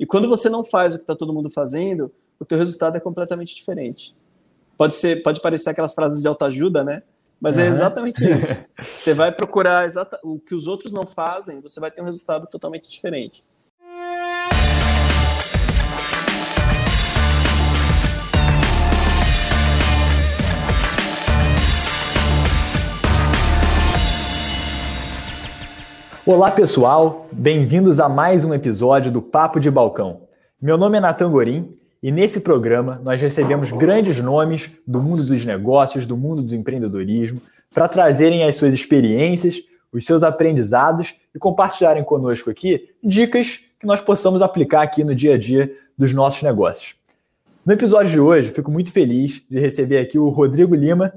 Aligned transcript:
E 0.00 0.06
quando 0.06 0.26
você 0.26 0.48
não 0.48 0.64
faz 0.64 0.94
o 0.94 0.96
que 0.96 1.04
está 1.04 1.14
todo 1.14 1.30
mundo 1.30 1.50
fazendo, 1.50 2.10
o 2.38 2.44
teu 2.46 2.56
resultado 2.56 2.96
é 2.96 3.00
completamente 3.00 3.54
diferente. 3.54 4.16
Pode 4.78 4.94
ser, 4.94 5.22
pode 5.22 5.42
parecer 5.42 5.68
aquelas 5.68 5.92
frases 5.92 6.22
de 6.22 6.26
autoajuda, 6.26 6.82
né? 6.82 7.02
Mas 7.38 7.58
uhum. 7.58 7.64
é 7.64 7.66
exatamente 7.66 8.24
isso. 8.24 8.64
Você 8.94 9.12
vai 9.12 9.30
procurar 9.30 9.84
exata, 9.84 10.18
o 10.24 10.38
que 10.38 10.54
os 10.54 10.66
outros 10.66 10.90
não 10.90 11.06
fazem, 11.06 11.60
você 11.60 11.78
vai 11.78 11.90
ter 11.90 12.00
um 12.00 12.06
resultado 12.06 12.46
totalmente 12.46 12.90
diferente. 12.90 13.44
Olá 26.32 26.48
pessoal, 26.48 27.26
bem-vindos 27.32 27.98
a 27.98 28.08
mais 28.08 28.44
um 28.44 28.54
episódio 28.54 29.10
do 29.10 29.20
Papo 29.20 29.58
de 29.58 29.68
Balcão. 29.68 30.28
Meu 30.62 30.78
nome 30.78 30.96
é 30.96 31.00
Natan 31.00 31.28
Gorim 31.28 31.72
e 32.00 32.12
nesse 32.12 32.42
programa 32.42 33.00
nós 33.02 33.20
recebemos 33.20 33.72
grandes 33.72 34.20
nomes 34.20 34.70
do 34.86 35.02
mundo 35.02 35.24
dos 35.24 35.44
negócios, 35.44 36.06
do 36.06 36.16
mundo 36.16 36.40
do 36.40 36.54
empreendedorismo, 36.54 37.42
para 37.74 37.88
trazerem 37.88 38.44
as 38.44 38.54
suas 38.54 38.72
experiências, 38.72 39.56
os 39.92 40.06
seus 40.06 40.22
aprendizados 40.22 41.16
e 41.34 41.38
compartilharem 41.40 42.04
conosco 42.04 42.48
aqui 42.48 42.90
dicas 43.02 43.64
que 43.80 43.84
nós 43.84 44.00
possamos 44.00 44.40
aplicar 44.40 44.82
aqui 44.82 45.02
no 45.02 45.16
dia 45.16 45.34
a 45.34 45.36
dia 45.36 45.76
dos 45.98 46.12
nossos 46.12 46.44
negócios. 46.44 46.94
No 47.66 47.72
episódio 47.72 48.12
de 48.12 48.20
hoje, 48.20 48.50
fico 48.50 48.70
muito 48.70 48.92
feliz 48.92 49.42
de 49.50 49.58
receber 49.58 49.98
aqui 49.98 50.16
o 50.16 50.28
Rodrigo 50.28 50.76
Lima, 50.76 51.12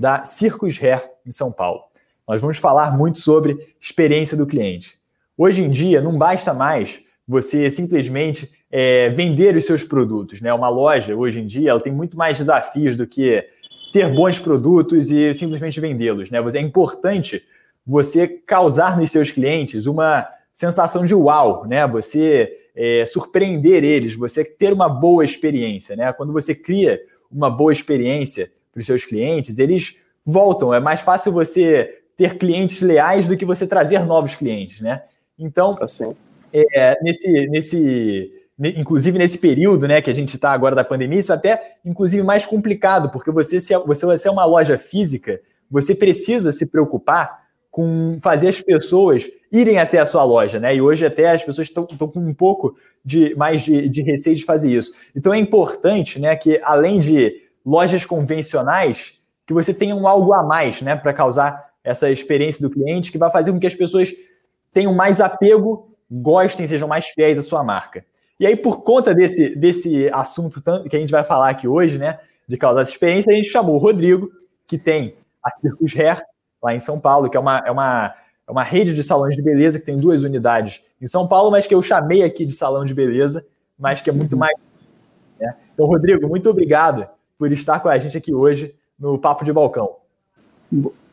da 0.00 0.24
Circus 0.24 0.82
Hair, 0.82 1.10
em 1.26 1.30
São 1.30 1.52
Paulo. 1.52 1.82
Nós 2.26 2.40
vamos 2.40 2.58
falar 2.58 2.96
muito 2.96 3.18
sobre 3.18 3.74
experiência 3.80 4.36
do 4.36 4.46
cliente. 4.46 4.98
Hoje 5.38 5.62
em 5.62 5.70
dia, 5.70 6.00
não 6.00 6.16
basta 6.16 6.52
mais 6.52 7.00
você 7.26 7.70
simplesmente 7.70 8.50
é, 8.70 9.10
vender 9.10 9.56
os 9.56 9.64
seus 9.64 9.84
produtos. 9.84 10.40
Né? 10.40 10.52
Uma 10.52 10.68
loja, 10.68 11.14
hoje 11.14 11.40
em 11.40 11.46
dia, 11.46 11.70
ela 11.70 11.80
tem 11.80 11.92
muito 11.92 12.16
mais 12.16 12.36
desafios 12.36 12.96
do 12.96 13.06
que 13.06 13.44
ter 13.92 14.12
bons 14.12 14.38
produtos 14.38 15.10
e 15.12 15.32
simplesmente 15.34 15.80
vendê-los. 15.80 16.30
Né? 16.30 16.38
É 16.54 16.60
importante 16.60 17.42
você 17.86 18.26
causar 18.26 18.98
nos 18.98 19.10
seus 19.10 19.30
clientes 19.30 19.86
uma 19.86 20.28
sensação 20.52 21.04
de 21.04 21.14
uau, 21.14 21.66
né? 21.66 21.86
Você 21.86 22.58
é, 22.74 23.04
surpreender 23.06 23.84
eles, 23.84 24.16
você 24.16 24.44
ter 24.44 24.72
uma 24.72 24.88
boa 24.88 25.24
experiência, 25.24 25.94
né? 25.94 26.12
Quando 26.12 26.32
você 26.32 26.54
cria 26.54 27.00
uma 27.30 27.50
boa 27.50 27.72
experiência 27.72 28.50
para 28.72 28.80
os 28.80 28.86
seus 28.86 29.04
clientes, 29.04 29.58
eles 29.58 30.00
voltam. 30.24 30.74
É 30.74 30.80
mais 30.80 31.00
fácil 31.00 31.30
você 31.30 32.00
ter 32.16 32.38
clientes 32.38 32.80
leais 32.80 33.26
do 33.26 33.36
que 33.36 33.44
você 33.44 33.66
trazer 33.66 34.04
novos 34.04 34.34
clientes, 34.34 34.80
né? 34.80 35.02
Então, 35.38 35.74
assim. 35.80 36.16
é, 36.52 36.98
nesse, 37.02 37.46
nesse, 37.48 38.32
inclusive 38.58 39.18
nesse 39.18 39.38
período, 39.38 39.86
né, 39.86 40.00
que 40.00 40.10
a 40.10 40.14
gente 40.14 40.34
está 40.34 40.50
agora 40.52 40.74
da 40.74 40.84
pandemia, 40.84 41.18
isso 41.18 41.32
é 41.32 41.34
até 41.34 41.76
inclusive 41.84 42.22
mais 42.22 42.46
complicado, 42.46 43.10
porque 43.10 43.30
você 43.30 43.60
se 43.60 43.76
você, 43.78 44.06
você 44.06 44.28
é 44.28 44.30
uma 44.30 44.44
loja 44.44 44.78
física, 44.78 45.40
você 45.70 45.94
precisa 45.94 46.52
se 46.52 46.64
preocupar 46.64 47.44
com 47.70 48.16
fazer 48.22 48.48
as 48.48 48.58
pessoas 48.60 49.28
irem 49.52 49.78
até 49.78 49.98
a 49.98 50.06
sua 50.06 50.24
loja, 50.24 50.58
né? 50.58 50.74
E 50.74 50.80
hoje 50.80 51.04
até 51.04 51.30
as 51.30 51.44
pessoas 51.44 51.66
estão 51.66 51.84
com 51.86 52.20
um 52.20 52.32
pouco 52.32 52.74
de 53.04 53.34
mais 53.36 53.62
de, 53.62 53.88
de 53.90 54.00
receio 54.00 54.34
de 54.34 54.44
fazer 54.44 54.72
isso. 54.72 54.92
Então 55.14 55.34
é 55.34 55.38
importante, 55.38 56.18
né, 56.18 56.34
que 56.34 56.58
além 56.64 56.98
de 56.98 57.42
lojas 57.64 58.06
convencionais, 58.06 59.20
que 59.46 59.52
você 59.52 59.74
tenha 59.74 59.94
um 59.94 60.08
algo 60.08 60.32
a 60.32 60.42
mais, 60.42 60.80
né, 60.80 60.96
para 60.96 61.12
causar 61.12 61.66
essa 61.86 62.10
experiência 62.10 62.60
do 62.60 62.68
cliente 62.68 63.12
que 63.12 63.16
vai 63.16 63.30
fazer 63.30 63.52
com 63.52 63.60
que 63.60 63.66
as 63.66 63.74
pessoas 63.74 64.12
tenham 64.74 64.92
mais 64.92 65.20
apego, 65.20 65.88
gostem, 66.10 66.66
sejam 66.66 66.88
mais 66.88 67.06
fiéis 67.06 67.38
à 67.38 67.42
sua 67.42 67.62
marca. 67.62 68.04
E 68.40 68.46
aí, 68.46 68.56
por 68.56 68.82
conta 68.82 69.14
desse, 69.14 69.56
desse 69.56 70.10
assunto 70.12 70.60
que 70.90 70.96
a 70.96 70.98
gente 70.98 71.12
vai 71.12 71.22
falar 71.22 71.48
aqui 71.48 71.68
hoje, 71.68 71.96
né, 71.96 72.18
de 72.46 72.56
causar 72.56 72.82
essa 72.82 72.90
experiência, 72.90 73.32
a 73.32 73.36
gente 73.36 73.48
chamou 73.48 73.76
o 73.76 73.78
Rodrigo, 73.78 74.28
que 74.66 74.76
tem 74.76 75.14
a 75.42 75.50
Circus 75.52 75.96
Hair, 75.96 76.20
lá 76.60 76.74
em 76.74 76.80
São 76.80 76.98
Paulo, 76.98 77.30
que 77.30 77.36
é 77.36 77.40
uma, 77.40 77.62
é 77.64 77.70
uma, 77.70 78.14
é 78.48 78.50
uma 78.50 78.64
rede 78.64 78.92
de 78.92 79.04
salões 79.04 79.36
de 79.36 79.42
beleza 79.42 79.78
que 79.78 79.86
tem 79.86 79.96
duas 79.96 80.24
unidades 80.24 80.82
em 81.00 81.06
São 81.06 81.28
Paulo, 81.28 81.52
mas 81.52 81.68
que 81.68 81.74
eu 81.74 81.82
chamei 81.82 82.24
aqui 82.24 82.44
de 82.44 82.52
salão 82.52 82.84
de 82.84 82.92
beleza, 82.92 83.46
mas 83.78 84.00
que 84.00 84.10
é 84.10 84.12
muito 84.12 84.36
mais. 84.36 84.56
Né? 85.38 85.54
Então, 85.72 85.86
Rodrigo, 85.86 86.28
muito 86.28 86.50
obrigado 86.50 87.08
por 87.38 87.52
estar 87.52 87.78
com 87.78 87.88
a 87.88 87.96
gente 87.96 88.18
aqui 88.18 88.34
hoje 88.34 88.74
no 88.98 89.16
Papo 89.18 89.44
de 89.44 89.52
Balcão. 89.52 89.96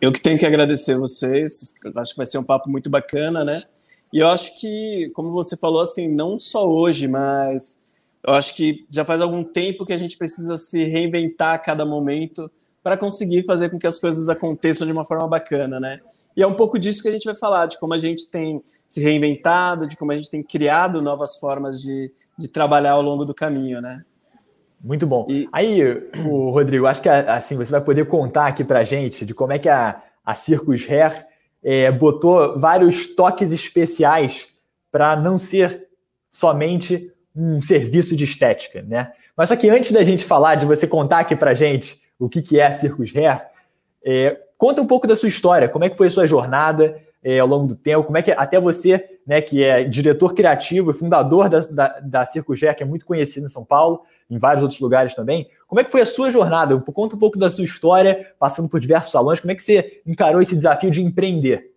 Eu 0.01 0.11
que 0.11 0.21
tenho 0.21 0.37
que 0.37 0.45
agradecer 0.45 0.97
vocês, 0.97 1.75
acho 1.95 2.11
que 2.11 2.17
vai 2.17 2.27
ser 2.27 2.37
um 2.37 2.43
papo 2.43 2.69
muito 2.69 2.89
bacana, 2.89 3.43
né? 3.43 3.63
E 4.11 4.19
eu 4.19 4.27
acho 4.27 4.59
que, 4.59 5.11
como 5.13 5.31
você 5.31 5.57
falou, 5.57 5.81
assim, 5.81 6.07
não 6.07 6.37
só 6.37 6.67
hoje, 6.67 7.07
mas 7.07 7.83
eu 8.25 8.33
acho 8.33 8.53
que 8.55 8.85
já 8.89 9.03
faz 9.03 9.21
algum 9.21 9.43
tempo 9.43 9.85
que 9.85 9.93
a 9.93 9.97
gente 9.97 10.17
precisa 10.17 10.57
se 10.57 10.83
reinventar 10.85 11.55
a 11.55 11.57
cada 11.57 11.85
momento 11.85 12.49
para 12.83 12.97
conseguir 12.97 13.43
fazer 13.45 13.69
com 13.69 13.79
que 13.79 13.87
as 13.87 13.97
coisas 13.97 14.27
aconteçam 14.27 14.85
de 14.85 14.91
uma 14.91 15.05
forma 15.05 15.27
bacana, 15.27 15.79
né? 15.79 16.01
E 16.35 16.43
é 16.43 16.47
um 16.47 16.53
pouco 16.53 16.77
disso 16.77 17.01
que 17.01 17.07
a 17.07 17.11
gente 17.11 17.23
vai 17.23 17.35
falar, 17.35 17.65
de 17.65 17.79
como 17.79 17.93
a 17.93 17.97
gente 17.97 18.27
tem 18.27 18.61
se 18.87 19.01
reinventado, 19.01 19.87
de 19.87 19.95
como 19.95 20.11
a 20.11 20.15
gente 20.15 20.29
tem 20.29 20.43
criado 20.43 21.01
novas 21.01 21.37
formas 21.37 21.81
de, 21.81 22.11
de 22.37 22.47
trabalhar 22.47 22.91
ao 22.91 23.01
longo 23.01 23.23
do 23.23 23.33
caminho, 23.33 23.81
né? 23.81 24.03
Muito 24.83 25.07
bom. 25.07 25.25
E... 25.29 25.47
Aí, 25.53 25.81
o 26.25 26.49
Rodrigo, 26.49 26.85
acho 26.85 27.01
que 27.01 27.07
assim 27.07 27.55
você 27.55 27.71
vai 27.71 27.79
poder 27.79 28.05
contar 28.05 28.47
aqui 28.47 28.65
para 28.65 28.83
gente 28.83 29.25
de 29.25 29.33
como 29.33 29.53
é 29.53 29.59
que 29.59 29.69
a, 29.69 30.01
a 30.25 30.35
Circus 30.35 30.85
Hair 30.89 31.25
é, 31.63 31.89
botou 31.89 32.59
vários 32.59 33.07
toques 33.15 33.53
especiais 33.53 34.49
para 34.91 35.15
não 35.15 35.37
ser 35.37 35.87
somente 36.31 37.09
um 37.33 37.61
serviço 37.61 38.15
de 38.15 38.25
estética, 38.25 38.81
né? 38.81 39.13
Mas 39.35 39.49
só 39.49 39.55
que 39.55 39.69
antes 39.69 39.91
da 39.91 40.03
gente 40.03 40.25
falar, 40.25 40.55
de 40.55 40.65
você 40.65 40.85
contar 40.85 41.19
aqui 41.19 41.35
para 41.35 41.53
gente 41.53 42.01
o 42.19 42.27
que, 42.27 42.41
que 42.41 42.59
é 42.59 42.67
a 42.67 42.73
Circus 42.73 43.15
Hair, 43.15 43.47
é, 44.05 44.37
conta 44.57 44.81
um 44.81 44.85
pouco 44.85 45.07
da 45.07 45.15
sua 45.15 45.29
história, 45.29 45.69
como 45.69 45.85
é 45.85 45.89
que 45.89 45.97
foi 45.97 46.07
a 46.07 46.11
sua 46.11 46.27
jornada 46.27 47.01
é, 47.23 47.39
ao 47.39 47.47
longo 47.47 47.67
do 47.67 47.75
tempo, 47.75 48.03
como 48.03 48.17
é 48.17 48.21
que 48.21 48.31
até 48.31 48.59
você, 48.59 49.17
né, 49.25 49.41
que 49.41 49.63
é 49.63 49.83
diretor 49.85 50.33
criativo 50.33 50.91
e 50.91 50.93
fundador 50.93 51.49
da, 51.49 51.59
da, 51.61 51.99
da 51.99 52.25
Circus 52.25 52.61
Hair, 52.61 52.75
que 52.75 52.83
é 52.83 52.85
muito 52.85 53.05
conhecido 53.05 53.47
em 53.47 53.49
São 53.49 53.63
Paulo, 53.63 54.01
em 54.29 54.37
vários 54.37 54.61
outros 54.61 54.79
lugares 54.79 55.15
também. 55.15 55.49
Como 55.67 55.79
é 55.79 55.83
que 55.83 55.91
foi 55.91 56.01
a 56.01 56.05
sua 56.05 56.31
jornada? 56.31 56.77
Conta 56.79 57.15
um 57.15 57.19
pouco 57.19 57.37
da 57.37 57.49
sua 57.49 57.63
história, 57.63 58.33
passando 58.39 58.69
por 58.69 58.79
diversos 58.79 59.11
salões. 59.11 59.39
Como 59.39 59.51
é 59.51 59.55
que 59.55 59.63
você 59.63 60.01
encarou 60.05 60.41
esse 60.41 60.55
desafio 60.55 60.91
de 60.91 61.01
empreender? 61.01 61.71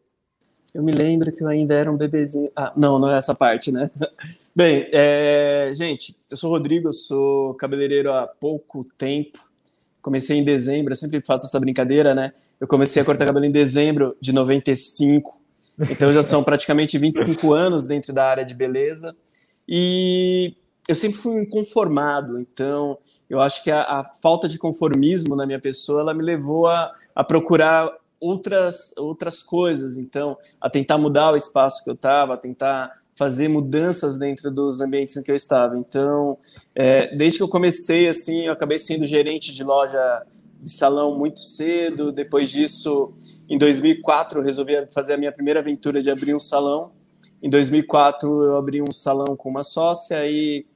Eu 0.75 0.83
me 0.83 0.93
lembro 0.93 1.33
que 1.33 1.43
eu 1.43 1.49
ainda 1.49 1.75
era 1.75 1.91
um 1.91 1.97
bebezinho. 1.97 2.51
Ah, 2.55 2.73
não, 2.77 2.99
não 2.99 3.11
é 3.11 3.17
essa 3.17 3.35
parte, 3.35 3.73
né? 3.73 3.91
Bem, 4.55 4.87
é... 4.93 5.73
gente, 5.75 6.15
eu 6.31 6.37
sou 6.37 6.51
Rodrigo, 6.51 6.89
eu 6.89 6.93
sou 6.93 7.55
cabeleireiro 7.55 8.13
há 8.13 8.27
pouco 8.27 8.85
tempo. 8.99 9.39
Comecei 10.03 10.37
em 10.37 10.45
dezembro, 10.45 10.93
eu 10.93 10.97
sempre 10.97 11.21
faço 11.23 11.47
essa 11.47 11.59
brincadeira, 11.59 12.15
né? 12.15 12.33
Eu 12.61 12.67
comecei 12.67 13.01
a 13.01 13.05
cortar 13.05 13.25
cabelo 13.25 13.47
em 13.47 13.51
dezembro 13.51 14.15
de 14.21 14.33
95. 14.33 15.41
Então 15.91 16.13
já 16.13 16.23
são 16.23 16.45
praticamente 16.45 16.99
25 16.99 17.53
anos 17.53 17.87
dentro 17.87 18.13
da 18.13 18.25
área 18.25 18.45
de 18.45 18.55
beleza. 18.55 19.17
E 19.69 20.55
eu 20.89 20.95
sempre 20.95 21.19
fui 21.19 21.41
inconformado, 21.41 22.39
então 22.39 22.99
eu 23.29 23.41
acho 23.41 23.63
que 23.65 23.71
a, 23.71 23.83
a, 23.83 24.05
falta 24.23 24.49
de 24.49 24.59
conformismo 24.59 25.35
na 25.35 25.47
minha 25.47 25.61
pessoa 25.61 26.01
ela 26.01 26.15
me 26.15 26.23
levou 26.23 26.67
a, 26.67 26.93
a 27.15 27.25
procurar 27.25 27.91
outras 28.21 28.93
outras 28.97 29.43
coisas, 29.43 29.97
então 29.97 30.37
a 30.61 30.71
tentar 30.71 30.97
mudar 30.97 31.33
o 31.33 31.37
espaço 31.37 31.83
que 31.83 31.91
eu 31.91 31.95
estava, 31.95 32.35
a 32.35 32.37
tentar 32.37 32.91
fazer 33.17 33.49
mudanças 33.49 34.17
dentro 34.17 34.51
dos 34.51 34.81
ambientes 34.81 35.17
em 35.17 35.23
que 35.23 35.31
eu 35.31 35.35
estava. 35.35 35.77
Então, 35.77 36.39
é, 36.75 37.15
desde 37.17 37.39
que 37.39 37.43
eu 37.43 37.49
comecei 37.49 38.09
assim, 38.09 38.47
eu 38.47 38.53
acabei 38.53 38.79
sendo 38.79 39.07
gerente 39.07 39.53
de 39.53 39.65
loja 39.65 40.23
de 40.61 40.71
salão 40.71 41.17
muito 41.19 41.41
cedo. 41.41 42.13
Depois 42.13 42.51
disso, 42.51 43.13
em 43.49 43.59
2004, 43.59 44.41
eu 44.41 44.45
resolvi 44.45 44.75
fazer 44.93 45.15
a 45.15 45.17
minha 45.17 45.33
primeira 45.33 45.61
aventura 45.61 46.03
de 46.03 46.11
abrir 46.11 46.35
um 46.35 46.41
salão. 46.41 46.93
Em 47.43 47.51
2004, 47.51 48.29
eu 48.45 48.57
abri 48.57 48.83
um 48.83 48.93
salão 48.93 49.37
com 49.37 49.49
uma 49.49 49.63
sócia 49.63 50.27
e 50.27 50.67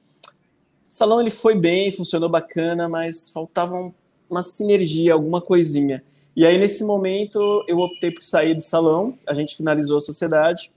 o 0.90 0.94
salão 0.94 1.20
ele 1.20 1.30
foi 1.30 1.54
bem, 1.54 1.92
funcionou 1.92 2.28
bacana, 2.28 2.88
mas 2.88 3.30
faltava 3.30 3.92
uma 4.28 4.42
sinergia, 4.42 5.12
alguma 5.12 5.40
coisinha. 5.40 6.02
E 6.34 6.44
aí, 6.44 6.58
nesse 6.58 6.82
momento, 6.84 7.64
eu 7.68 7.78
optei 7.78 8.10
por 8.10 8.22
sair 8.22 8.54
do 8.54 8.62
salão, 8.62 9.16
a 9.24 9.32
gente 9.34 9.56
finalizou 9.56 9.98
a 9.98 10.00
sociedade, 10.00 10.72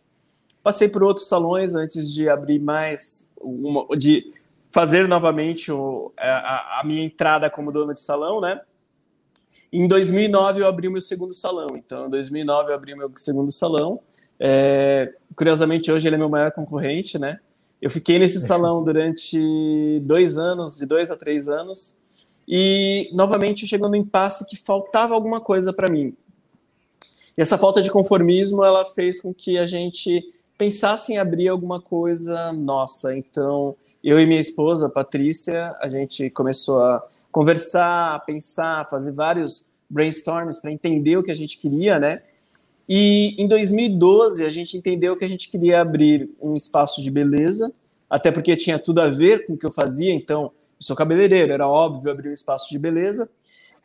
passei 0.62 0.88
por 0.88 1.04
outros 1.04 1.28
salões 1.28 1.74
antes 1.74 2.14
de 2.14 2.30
abrir 2.30 2.60
mais, 2.60 3.34
uma, 3.42 3.88
de 3.98 4.32
fazer 4.72 5.08
novamente 5.08 5.72
o, 5.72 6.12
a, 6.18 6.80
a, 6.80 6.84
minha 6.84 7.04
entrada 7.04 7.50
como 7.50 7.72
dono 7.72 7.94
de 7.94 8.00
salão, 8.00 8.40
né? 8.40 8.62
Em 9.72 9.88
2009 9.88 10.62
eu 10.62 10.68
abri 10.68 10.88
o 10.88 10.92
meu 10.92 11.02
segundo 11.02 11.34
salão. 11.34 11.76
Então, 11.76 12.06
em 12.06 12.10
2009 12.10 12.70
eu 12.70 12.76
abri 12.76 12.94
o 12.94 12.98
meu 12.98 13.12
segundo 13.16 13.52
salão. 13.52 14.00
É, 14.40 15.14
curiosamente, 15.36 15.92
hoje 15.92 16.08
ele 16.08 16.16
é 16.16 16.20
meu 16.20 16.30
maior 16.30 16.52
concorrente, 16.52 17.18
né? 17.18 17.40
Eu 17.84 17.90
fiquei 17.90 18.18
nesse 18.18 18.40
salão 18.40 18.82
durante 18.82 20.00
dois 20.06 20.38
anos, 20.38 20.78
de 20.78 20.86
dois 20.86 21.12
a 21.12 21.18
três 21.18 21.50
anos, 21.50 21.98
e 22.48 23.10
novamente 23.12 23.68
chegando 23.68 23.92
no 23.92 23.98
impasse 23.98 24.48
que 24.50 24.56
faltava 24.56 25.14
alguma 25.14 25.42
coisa 25.42 25.74
para 25.74 25.90
mim. 25.90 26.16
E 27.38 27.42
essa 27.42 27.58
falta 27.58 27.82
de 27.82 27.92
conformismo, 27.92 28.64
ela 28.64 28.86
fez 28.86 29.20
com 29.20 29.34
que 29.34 29.58
a 29.58 29.68
gente 29.68 30.24
pensasse 30.58 31.12
em 31.12 31.18
abrir 31.18 31.50
alguma 31.50 31.82
coisa 31.82 32.54
nossa. 32.54 33.18
Então, 33.18 33.76
eu 34.02 34.18
e 34.18 34.26
minha 34.26 34.40
esposa, 34.40 34.88
Patrícia, 34.88 35.76
a 35.82 35.90
gente 35.90 36.30
começou 36.30 36.82
a 36.82 37.06
conversar, 37.34 38.16
a 38.16 38.20
pensar, 38.20 38.90
fazer 38.90 39.12
vários 39.12 39.70
brainstorms 39.90 40.58
para 40.58 40.72
entender 40.72 41.18
o 41.18 41.24
que 41.24 41.32
a 41.32 41.36
gente 41.36 41.58
queria, 41.58 42.00
né? 42.00 42.22
E 42.88 43.36
em 43.38 43.48
2012 43.48 44.46
a 44.46 44.50
gente 44.50 44.78
entendeu 44.78 45.16
que 45.16 45.24
a 45.24 45.28
gente 45.28 45.50
queria 45.50 45.82
abrir 45.82 46.30
um 46.42 46.54
espaço 46.54 47.02
de 47.02 47.10
beleza, 47.10 47.74
até 48.10 48.32
porque 48.32 48.56
tinha 48.56 48.78
tudo 48.78 49.00
a 49.00 49.10
ver 49.10 49.46
com 49.46 49.54
o 49.54 49.58
que 49.58 49.66
eu 49.66 49.72
fazia, 49.72 50.14
então 50.14 50.44
eu 50.44 50.52
sou 50.80 50.96
cabeleireiro, 50.96 51.52
era 51.52 51.68
óbvio 51.68 52.12
abrir 52.12 52.30
um 52.30 52.34
espaço 52.34 52.70
de 52.70 52.78
beleza. 52.78 53.30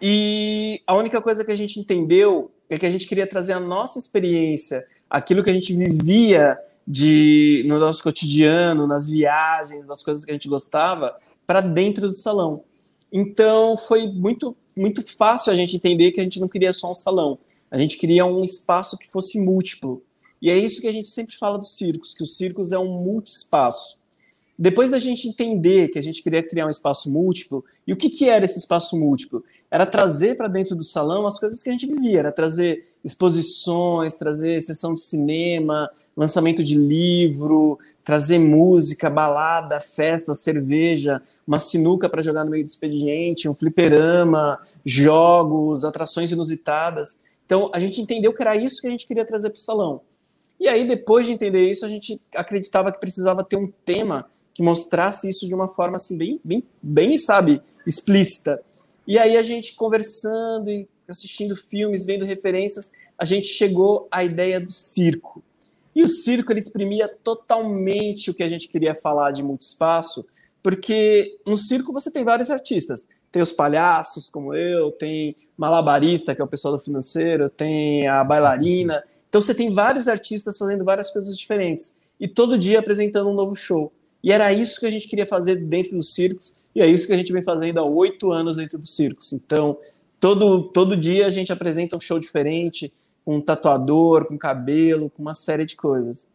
E 0.01 0.81
a 0.87 0.97
única 0.97 1.21
coisa 1.21 1.45
que 1.45 1.53
a 1.53 1.57
gente 1.57 1.81
entendeu 1.81 2.51
é 2.69 2.77
que 2.77 2.87
a 2.87 2.91
gente 2.91 3.07
queria 3.07 3.27
trazer 3.27 3.53
a 3.53 3.61
nossa 3.61 3.99
experiência, 3.99 4.85
aquilo 5.09 5.43
que 5.43 5.51
a 5.51 5.55
gente 5.55 5.73
vivia 5.73 6.59
de 6.87 7.65
no 7.67 7.79
nosso 7.79 8.03
cotidiano, 8.03 8.87
nas 8.87 9.09
viagens, 9.09 9.87
nas 9.87 10.03
coisas 10.03 10.25
que 10.25 10.31
a 10.31 10.35
gente 10.35 10.49
gostava, 10.49 11.17
para 11.47 11.61
dentro 11.61 12.09
do 12.09 12.15
salão. 12.15 12.65
Então 13.13 13.77
foi 13.77 14.07
muito 14.07 14.57
muito 14.77 15.03
fácil 15.17 15.53
a 15.53 15.57
gente 15.57 15.75
entender 15.75 16.13
que 16.13 16.21
a 16.21 16.23
gente 16.23 16.39
não 16.39 16.47
queria 16.47 16.73
só 16.73 16.91
um 16.91 16.95
salão, 16.95 17.39
a 17.71 17.79
gente 17.79 17.97
queria 17.97 18.25
um 18.25 18.45
espaço 18.45 18.97
que 18.97 19.11
fosse 19.11 19.41
múltiplo. 19.41 20.03
E 20.41 20.51
é 20.51 20.57
isso 20.57 20.81
que 20.81 20.89
a 20.89 20.93
gente 20.93 21.09
sempre 21.09 21.37
fala 21.37 21.59
dos 21.59 21.77
circos, 21.77 22.15
que 22.15 22.23
o 22.23 22.27
circos 22.27 22.73
é 22.73 22.79
um 22.79 23.03
multiespaço. 23.03 23.99
Depois 24.61 24.91
da 24.91 24.99
gente 24.99 25.29
entender 25.29 25.89
que 25.89 26.01
a 26.01 26.03
gente 26.03 26.21
queria 26.21 26.43
criar 26.43 26.67
um 26.67 26.71
espaço 26.71 27.09
múltiplo, 27.09 27.65
e 27.87 27.93
o 27.93 27.97
que, 27.97 28.11
que 28.11 28.29
era 28.29 28.45
esse 28.45 28.59
espaço 28.59 28.99
múltiplo? 28.99 29.45
Era 29.71 29.87
trazer 29.87 30.37
para 30.37 30.49
dentro 30.49 30.75
do 30.75 30.83
salão 30.83 31.29
as 31.29 31.39
coisas 31.39 31.63
que 31.63 31.69
a 31.69 31.73
gente 31.73 31.87
vivia, 31.87 32.19
era 32.19 32.33
trazer 32.33 32.89
exposições, 33.05 34.15
trazer 34.15 34.61
sessão 34.61 34.93
de 34.93 35.01
cinema, 35.01 35.89
lançamento 36.17 36.65
de 36.65 36.77
livro, 36.77 37.79
trazer 38.03 38.41
música, 38.41 39.09
balada, 39.09 39.81
festa, 39.81 40.35
cerveja, 40.35 41.23
uma 41.47 41.61
sinuca 41.61 42.09
para 42.09 42.21
jogar 42.21 42.45
no 42.45 42.51
meio 42.51 42.65
do 42.65 42.69
expediente, 42.69 43.49
um 43.49 43.55
fliperama, 43.55 44.59
jogos, 44.85 45.85
atrações 45.85 46.33
inusitadas. 46.33 47.21
Então, 47.49 47.71
a 47.73 47.81
gente 47.81 47.99
entendeu 47.99 48.35
que 48.35 48.43
era 48.43 48.55
isso 48.55 48.83
que 48.83 48.87
a 48.87 48.91
gente 48.91 49.07
queria 49.07 49.25
trazer 49.25 49.49
para 49.49 49.57
o 49.57 49.61
salão. 49.61 50.03
E 50.61 50.69
aí, 50.69 50.87
depois 50.87 51.27
de 51.27 51.33
entender 51.33 51.63
isso, 51.63 51.83
a 51.87 51.89
gente 51.89 52.21
acreditava 52.35 52.93
que 52.93 53.01
precisava 53.01 53.43
ter 53.43 53.57
um 53.57 53.73
tema 53.87 54.29
que 54.53 54.63
mostrasse 54.63 55.31
isso 55.31 55.49
de 55.49 55.55
uma 55.55 55.67
forma 55.67 55.97
assim 55.97 56.19
bem, 56.19 56.39
bem, 56.45 56.63
bem, 56.83 57.17
sabe, 57.17 57.63
explícita. 57.87 58.63
E 59.07 59.19
aí 59.19 59.39
a 59.39 59.43
gente 59.43 59.77
conversando 59.77 60.69
e 60.69 60.87
assistindo 61.09 61.57
filmes, 61.57 62.05
vendo 62.05 62.27
referências, 62.27 62.93
a 63.17 63.25
gente 63.25 63.47
chegou 63.47 64.07
à 64.11 64.23
ideia 64.23 64.61
do 64.61 64.71
circo. 64.71 65.43
E 65.97 66.03
o 66.03 66.09
circo 66.09 66.53
ele 66.53 66.61
exprimia 66.61 67.09
totalmente 67.09 68.31
o 68.31 68.35
que 68.35 68.43
a 68.43 68.49
gente 68.51 68.69
queria 68.69 68.95
falar 68.95 69.31
de 69.31 69.43
multiespaço, 69.43 70.27
porque 70.63 71.39
no 71.47 71.57
circo 71.57 71.95
você 71.95 72.11
tem 72.11 72.25
vários 72.25 72.51
artistas. 72.51 73.09
Tem 73.31 73.43
os 73.43 73.53
palhaços, 73.53 74.29
como 74.29 74.55
eu, 74.55 74.91
tem 74.91 75.37
malabarista, 75.57 76.35
que 76.35 76.41
é 76.41 76.45
o 76.45 76.49
pessoal 76.49 76.77
do 76.77 76.83
financeiro, 76.83 77.51
tem 77.51 78.09
a 78.09 78.25
bailarina. 78.25 79.03
Então 79.29 79.41
você 79.41 79.55
tem 79.55 79.71
vários 79.71 80.09
artistas 80.09 80.57
fazendo 80.57 80.85
várias 80.85 81.11
coisas 81.11 81.37
diferentes 81.37 82.01
e 82.19 82.27
todo 82.27 82.59
dia 82.59 82.79
apresentando 82.79 83.31
um 83.31 83.35
novo 83.35 83.55
show. 83.55 83.93
E 84.23 84.33
era 84.33 84.53
isso 84.53 84.81
que 84.81 84.87
a 84.87 84.91
gente 84.91 85.07
queria 85.07 85.27
fazer 85.27 85.57
dentro 85.57 85.93
dos 85.93 86.13
circos, 86.13 86.59
e 86.75 86.81
é 86.81 86.87
isso 86.87 87.07
que 87.07 87.13
a 87.13 87.17
gente 87.17 87.33
vem 87.33 87.43
fazendo 87.43 87.79
há 87.79 87.85
oito 87.85 88.33
anos 88.33 88.57
dentro 88.57 88.79
dos 88.79 88.95
circos. 88.95 89.33
Então, 89.33 89.79
todo, 90.19 90.65
todo 90.65 90.97
dia 90.97 91.27
a 91.27 91.31
gente 91.31 91.53
apresenta 91.53 91.97
um 91.97 92.01
show 92.01 92.19
diferente, 92.19 92.93
com 93.25 93.37
um 93.37 93.41
tatuador, 93.41 94.27
com 94.27 94.39
cabelo, 94.39 95.11
com 95.11 95.23
uma 95.23 95.35
série 95.35 95.65
de 95.65 95.77
coisas. 95.77 96.29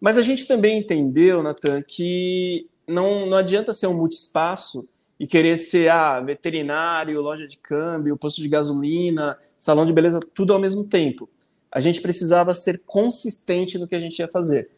Mas 0.00 0.16
a 0.16 0.22
gente 0.22 0.46
também 0.46 0.78
entendeu, 0.78 1.42
Natan, 1.42 1.82
que 1.82 2.66
não, 2.88 3.26
não 3.26 3.36
adianta 3.36 3.72
ser 3.72 3.86
um 3.86 3.94
multiespaço 3.94 4.88
e 5.20 5.26
querer 5.26 5.58
ser 5.58 5.90
ah, 5.90 6.18
veterinário, 6.22 7.20
loja 7.20 7.46
de 7.46 7.58
câmbio, 7.58 8.16
posto 8.16 8.40
de 8.40 8.48
gasolina, 8.48 9.36
salão 9.58 9.84
de 9.84 9.92
beleza, 9.92 10.18
tudo 10.32 10.54
ao 10.54 10.58
mesmo 10.58 10.86
tempo. 10.86 11.28
A 11.70 11.78
gente 11.78 12.00
precisava 12.00 12.54
ser 12.54 12.80
consistente 12.86 13.76
no 13.76 13.86
que 13.86 13.94
a 13.94 14.00
gente 14.00 14.18
ia 14.18 14.26
fazer. 14.26 14.70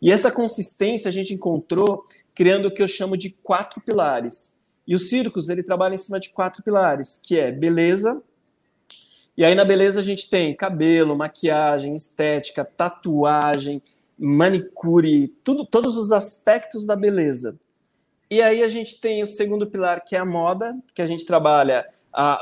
E 0.00 0.12
essa 0.12 0.30
consistência 0.30 1.08
a 1.08 1.12
gente 1.12 1.34
encontrou 1.34 2.06
criando 2.32 2.66
o 2.66 2.70
que 2.70 2.80
eu 2.80 2.86
chamo 2.86 3.16
de 3.16 3.30
quatro 3.42 3.80
pilares. 3.80 4.60
E 4.86 4.94
o 4.94 5.00
Circus, 5.00 5.48
ele 5.48 5.64
trabalha 5.64 5.96
em 5.96 5.98
cima 5.98 6.20
de 6.20 6.28
quatro 6.28 6.62
pilares, 6.62 7.20
que 7.20 7.36
é 7.36 7.50
beleza. 7.50 8.22
E 9.36 9.44
aí 9.44 9.56
na 9.56 9.64
beleza 9.64 9.98
a 9.98 10.04
gente 10.04 10.30
tem 10.30 10.54
cabelo, 10.54 11.16
maquiagem, 11.16 11.96
estética, 11.96 12.64
tatuagem, 12.64 13.82
manicure, 14.16 15.26
tudo, 15.42 15.66
todos 15.66 15.96
os 15.96 16.12
aspectos 16.12 16.84
da 16.84 16.94
beleza. 16.94 17.58
E 18.30 18.42
aí 18.42 18.62
a 18.62 18.68
gente 18.68 19.00
tem 19.00 19.22
o 19.22 19.26
segundo 19.26 19.66
pilar, 19.66 20.04
que 20.04 20.14
é 20.14 20.18
a 20.18 20.24
moda, 20.24 20.76
que 20.94 21.00
a 21.00 21.06
gente 21.06 21.24
trabalha. 21.24 21.86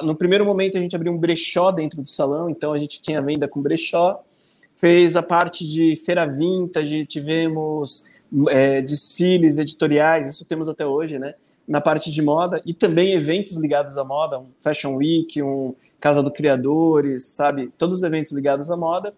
No 0.02 0.16
primeiro 0.16 0.44
momento 0.44 0.76
a 0.76 0.80
gente 0.80 0.96
abriu 0.96 1.12
um 1.12 1.18
brechó 1.18 1.70
dentro 1.70 2.02
do 2.02 2.08
salão, 2.08 2.50
então 2.50 2.72
a 2.72 2.78
gente 2.78 3.00
tinha 3.00 3.22
venda 3.22 3.46
com 3.46 3.62
brechó 3.62 4.24
fez 4.76 5.16
a 5.16 5.22
parte 5.22 5.66
de 5.66 5.96
feira 5.96 6.26
vintage, 6.26 7.06
tivemos 7.06 8.22
é, 8.48 8.82
desfiles 8.82 9.58
editoriais, 9.58 10.28
isso 10.28 10.44
temos 10.44 10.68
até 10.68 10.86
hoje, 10.86 11.18
né? 11.18 11.34
Na 11.66 11.80
parte 11.80 12.12
de 12.12 12.22
moda 12.22 12.62
e 12.64 12.72
também 12.72 13.12
eventos 13.12 13.56
ligados 13.56 13.98
à 13.98 14.04
moda, 14.04 14.38
um 14.38 14.46
Fashion 14.60 14.94
Week, 14.96 15.42
um 15.42 15.74
Casa 15.98 16.22
do 16.22 16.30
Criadores, 16.30 17.24
sabe? 17.24 17.72
Todos 17.76 17.98
os 17.98 18.02
eventos 18.02 18.32
ligados 18.32 18.70
à 18.70 18.76
moda. 18.76 19.12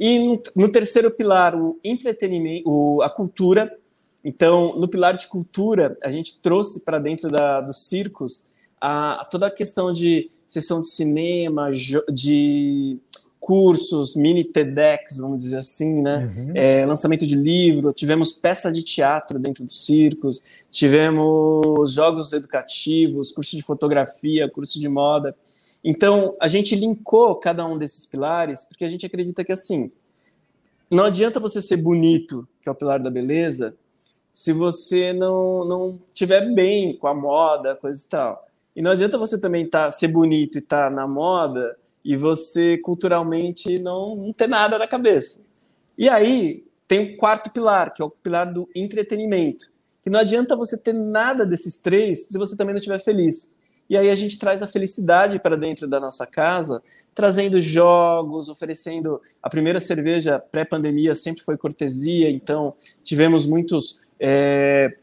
E 0.00 0.18
no, 0.18 0.42
no 0.56 0.68
terceiro 0.68 1.10
pilar, 1.10 1.54
o 1.54 1.78
entretenimento, 1.84 2.68
o, 2.68 3.02
a 3.02 3.10
cultura. 3.10 3.72
Então, 4.24 4.78
no 4.78 4.88
pilar 4.88 5.16
de 5.16 5.28
cultura, 5.28 5.96
a 6.02 6.10
gente 6.10 6.40
trouxe 6.40 6.84
para 6.84 6.98
dentro 6.98 7.28
da, 7.28 7.60
dos 7.60 7.86
circos 7.88 8.50
a, 8.80 9.26
toda 9.30 9.46
a 9.46 9.50
questão 9.50 9.92
de 9.92 10.30
sessão 10.46 10.80
de 10.80 10.88
cinema, 10.88 11.70
de 12.12 12.98
cursos, 13.44 14.16
mini 14.16 14.42
TEDx, 14.42 15.18
vamos 15.18 15.36
dizer 15.36 15.58
assim, 15.58 16.00
né? 16.00 16.30
Uhum. 16.34 16.52
É, 16.54 16.86
lançamento 16.86 17.26
de 17.26 17.36
livro, 17.36 17.92
tivemos 17.92 18.32
peça 18.32 18.72
de 18.72 18.82
teatro 18.82 19.38
dentro 19.38 19.64
dos 19.64 19.84
circos, 19.84 20.42
tivemos 20.70 21.92
jogos 21.92 22.32
educativos, 22.32 23.30
curso 23.30 23.54
de 23.54 23.62
fotografia, 23.62 24.48
curso 24.48 24.80
de 24.80 24.88
moda. 24.88 25.36
Então, 25.84 26.34
a 26.40 26.48
gente 26.48 26.74
linkou 26.74 27.34
cada 27.36 27.66
um 27.66 27.76
desses 27.76 28.06
pilares 28.06 28.64
porque 28.64 28.82
a 28.82 28.88
gente 28.88 29.04
acredita 29.04 29.44
que, 29.44 29.52
assim, 29.52 29.92
não 30.90 31.04
adianta 31.04 31.38
você 31.38 31.60
ser 31.60 31.76
bonito, 31.76 32.48
que 32.62 32.68
é 32.70 32.72
o 32.72 32.74
pilar 32.74 32.98
da 32.98 33.10
beleza, 33.10 33.76
se 34.34 34.52
você 34.52 35.12
não, 35.12 35.64
não 35.64 36.00
tiver 36.12 36.52
bem 36.52 36.98
com 36.98 37.06
a 37.06 37.14
moda, 37.14 37.76
coisa 37.76 38.04
e 38.04 38.08
tal. 38.08 38.44
E 38.74 38.82
não 38.82 38.90
adianta 38.90 39.16
você 39.16 39.38
também 39.38 39.64
tá, 39.64 39.88
ser 39.92 40.08
bonito 40.08 40.56
e 40.56 40.58
estar 40.58 40.88
tá 40.88 40.90
na 40.90 41.06
moda 41.06 41.76
e 42.04 42.16
você 42.16 42.76
culturalmente 42.78 43.78
não, 43.78 44.16
não 44.16 44.32
ter 44.32 44.48
nada 44.48 44.76
na 44.76 44.88
cabeça. 44.88 45.44
E 45.96 46.08
aí 46.08 46.64
tem 46.88 47.14
o 47.14 47.16
quarto 47.16 47.52
pilar, 47.52 47.94
que 47.94 48.02
é 48.02 48.04
o 48.04 48.10
pilar 48.10 48.52
do 48.52 48.68
entretenimento. 48.74 49.72
Que 50.02 50.10
não 50.10 50.18
adianta 50.18 50.56
você 50.56 50.76
ter 50.76 50.92
nada 50.92 51.46
desses 51.46 51.80
três 51.80 52.26
se 52.26 52.36
você 52.36 52.56
também 52.56 52.74
não 52.74 52.80
estiver 52.80 53.00
feliz. 53.00 53.48
E 53.88 53.96
aí 53.96 54.10
a 54.10 54.16
gente 54.16 54.36
traz 54.36 54.62
a 54.62 54.66
felicidade 54.66 55.38
para 55.38 55.56
dentro 55.56 55.86
da 55.86 56.00
nossa 56.00 56.26
casa, 56.26 56.82
trazendo 57.14 57.60
jogos, 57.60 58.48
oferecendo 58.48 59.22
a 59.40 59.48
primeira 59.48 59.78
cerveja 59.78 60.40
pré-pandemia 60.40 61.14
sempre 61.14 61.44
foi 61.44 61.56
cortesia, 61.56 62.30
então 62.30 62.74
tivemos 63.04 63.46
muitos 63.46 64.04
é, 64.26 64.96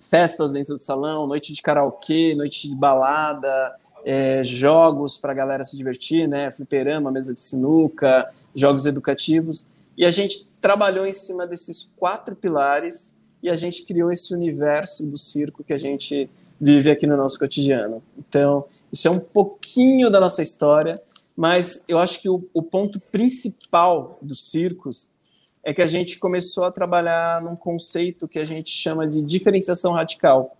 festas 0.00 0.50
dentro 0.50 0.74
do 0.74 0.80
salão, 0.80 1.26
noite 1.26 1.52
de 1.52 1.60
karaokê, 1.60 2.34
noite 2.34 2.70
de 2.70 2.74
balada, 2.74 3.76
é, 4.02 4.42
jogos 4.42 5.18
para 5.18 5.32
a 5.32 5.34
galera 5.34 5.62
se 5.62 5.76
divertir, 5.76 6.26
né? 6.26 6.50
Fliperama, 6.50 7.12
mesa 7.12 7.34
de 7.34 7.40
sinuca, 7.42 8.26
jogos 8.54 8.86
educativos. 8.86 9.70
E 9.94 10.06
a 10.06 10.10
gente 10.10 10.48
trabalhou 10.58 11.06
em 11.06 11.12
cima 11.12 11.46
desses 11.46 11.92
quatro 11.98 12.34
pilares 12.34 13.14
e 13.42 13.50
a 13.50 13.56
gente 13.56 13.82
criou 13.82 14.10
esse 14.10 14.32
universo 14.32 15.06
do 15.10 15.18
circo 15.18 15.62
que 15.62 15.74
a 15.74 15.78
gente 15.78 16.30
vive 16.58 16.90
aqui 16.90 17.06
no 17.06 17.18
nosso 17.18 17.38
cotidiano. 17.38 18.02
Então, 18.18 18.64
isso 18.90 19.06
é 19.06 19.10
um 19.10 19.20
pouquinho 19.20 20.08
da 20.08 20.18
nossa 20.18 20.42
história, 20.42 21.00
mas 21.36 21.84
eu 21.88 21.98
acho 21.98 22.20
que 22.22 22.28
o, 22.28 22.48
o 22.54 22.62
ponto 22.62 22.98
principal 22.98 24.18
dos 24.22 24.50
circos 24.50 25.14
é 25.70 25.72
que 25.72 25.82
a 25.82 25.86
gente 25.86 26.18
começou 26.18 26.64
a 26.64 26.72
trabalhar 26.72 27.40
num 27.40 27.54
conceito 27.54 28.26
que 28.26 28.40
a 28.40 28.44
gente 28.44 28.70
chama 28.70 29.06
de 29.06 29.22
diferenciação 29.22 29.92
radical. 29.92 30.56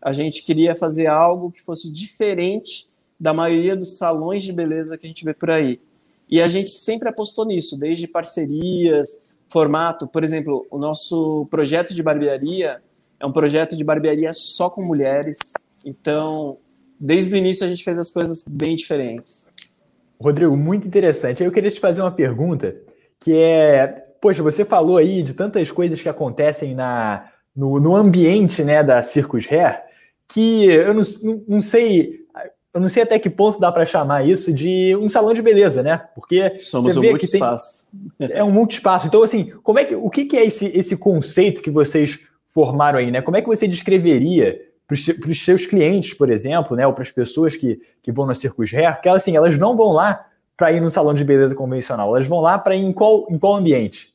A 0.00 0.12
gente 0.12 0.42
queria 0.42 0.76
fazer 0.76 1.06
algo 1.06 1.50
que 1.50 1.62
fosse 1.62 1.90
diferente 1.90 2.86
da 3.18 3.32
maioria 3.32 3.74
dos 3.74 3.96
salões 3.96 4.42
de 4.42 4.52
beleza 4.52 4.98
que 4.98 5.06
a 5.06 5.08
gente 5.08 5.24
vê 5.24 5.32
por 5.32 5.50
aí. 5.50 5.80
E 6.28 6.38
a 6.38 6.48
gente 6.48 6.70
sempre 6.70 7.08
apostou 7.08 7.46
nisso, 7.46 7.78
desde 7.78 8.06
parcerias, 8.06 9.22
formato. 9.48 10.06
Por 10.06 10.22
exemplo, 10.22 10.66
o 10.70 10.76
nosso 10.76 11.46
projeto 11.50 11.94
de 11.94 12.02
barbearia 12.02 12.82
é 13.18 13.24
um 13.24 13.32
projeto 13.32 13.74
de 13.74 13.82
barbearia 13.82 14.34
só 14.34 14.68
com 14.68 14.82
mulheres. 14.82 15.38
Então, 15.82 16.58
desde 17.00 17.32
o 17.32 17.38
início 17.38 17.64
a 17.64 17.68
gente 17.70 17.82
fez 17.82 17.98
as 17.98 18.10
coisas 18.10 18.44
bem 18.46 18.76
diferentes. 18.76 19.50
Rodrigo, 20.20 20.54
muito 20.58 20.86
interessante. 20.86 21.42
Eu 21.42 21.50
queria 21.50 21.70
te 21.70 21.80
fazer 21.80 22.02
uma 22.02 22.12
pergunta 22.12 22.76
que 23.18 23.34
é 23.34 24.01
poxa, 24.22 24.40
você 24.40 24.64
falou 24.64 24.98
aí 24.98 25.20
de 25.20 25.34
tantas 25.34 25.72
coisas 25.72 26.00
que 26.00 26.08
acontecem 26.08 26.76
na, 26.76 27.26
no, 27.54 27.80
no 27.80 27.96
ambiente 27.96 28.62
né, 28.62 28.80
da 28.80 29.02
Circus 29.02 29.50
Hair, 29.50 29.82
que 30.28 30.64
eu 30.66 30.94
não, 30.94 31.02
não 31.48 31.60
sei 31.60 32.22
eu 32.72 32.80
não 32.80 32.88
sei 32.88 33.02
até 33.02 33.18
que 33.18 33.28
ponto 33.28 33.60
dá 33.60 33.70
para 33.70 33.84
chamar 33.84 34.26
isso 34.26 34.50
de 34.50 34.96
um 34.96 35.06
salão 35.08 35.34
de 35.34 35.42
beleza, 35.42 35.82
né? 35.82 36.00
Porque 36.14 36.58
somos 36.58 36.96
um 36.96 37.02
multiespaço. 37.02 37.84
é 38.18 38.42
um 38.42 38.50
multiespaço. 38.50 39.08
Então, 39.08 39.22
assim, 39.22 39.52
como 39.62 39.78
é 39.78 39.84
que, 39.84 39.94
o 39.94 40.08
que, 40.08 40.24
que 40.24 40.38
é 40.38 40.46
esse, 40.46 40.66
esse 40.68 40.96
conceito 40.96 41.60
que 41.60 41.70
vocês 41.70 42.20
formaram 42.46 42.98
aí, 42.98 43.10
né? 43.10 43.20
Como 43.20 43.36
é 43.36 43.42
que 43.42 43.46
você 43.46 43.68
descreveria 43.68 44.58
para 44.86 45.30
os 45.30 45.44
seus 45.44 45.66
clientes, 45.66 46.14
por 46.14 46.30
exemplo, 46.30 46.74
né? 46.74 46.86
Ou 46.86 46.94
para 46.94 47.02
as 47.02 47.12
pessoas 47.12 47.54
que, 47.56 47.78
que 48.02 48.10
vão 48.10 48.24
no 48.24 48.34
Circus 48.34 48.72
Hair, 48.72 49.02
que 49.02 49.08
elas, 49.08 49.22
assim, 49.22 49.36
elas 49.36 49.58
não 49.58 49.76
vão 49.76 49.92
lá 49.92 50.24
para 50.56 50.72
ir 50.72 50.80
no 50.80 50.88
salão 50.88 51.12
de 51.12 51.24
beleza 51.24 51.54
convencional, 51.54 52.14
elas 52.16 52.26
vão 52.26 52.40
lá 52.40 52.58
para 52.58 52.74
ir 52.74 52.84
em 52.84 52.92
qual, 52.92 53.26
em 53.28 53.38
qual 53.38 53.56
ambiente? 53.56 54.11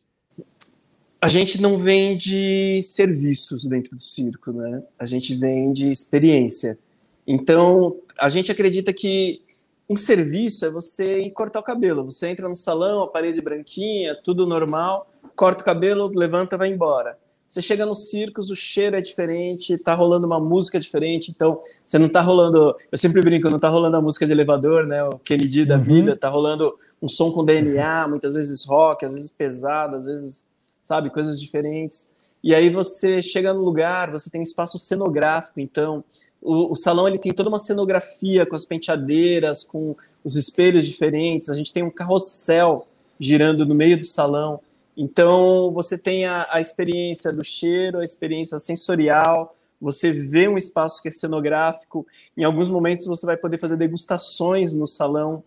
A 1.27 1.29
gente 1.29 1.61
não 1.61 1.77
vende 1.77 2.81
serviços 2.83 3.65
dentro 3.65 3.93
do 3.93 4.01
circo, 4.01 4.53
né? 4.53 4.81
A 4.97 5.05
gente 5.05 5.35
vende 5.35 5.91
experiência. 5.91 6.79
Então, 7.27 7.97
a 8.17 8.29
gente 8.29 8.49
acredita 8.49 8.93
que 8.93 9.41
um 9.89 9.97
serviço 9.97 10.65
é 10.65 10.69
você 10.69 11.23
ir 11.23 11.31
cortar 11.31 11.59
o 11.59 11.63
cabelo. 11.63 12.05
Você 12.05 12.29
entra 12.29 12.47
no 12.47 12.55
salão, 12.55 13.03
a 13.03 13.09
parede 13.09 13.41
branquinha, 13.41 14.15
tudo 14.23 14.47
normal, 14.47 15.11
corta 15.35 15.63
o 15.63 15.65
cabelo, 15.65 16.09
levanta, 16.15 16.57
vai 16.57 16.69
embora. 16.69 17.19
Você 17.45 17.61
chega 17.61 17.85
nos 17.85 18.09
circos, 18.09 18.49
o 18.49 18.55
cheiro 18.55 18.95
é 18.95 19.01
diferente, 19.01 19.77
tá 19.77 19.93
rolando 19.93 20.25
uma 20.25 20.39
música 20.39 20.79
diferente, 20.79 21.29
então 21.29 21.59
você 21.85 21.99
não 21.99 22.07
tá 22.07 22.21
rolando, 22.21 22.73
eu 22.89 22.97
sempre 22.97 23.21
brinco, 23.21 23.49
não 23.49 23.59
tá 23.59 23.67
rolando 23.67 23.97
a 23.97 24.01
música 24.01 24.25
de 24.25 24.31
elevador, 24.31 24.87
né, 24.87 25.03
o 25.03 25.19
Kennedy 25.19 25.65
da 25.65 25.75
uhum. 25.75 25.83
vida, 25.83 26.15
tá 26.15 26.29
rolando 26.29 26.77
um 27.01 27.07
som 27.09 27.31
com 27.33 27.43
DNA, 27.43 28.07
muitas 28.07 28.35
vezes 28.35 28.65
rock, 28.65 29.05
às 29.05 29.13
vezes 29.13 29.31
pesado, 29.31 29.97
às 29.97 30.05
vezes, 30.05 30.47
sabe, 30.87 31.09
coisas 31.09 31.39
diferentes. 31.39 32.15
E 32.43 32.55
aí 32.55 32.69
você 32.69 33.21
chega 33.21 33.53
no 33.53 33.61
lugar, 33.61 34.09
você 34.09 34.29
tem 34.29 34.39
um 34.39 34.43
espaço 34.43 34.79
cenográfico, 34.79 35.59
então 35.59 36.03
o, 36.41 36.71
o, 36.71 36.75
salão 36.75 37.07
ele 37.07 37.17
tem 37.17 37.33
toda 37.33 37.49
uma 37.49 37.59
cenografia 37.59 38.45
com 38.45 38.55
as 38.55 38.63
penteadeiras, 38.63 39.63
com 39.63 39.95
os 40.23 40.35
espelhos 40.35 40.85
diferentes. 40.85 41.49
A 41.49 41.55
gente 41.55 41.73
tem 41.73 41.83
um 41.83 41.89
carrossel 41.89 42.87
girando 43.19 43.65
no 43.65 43.75
meio 43.75 43.97
do 43.97 44.05
salão. 44.05 44.61
Então 44.95 45.71
você 45.73 45.97
tem 45.97 46.25
a, 46.25 46.47
a 46.49 46.61
experiência 46.61 47.33
do 47.33 47.43
cheiro, 47.43 47.99
a 47.99 48.05
experiência 48.05 48.59
sensorial. 48.59 49.53
Você 49.81 50.11
vê 50.11 50.47
um 50.47 50.57
espaço 50.57 51.01
que 51.01 51.09
é 51.09 51.11
cenográfico. 51.11 52.07
Em 52.37 52.43
alguns 52.43 52.69
momentos 52.69 53.07
você 53.07 53.25
vai 53.25 53.35
poder 53.35 53.57
fazer 53.57 53.75
degustações 53.75 54.73
no 54.73 54.87
salão. 54.87 55.43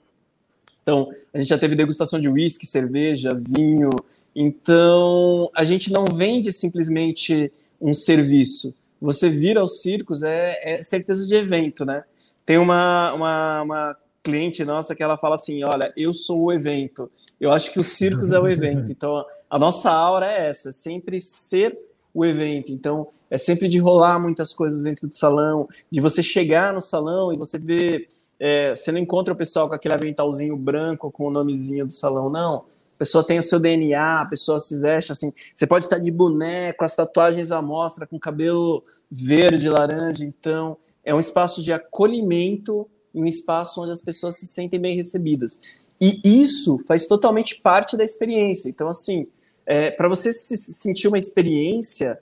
Então, 0.91 1.09
a 1.33 1.39
gente 1.39 1.49
já 1.49 1.59
teve 1.59 1.77
degustação 1.77 2.21
de 2.21 2.29
uísque, 2.29 2.67
cerveja, 2.67 3.33
vinho. 3.35 3.91
Então, 4.35 5.49
a 5.55 5.65
gente 5.65 5.93
não 5.93 6.05
vende 6.05 6.53
simplesmente 6.53 7.53
um 7.81 7.95
serviço 7.95 8.75
você 9.01 9.31
vir 9.31 9.57
aos 9.57 9.81
circos 9.81 10.23
é, 10.23 10.59
é 10.63 10.83
certeza 10.83 11.27
de 11.27 11.35
evento, 11.35 11.85
né? 11.85 12.05
Tem 12.45 12.59
uma, 12.59 13.13
uma, 13.15 13.63
uma 13.63 13.97
cliente 14.23 14.65
nossa 14.65 14.95
que 14.95 15.03
ela 15.03 15.17
fala 15.17 15.37
assim: 15.37 15.65
olha, 15.65 15.93
eu 15.97 16.13
sou 16.13 16.45
o 16.45 16.53
evento. 16.53 17.11
Eu 17.41 17.51
acho 17.51 17.73
que 17.73 17.81
o 17.81 17.85
circos 17.85 18.33
é 18.33 18.39
o 18.39 18.47
evento. 18.47 18.91
Então, 18.93 19.25
a 19.49 19.59
nossa 19.59 19.91
aura 19.91 20.27
é 20.27 20.49
essa, 20.49 20.69
é 20.69 20.73
sempre 20.73 21.21
ser 21.21 21.79
o 22.13 22.25
evento. 22.25 22.73
Então, 22.73 23.09
é 23.31 23.39
sempre 23.39 23.69
de 23.69 23.79
rolar 23.79 24.19
muitas 24.19 24.53
coisas 24.53 24.83
dentro 24.83 25.09
do 25.09 25.15
salão, 25.15 25.67
de 25.91 26.01
você 26.01 26.23
chegar 26.23 26.75
no 26.75 26.83
salão 26.83 27.33
e 27.33 27.39
você 27.39 27.59
ver. 27.59 28.07
É, 28.41 28.75
você 28.75 28.91
não 28.91 28.99
encontra 28.99 29.35
o 29.35 29.37
pessoal 29.37 29.69
com 29.69 29.75
aquele 29.75 29.95
aventalzinho 29.95 30.57
branco 30.57 31.11
com 31.13 31.27
o 31.27 31.31
nomezinho 31.31 31.87
do 31.87 31.93
salão, 31.93 32.31
não 32.31 32.65
pessoa 33.01 33.25
tem 33.25 33.39
o 33.39 33.43
seu 33.43 33.59
DNA, 33.59 34.21
a 34.21 34.27
pessoa 34.27 34.61
se 34.61 34.79
veste 34.79 35.11
assim. 35.11 35.33
Você 35.55 35.67
pode 35.67 35.87
estar 35.87 35.97
de 35.97 36.11
boneco, 36.11 36.85
as 36.85 36.95
tatuagens 36.95 37.51
à 37.51 37.63
mostra, 37.63 38.07
com 38.07 38.19
cabelo 38.19 38.85
verde, 39.11 39.71
laranja. 39.71 40.23
Então, 40.23 40.77
é 41.03 41.15
um 41.15 41.19
espaço 41.19 41.63
de 41.63 41.73
acolhimento 41.73 42.87
um 43.15 43.27
espaço 43.27 43.83
onde 43.83 43.93
as 43.93 44.01
pessoas 44.01 44.37
se 44.37 44.47
sentem 44.47 44.81
bem 44.81 44.97
recebidas. 44.97 45.63
E 46.01 46.21
isso 46.25 46.79
faz 46.87 47.07
totalmente 47.07 47.61
parte 47.61 47.97
da 47.97 48.05
experiência. 48.05 48.69
Então, 48.69 48.89
assim, 48.89 49.27
é, 49.67 49.91
para 49.91 50.09
você 50.09 50.33
se 50.33 50.57
sentir 50.57 51.09
uma 51.09 51.19
experiência, 51.19 52.21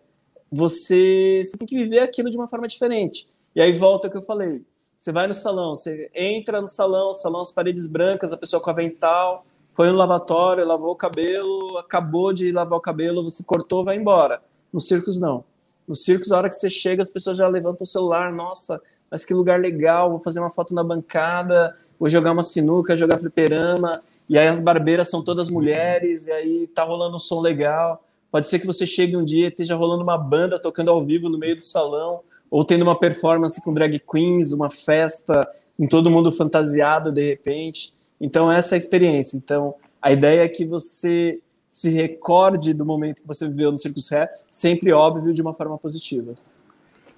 você, 0.51 1.43
você 1.45 1.57
tem 1.57 1.67
que 1.67 1.77
viver 1.77 2.01
aquilo 2.01 2.31
de 2.31 2.37
uma 2.37 2.49
forma 2.49 2.67
diferente. 2.67 3.29
E 3.55 3.61
aí 3.61 3.73
volta 3.73 4.09
o 4.09 4.11
que 4.11 4.17
eu 4.17 4.23
falei. 4.23 4.63
Você 4.99 5.13
vai 5.13 5.29
no 5.29 5.35
salão, 5.35 5.77
você 5.77 6.11
entra 6.13 6.61
no 6.61 6.67
salão, 6.67 7.13
salão 7.13 7.41
as 7.41 7.53
paredes 7.53 7.87
brancas, 7.87 8.33
a 8.33 8.37
pessoa 8.37 8.61
com 8.61 8.69
avental, 8.69 9.47
foi 9.73 9.89
no 9.91 9.97
lavatório, 9.97 10.67
lavou 10.67 10.91
o 10.91 10.97
cabelo, 10.97 11.79
acabou 11.79 12.33
de 12.33 12.51
lavar 12.51 12.77
o 12.77 12.83
cabelo, 12.83 13.23
você 13.23 13.45
cortou, 13.45 13.85
vai 13.85 13.97
embora. 13.97 14.43
Nos 14.73 14.89
circos, 14.89 15.21
não. 15.21 15.45
Nos 15.87 16.03
circos, 16.03 16.33
a 16.33 16.39
hora 16.39 16.49
que 16.49 16.57
você 16.57 16.69
chega, 16.69 17.01
as 17.01 17.11
pessoas 17.11 17.37
já 17.37 17.47
levantam 17.47 17.85
o 17.85 17.87
celular, 17.87 18.33
nossa, 18.33 18.83
mas 19.09 19.25
que 19.25 19.33
lugar 19.33 19.61
legal, 19.61 20.11
vou 20.11 20.19
fazer 20.19 20.41
uma 20.41 20.51
foto 20.51 20.75
na 20.75 20.83
bancada, 20.83 21.77
vou 21.97 22.11
jogar 22.11 22.33
uma 22.33 22.43
sinuca, 22.43 22.97
jogar 22.97 23.21
fliperama, 23.21 24.03
e 24.29 24.37
aí 24.37 24.49
as 24.49 24.61
barbeiras 24.61 25.09
são 25.09 25.23
todas 25.23 25.49
mulheres, 25.49 26.27
e 26.27 26.33
aí 26.33 26.67
tá 26.67 26.83
rolando 26.83 27.15
um 27.15 27.21
som 27.21 27.41
legal. 27.41 28.03
Pode 28.33 28.49
ser 28.49 28.59
que 28.59 28.67
você 28.67 28.85
chegue 28.85 29.17
um 29.17 29.25
dia 29.25 29.45
e 29.45 29.49
esteja 29.49 29.77
rolando 29.77 30.03
uma 30.03 30.19
banda 30.19 30.59
tocando 30.59 30.91
ao 30.91 31.05
vivo 31.05 31.29
no 31.29 31.39
meio 31.39 31.55
do 31.55 31.63
salão, 31.63 32.23
ou 32.51 32.65
tendo 32.65 32.83
uma 32.83 32.99
performance 32.99 33.63
com 33.63 33.75
drag 33.75 34.01
queens, 34.01 34.53
uma 34.53 34.71
festa, 34.71 35.49
com 35.77 35.87
todo 35.87 36.11
mundo 36.11 36.33
fantasiado 36.33 37.13
de 37.13 37.23
repente. 37.23 37.93
Então, 38.21 38.51
essa 38.51 38.75
é 38.75 38.77
a 38.77 38.79
experiência. 38.79 39.37
Então, 39.37 39.75
a 40.01 40.13
ideia 40.13 40.43
é 40.43 40.49
que 40.49 40.65
você 40.65 41.39
se 41.71 41.91
recorde 41.91 42.73
do 42.73 42.85
momento 42.85 43.23
que 43.23 43.29
você 43.29 43.47
viveu 43.47 43.71
no 43.71 43.79
Circus 43.79 44.09
Ré, 44.09 44.29
sempre 44.49 44.93
óbvio, 44.93 45.33
de 45.33 45.43
uma 45.43 45.55
forma 45.55 45.79
positiva. 45.79 46.35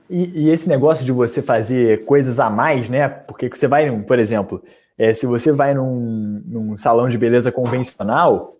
E, 0.08 0.42
e, 0.42 0.50
esse 0.50 0.68
negócio 0.68 1.04
de 1.04 1.12
você 1.12 1.40
fazer 1.40 2.04
coisas 2.04 2.40
a 2.40 2.50
mais, 2.50 2.88
né? 2.88 3.08
Porque 3.08 3.48
você 3.48 3.68
vai, 3.68 3.90
por 4.02 4.18
exemplo, 4.18 4.60
é, 4.98 5.12
se 5.12 5.24
você 5.24 5.52
vai 5.52 5.72
num, 5.72 6.42
num 6.44 6.76
salão 6.76 7.08
de 7.08 7.16
beleza 7.16 7.52
convencional, 7.52 8.56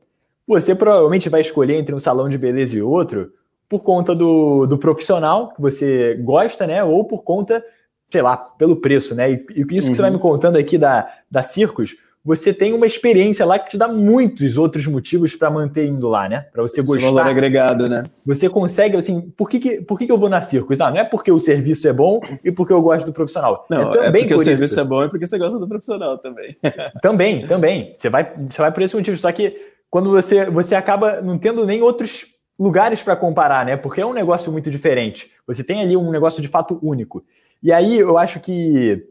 você 0.47 0.75
provavelmente 0.75 1.29
vai 1.29 1.41
escolher 1.41 1.75
entre 1.75 1.95
um 1.95 1.99
salão 1.99 2.29
de 2.29 2.39
beleza 2.39 2.79
e 2.79 2.83
outro 2.83 3.33
por 3.71 3.85
conta 3.85 4.17
do, 4.17 4.67
do 4.67 4.77
profissional 4.77 5.55
que 5.55 5.63
você 5.63 6.17
gosta, 6.25 6.67
né? 6.67 6.83
Ou 6.83 7.05
por 7.05 7.23
conta, 7.23 7.65
sei 8.11 8.21
lá, 8.21 8.37
pelo 8.37 8.75
preço, 8.75 9.15
né? 9.15 9.31
E, 9.31 9.47
e 9.55 9.61
isso 9.61 9.87
uhum. 9.87 9.93
que 9.93 9.97
você 9.97 10.03
vai 10.03 10.11
uhum. 10.11 10.17
me 10.17 10.21
contando 10.21 10.57
aqui 10.57 10.77
da, 10.77 11.09
da 11.31 11.45
Circus, 11.45 11.97
você 12.25 12.53
tem 12.53 12.73
uma 12.73 12.85
experiência 12.85 13.47
lá 13.47 13.61
que 13.61 13.71
te 13.71 13.79
dá 13.79 13.87
muitos 13.87 14.59
outros 14.59 14.89
motivos 14.89 15.37
para 15.37 15.49
manter 15.49 15.87
indo 15.87 16.09
lá, 16.09 16.29
né? 16.29 16.47
Para 16.53 16.63
você 16.63 16.81
Esse 16.81 16.93
gostar. 16.93 17.07
valor 17.07 17.31
agregado, 17.31 17.89
né? 17.89 18.03
Você 18.27 18.49
consegue, 18.49 18.97
assim, 18.97 19.21
por 19.37 19.49
que, 19.49 19.61
que, 19.61 19.81
por 19.83 19.97
que, 19.97 20.05
que 20.05 20.13
eu 20.13 20.19
vou 20.19 20.29
na 20.29 20.43
Circus? 20.43 20.81
Ah, 20.81 20.91
não 20.91 20.99
é 20.99 21.05
porque 21.05 21.31
o 21.31 21.41
serviço 21.41 21.87
é 21.87 21.93
bom 21.93 22.21
e 22.45 22.51
porque 22.51 22.73
eu 22.73 22.83
gosto 22.83 23.07
do 23.07 23.13
profissional. 23.13 23.67
Não, 23.71 23.95
é, 23.95 24.09
é 24.09 24.11
porque 24.11 24.35
por 24.35 24.41
o 24.41 24.45
serviço 24.45 24.81
é 24.81 24.85
bom 24.85 25.05
e 25.05 25.09
porque 25.09 25.29
você 25.29 25.39
gosta 25.39 25.61
do 25.61 25.69
profissional 25.69 26.19
também. 26.19 26.57
também, 27.01 27.47
também. 27.47 27.93
Você 27.95 28.11
vai, 28.11 28.35
você 28.51 28.61
vai 28.61 28.73
por 28.73 28.83
esse 28.83 28.97
motivo. 28.97 29.17
Só 29.17 29.31
que 29.31 29.57
quando 29.89 30.11
você, 30.11 30.47
você 30.47 30.75
acaba 30.75 31.21
não 31.21 31.39
tendo 31.39 31.65
nem 31.65 31.81
outros 31.83 32.27
lugares 32.61 33.03
para 33.03 33.17
comparar, 33.17 33.65
né? 33.65 33.75
Porque 33.75 34.03
é 34.03 34.07
um 34.07 34.13
negócio 34.13 34.53
muito 34.53 34.71
diferente. 34.71 35.33
Você 35.47 35.65
tem 35.65 35.81
ali 35.81 35.97
um 35.97 36.11
negócio 36.11 36.43
de 36.43 36.49
fato 36.49 36.79
único. 36.83 37.25
E 37.63 37.73
aí 37.73 37.99
eu 37.99 38.19
acho 38.19 38.39
que 38.39 39.03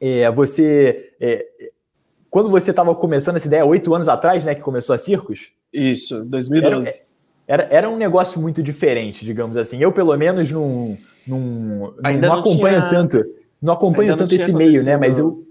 é, 0.00 0.28
você. 0.32 1.12
É, 1.20 1.46
quando 2.28 2.50
você 2.50 2.70
estava 2.70 2.92
começando 2.94 3.36
essa 3.36 3.46
ideia, 3.46 3.64
oito 3.64 3.94
anos 3.94 4.08
atrás, 4.08 4.42
né, 4.42 4.56
que 4.56 4.60
começou 4.60 4.94
a 4.94 4.98
Circos? 4.98 5.52
Isso, 5.72 6.24
2012. 6.24 7.04
Era, 7.46 7.62
era, 7.62 7.74
era, 7.74 7.90
um 7.90 7.96
negócio 7.96 8.40
muito 8.40 8.60
diferente, 8.60 9.24
digamos 9.24 9.56
assim. 9.56 9.80
Eu, 9.80 9.92
pelo 9.92 10.16
menos, 10.16 10.50
não, 10.50 10.98
não, 11.26 11.94
Ainda 12.02 12.26
não, 12.26 12.34
não 12.34 12.40
acompanho 12.40 12.76
tinha... 12.78 12.88
tanto, 12.88 13.24
não 13.62 13.74
acompanho 13.74 14.10
Ainda 14.10 14.22
tanto 14.22 14.34
esse 14.34 14.52
meio, 14.52 14.82
né? 14.82 14.96
Mas 14.96 15.18
eu, 15.18 15.44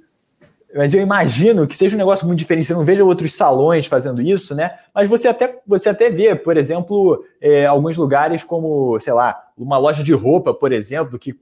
mas 0.75 0.93
eu 0.93 1.01
imagino 1.01 1.67
que 1.67 1.75
seja 1.75 1.95
um 1.95 1.99
negócio 1.99 2.27
muito 2.27 2.39
diferente. 2.39 2.67
Você 2.67 2.73
não 2.73 2.85
veja 2.85 3.03
outros 3.03 3.33
salões 3.33 3.87
fazendo 3.87 4.21
isso, 4.21 4.53
né? 4.53 4.77
Mas 4.93 5.09
você 5.09 5.27
até, 5.27 5.59
você 5.65 5.89
até 5.89 6.09
vê, 6.09 6.35
por 6.35 6.57
exemplo, 6.57 7.23
é, 7.41 7.65
alguns 7.65 7.97
lugares 7.97 8.43
como, 8.43 8.99
sei 8.99 9.13
lá, 9.13 9.41
uma 9.57 9.77
loja 9.77 10.03
de 10.03 10.13
roupa, 10.13 10.53
por 10.53 10.71
exemplo, 10.71 11.17
que, 11.17 11.35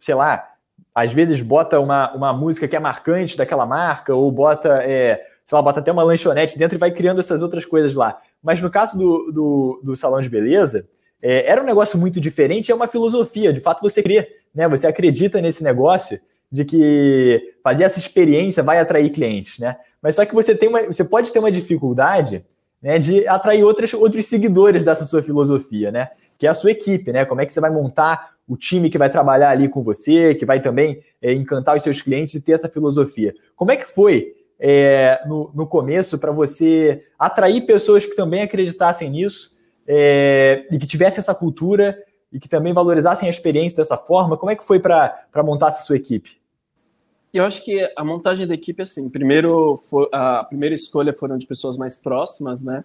sei 0.00 0.14
lá, 0.14 0.48
às 0.94 1.12
vezes 1.12 1.40
bota 1.42 1.78
uma, 1.78 2.14
uma 2.14 2.32
música 2.32 2.66
que 2.66 2.74
é 2.74 2.80
marcante 2.80 3.36
daquela 3.36 3.66
marca, 3.66 4.14
ou 4.14 4.32
bota, 4.32 4.82
é, 4.82 5.22
sei 5.44 5.56
lá, 5.56 5.60
bota 5.60 5.80
até 5.80 5.92
uma 5.92 6.02
lanchonete 6.02 6.58
dentro 6.58 6.76
e 6.76 6.80
vai 6.80 6.90
criando 6.90 7.20
essas 7.20 7.42
outras 7.42 7.66
coisas 7.66 7.94
lá. 7.94 8.18
Mas 8.42 8.62
no 8.62 8.70
caso 8.70 8.96
do, 8.96 9.32
do, 9.32 9.80
do 9.84 9.96
salão 9.96 10.20
de 10.22 10.30
beleza, 10.30 10.88
é, 11.20 11.50
era 11.50 11.60
um 11.60 11.66
negócio 11.66 11.98
muito 11.98 12.20
diferente, 12.20 12.72
é 12.72 12.74
uma 12.74 12.88
filosofia, 12.88 13.52
de 13.52 13.60
fato 13.60 13.82
você 13.82 14.02
crê, 14.02 14.26
né? 14.54 14.66
Você 14.68 14.86
acredita 14.86 15.40
nesse 15.42 15.62
negócio 15.62 16.18
de 16.50 16.64
que 16.64 17.54
fazer 17.62 17.84
essa 17.84 17.98
experiência 17.98 18.62
vai 18.62 18.78
atrair 18.78 19.10
clientes, 19.10 19.58
né? 19.58 19.76
Mas 20.00 20.14
só 20.14 20.24
que 20.24 20.34
você 20.34 20.54
tem 20.54 20.68
uma, 20.68 20.82
você 20.82 21.04
pode 21.04 21.32
ter 21.32 21.38
uma 21.38 21.50
dificuldade 21.50 22.44
né, 22.80 22.98
de 22.98 23.26
atrair 23.26 23.64
outras, 23.64 23.92
outros 23.94 24.26
seguidores 24.26 24.84
dessa 24.84 25.04
sua 25.04 25.22
filosofia, 25.22 25.90
né? 25.90 26.10
Que 26.38 26.46
é 26.46 26.50
a 26.50 26.54
sua 26.54 26.70
equipe, 26.70 27.12
né? 27.12 27.24
Como 27.24 27.40
é 27.40 27.46
que 27.46 27.52
você 27.52 27.60
vai 27.60 27.70
montar 27.70 28.36
o 28.46 28.56
time 28.56 28.88
que 28.88 28.98
vai 28.98 29.10
trabalhar 29.10 29.50
ali 29.50 29.68
com 29.68 29.82
você, 29.82 30.34
que 30.34 30.46
vai 30.46 30.60
também 30.60 31.02
é, 31.20 31.32
encantar 31.32 31.76
os 31.76 31.82
seus 31.82 32.00
clientes 32.00 32.34
e 32.34 32.40
ter 32.40 32.52
essa 32.52 32.68
filosofia. 32.68 33.34
Como 33.56 33.72
é 33.72 33.76
que 33.76 33.86
foi 33.86 34.34
é, 34.58 35.20
no, 35.26 35.50
no 35.54 35.66
começo 35.66 36.18
para 36.18 36.30
você 36.30 37.02
atrair 37.18 37.62
pessoas 37.62 38.06
que 38.06 38.14
também 38.14 38.42
acreditassem 38.42 39.10
nisso 39.10 39.56
é, 39.86 40.64
e 40.70 40.78
que 40.78 40.86
tivessem 40.86 41.18
essa 41.18 41.34
cultura 41.34 41.98
e 42.36 42.38
que 42.38 42.50
também 42.50 42.74
valorizassem 42.74 43.26
a 43.26 43.30
experiência 43.30 43.78
dessa 43.78 43.96
forma? 43.96 44.36
Como 44.36 44.52
é 44.52 44.54
que 44.54 44.62
foi 44.62 44.78
para 44.78 45.26
montar 45.36 45.68
essa 45.68 45.80
sua 45.80 45.96
equipe? 45.96 46.38
Eu 47.32 47.46
acho 47.46 47.64
que 47.64 47.90
a 47.96 48.04
montagem 48.04 48.46
da 48.46 48.52
equipe, 48.52 48.82
assim, 48.82 49.08
primeiro 49.08 49.82
a 50.12 50.44
primeira 50.44 50.74
escolha 50.74 51.14
foram 51.14 51.38
de 51.38 51.46
pessoas 51.46 51.78
mais 51.78 51.96
próximas, 51.96 52.62
né? 52.62 52.84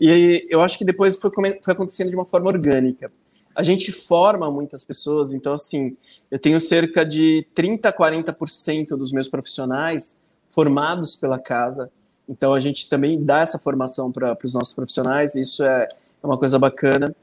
E 0.00 0.46
eu 0.48 0.60
acho 0.60 0.78
que 0.78 0.84
depois 0.84 1.16
foi, 1.16 1.28
foi 1.60 1.74
acontecendo 1.74 2.08
de 2.08 2.14
uma 2.14 2.24
forma 2.24 2.46
orgânica. 2.46 3.10
A 3.52 3.64
gente 3.64 3.90
forma 3.90 4.48
muitas 4.48 4.84
pessoas, 4.84 5.32
então, 5.32 5.54
assim, 5.54 5.96
eu 6.30 6.38
tenho 6.38 6.60
cerca 6.60 7.04
de 7.04 7.44
30% 7.52 7.86
a 7.86 7.92
40% 7.92 8.90
dos 8.90 9.10
meus 9.10 9.26
profissionais 9.26 10.16
formados 10.46 11.16
pela 11.16 11.38
casa. 11.38 11.90
Então, 12.28 12.54
a 12.54 12.60
gente 12.60 12.88
também 12.88 13.20
dá 13.20 13.40
essa 13.40 13.58
formação 13.58 14.12
para 14.12 14.38
os 14.44 14.54
nossos 14.54 14.72
profissionais, 14.72 15.34
e 15.34 15.40
isso 15.40 15.64
é, 15.64 15.88
é 16.22 16.26
uma 16.26 16.38
coisa 16.38 16.60
bacana. 16.60 17.14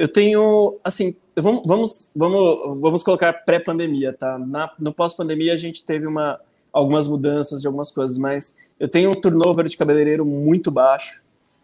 Eu 0.00 0.08
tenho, 0.08 0.78
assim, 0.82 1.14
vamos, 1.36 2.10
vamos, 2.16 2.80
vamos, 2.80 3.02
colocar 3.02 3.34
pré-pandemia, 3.44 4.14
tá? 4.14 4.38
Na, 4.38 4.72
no 4.78 4.94
pós-pandemia, 4.94 5.52
a 5.52 5.56
gente 5.56 5.84
teve 5.84 6.06
uma, 6.06 6.40
algumas 6.72 7.06
mudanças 7.06 7.60
de 7.60 7.66
algumas 7.66 7.90
coisas, 7.90 8.16
mas 8.16 8.56
eu 8.78 8.88
tenho 8.88 9.10
um 9.10 9.14
turnover 9.14 9.66
de 9.66 9.76
cabeleireiro 9.76 10.24
muito 10.24 10.70
baixo. 10.70 11.20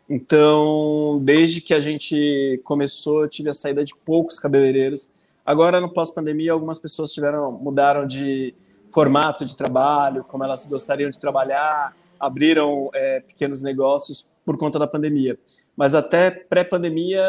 Então, 0.06 1.18
desde 1.24 1.62
que 1.62 1.72
a 1.72 1.80
gente 1.80 2.60
começou, 2.62 3.22
eu 3.22 3.28
tive 3.30 3.48
a 3.48 3.54
saída 3.54 3.82
de 3.82 3.94
poucos 4.04 4.38
cabeleireiros. 4.38 5.10
Agora, 5.42 5.80
no 5.80 5.90
pós-pandemia, 5.90 6.52
algumas 6.52 6.78
pessoas 6.78 7.14
tiveram, 7.14 7.50
mudaram 7.52 8.06
de 8.06 8.54
formato 8.90 9.46
de 9.46 9.56
trabalho, 9.56 10.22
como 10.24 10.44
elas 10.44 10.66
gostariam 10.66 11.08
de 11.08 11.18
trabalhar, 11.18 11.96
abriram 12.20 12.90
é, 12.92 13.20
pequenos 13.20 13.62
negócios 13.62 14.28
por 14.44 14.58
conta 14.58 14.78
da 14.78 14.86
pandemia. 14.86 15.38
Mas 15.76 15.94
até 15.94 16.30
pré-pandemia, 16.30 17.22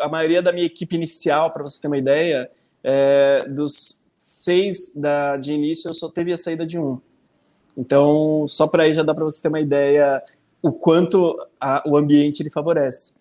a 0.00 0.08
maioria 0.08 0.42
da 0.42 0.52
minha 0.52 0.66
equipe 0.66 0.94
inicial, 0.94 1.50
para 1.50 1.62
você 1.62 1.80
ter 1.80 1.86
uma 1.86 1.96
ideia, 1.96 2.50
é, 2.84 3.44
dos 3.48 4.06
seis 4.18 4.92
da, 4.94 5.36
de 5.36 5.52
início, 5.52 5.88
eu 5.88 5.94
só 5.94 6.08
teve 6.08 6.32
a 6.32 6.36
saída 6.36 6.66
de 6.66 6.78
um. 6.78 7.00
Então, 7.76 8.46
só 8.48 8.66
para 8.66 8.84
aí 8.84 8.94
já 8.94 9.02
dá 9.02 9.14
para 9.14 9.24
você 9.24 9.40
ter 9.40 9.48
uma 9.48 9.60
ideia 9.60 10.22
o 10.62 10.72
quanto 10.72 11.36
a, 11.60 11.82
o 11.86 11.96
ambiente 11.96 12.42
ele 12.42 12.50
favorece. 12.50 13.14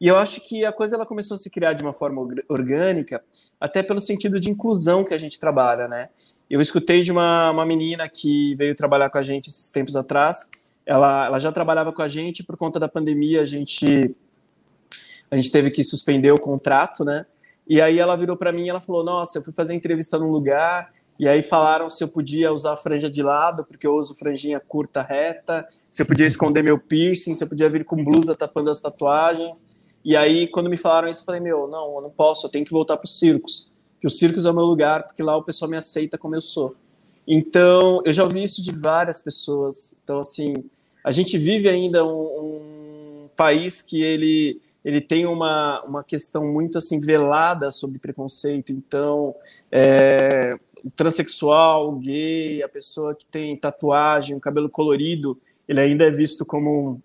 E 0.00 0.08
eu 0.08 0.16
acho 0.16 0.40
que 0.40 0.64
a 0.64 0.72
coisa 0.72 0.96
ela 0.96 1.06
começou 1.06 1.36
a 1.36 1.38
se 1.38 1.48
criar 1.48 1.72
de 1.74 1.82
uma 1.82 1.92
forma 1.92 2.26
orgânica, 2.48 3.22
até 3.60 3.82
pelo 3.82 4.00
sentido 4.00 4.40
de 4.40 4.50
inclusão 4.50 5.04
que 5.04 5.14
a 5.14 5.18
gente 5.18 5.38
trabalha, 5.38 5.86
né? 5.86 6.08
Eu 6.50 6.60
escutei 6.60 7.02
de 7.02 7.10
uma, 7.10 7.50
uma 7.50 7.64
menina 7.64 8.08
que 8.08 8.54
veio 8.56 8.74
trabalhar 8.74 9.08
com 9.08 9.18
a 9.18 9.22
gente 9.22 9.48
esses 9.48 9.70
tempos 9.70 9.96
atrás. 9.96 10.50
Ela, 10.84 11.26
ela 11.26 11.38
já 11.38 11.52
trabalhava 11.52 11.92
com 11.92 12.02
a 12.02 12.08
gente, 12.08 12.42
por 12.42 12.56
conta 12.56 12.80
da 12.80 12.88
pandemia, 12.88 13.42
a 13.42 13.44
gente, 13.44 14.14
a 15.32 15.36
gente 15.36 15.50
teve 15.50 15.70
que 15.70 15.82
suspender 15.82 16.30
o 16.30 16.38
contrato, 16.38 17.06
né? 17.06 17.24
E 17.66 17.80
aí 17.80 17.98
ela 17.98 18.14
virou 18.16 18.36
para 18.36 18.52
mim 18.52 18.66
e 18.66 18.68
ela 18.68 18.82
falou: 18.82 19.02
Nossa, 19.02 19.38
eu 19.38 19.42
fui 19.42 19.52
fazer 19.52 19.72
entrevista 19.72 20.18
num 20.18 20.30
lugar 20.30 20.92
e 21.18 21.26
aí 21.26 21.42
falaram 21.42 21.88
se 21.88 22.04
eu 22.04 22.08
podia 22.08 22.52
usar 22.52 22.74
a 22.74 22.76
franja 22.76 23.08
de 23.08 23.22
lado, 23.22 23.64
porque 23.64 23.86
eu 23.86 23.94
uso 23.94 24.14
franjinha 24.14 24.60
curta, 24.60 25.00
reta, 25.00 25.66
se 25.90 26.02
eu 26.02 26.06
podia 26.06 26.26
esconder 26.26 26.62
meu 26.62 26.78
piercing, 26.78 27.34
se 27.34 27.42
eu 27.42 27.48
podia 27.48 27.70
vir 27.70 27.82
com 27.82 28.04
blusa 28.04 28.36
tapando 28.36 28.70
as 28.70 28.80
tatuagens. 28.80 29.66
E 30.04 30.16
aí, 30.16 30.48
quando 30.48 30.68
me 30.68 30.76
falaram 30.76 31.08
isso, 31.08 31.22
eu 31.22 31.26
falei, 31.26 31.40
meu, 31.40 31.66
não, 31.66 31.94
eu 31.94 32.02
não 32.02 32.10
posso, 32.10 32.46
eu 32.46 32.50
tenho 32.50 32.64
que 32.64 32.72
voltar 32.72 32.98
para 32.98 33.06
os 33.06 33.18
circos. 33.18 33.70
Que 34.00 34.06
os 34.06 34.18
circos 34.18 34.44
é 34.44 34.50
o 34.50 34.54
meu 34.54 34.64
lugar, 34.64 35.04
porque 35.04 35.22
lá 35.22 35.36
o 35.36 35.44
pessoal 35.44 35.70
me 35.70 35.76
aceita 35.76 36.18
como 36.18 36.34
eu 36.34 36.40
sou. 36.40 36.74
Então, 37.26 38.02
eu 38.04 38.12
já 38.12 38.24
ouvi 38.24 38.42
isso 38.42 38.62
de 38.62 38.72
várias 38.72 39.20
pessoas. 39.20 39.96
Então, 40.02 40.18
assim, 40.18 40.54
a 41.04 41.12
gente 41.12 41.38
vive 41.38 41.68
ainda 41.68 42.04
um, 42.04 42.10
um 42.10 43.28
país 43.36 43.80
que 43.80 44.02
ele 44.02 44.60
ele 44.84 45.00
tem 45.00 45.26
uma, 45.26 45.82
uma 45.82 46.04
questão 46.04 46.50
muito 46.52 46.78
assim 46.78 47.00
velada 47.00 47.70
sobre 47.70 47.98
preconceito. 47.98 48.72
Então, 48.72 49.34
é, 49.70 50.58
o 50.84 50.90
transexual, 50.90 51.88
o 51.88 51.98
gay, 51.98 52.62
a 52.62 52.68
pessoa 52.68 53.14
que 53.14 53.24
tem 53.26 53.56
tatuagem, 53.56 54.36
o 54.36 54.40
cabelo 54.40 54.68
colorido, 54.68 55.38
ele 55.68 55.80
ainda 55.80 56.04
é 56.04 56.10
visto 56.10 56.44
como 56.44 57.00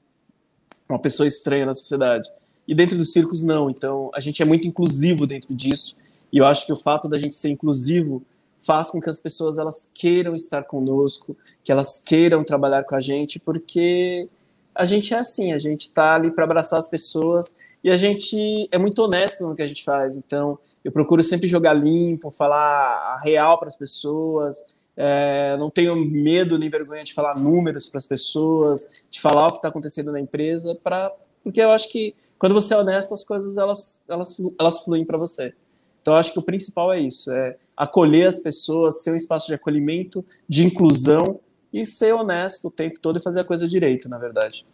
uma 0.89 0.99
pessoa 0.99 1.27
estranha 1.27 1.65
na 1.65 1.73
sociedade. 1.73 2.29
E 2.67 2.73
dentro 2.73 2.97
dos 2.97 3.13
circos, 3.13 3.43
não. 3.43 3.69
Então, 3.69 4.09
a 4.13 4.19
gente 4.19 4.41
é 4.41 4.45
muito 4.45 4.67
inclusivo 4.67 5.27
dentro 5.27 5.53
disso. 5.53 5.97
E 6.31 6.39
eu 6.39 6.45
acho 6.45 6.65
que 6.65 6.73
o 6.73 6.77
fato 6.77 7.07
da 7.07 7.17
gente 7.17 7.35
ser 7.35 7.49
inclusivo 7.49 8.23
faz 8.59 8.89
com 8.89 8.99
que 8.99 9.09
as 9.09 9.19
pessoas 9.19 9.57
elas 9.57 9.89
queiram 9.93 10.35
estar 10.35 10.63
conosco, 10.63 11.37
que 11.63 11.71
elas 11.71 11.99
queiram 11.99 12.43
trabalhar 12.43 12.83
com 12.83 12.95
a 12.95 12.99
gente, 12.99 13.39
porque 13.39 14.27
a 14.73 14.83
gente 14.83 15.13
é 15.13 15.19
assim, 15.19 15.53
a 15.53 15.59
gente 15.59 15.81
está 15.81 16.15
ali 16.15 16.31
para 16.31 16.43
abraçar 16.43 16.79
as 16.79 16.87
pessoas 16.87 17.55
e 17.83 17.91
a 17.91 17.97
gente 17.97 18.67
é 18.71 18.77
muito 18.77 18.99
honesto 18.99 19.47
no 19.47 19.55
que 19.55 19.61
a 19.61 19.67
gente 19.67 19.83
faz. 19.83 20.17
Então, 20.17 20.57
eu 20.83 20.91
procuro 20.91 21.23
sempre 21.23 21.47
jogar 21.47 21.73
limpo, 21.73 22.31
falar 22.31 22.57
a 22.57 23.21
real 23.23 23.57
para 23.57 23.67
as 23.67 23.75
pessoas. 23.75 24.77
É, 24.95 25.55
não 25.57 25.69
tenho 25.69 25.95
medo 25.95 26.57
nem 26.57 26.69
vergonha 26.69 27.03
de 27.03 27.13
falar 27.13 27.39
números 27.39 27.87
para 27.87 27.99
as 27.99 28.07
pessoas, 28.07 28.87
de 29.09 29.21
falar 29.21 29.47
o 29.47 29.51
que 29.51 29.57
está 29.57 29.67
acontecendo 29.67 30.11
na 30.11 30.19
empresa, 30.19 30.75
para 30.83 31.13
porque 31.43 31.61
eu 31.61 31.71
acho 31.71 31.87
que 31.89 32.13
quando 32.37 32.53
você 32.53 32.73
é 32.73 32.77
honesto, 32.77 33.13
as 33.13 33.23
coisas 33.23 33.57
elas, 33.57 34.03
elas, 34.09 34.35
elas 34.59 34.83
fluem 34.83 35.05
para 35.05 35.17
você. 35.17 35.53
Então, 36.01 36.13
eu 36.13 36.19
acho 36.19 36.33
que 36.33 36.39
o 36.39 36.41
principal 36.41 36.91
é 36.91 36.99
isso: 36.99 37.31
é 37.31 37.55
acolher 37.75 38.27
as 38.27 38.39
pessoas, 38.39 39.01
ser 39.01 39.11
um 39.11 39.15
espaço 39.15 39.47
de 39.47 39.53
acolhimento, 39.53 40.25
de 40.47 40.65
inclusão 40.65 41.39
e 41.71 41.85
ser 41.85 42.13
honesto 42.13 42.67
o 42.67 42.71
tempo 42.71 42.99
todo 42.99 43.17
e 43.17 43.21
fazer 43.21 43.39
a 43.39 43.43
coisa 43.45 43.65
direito, 43.65 44.09
na 44.09 44.17
verdade. 44.17 44.65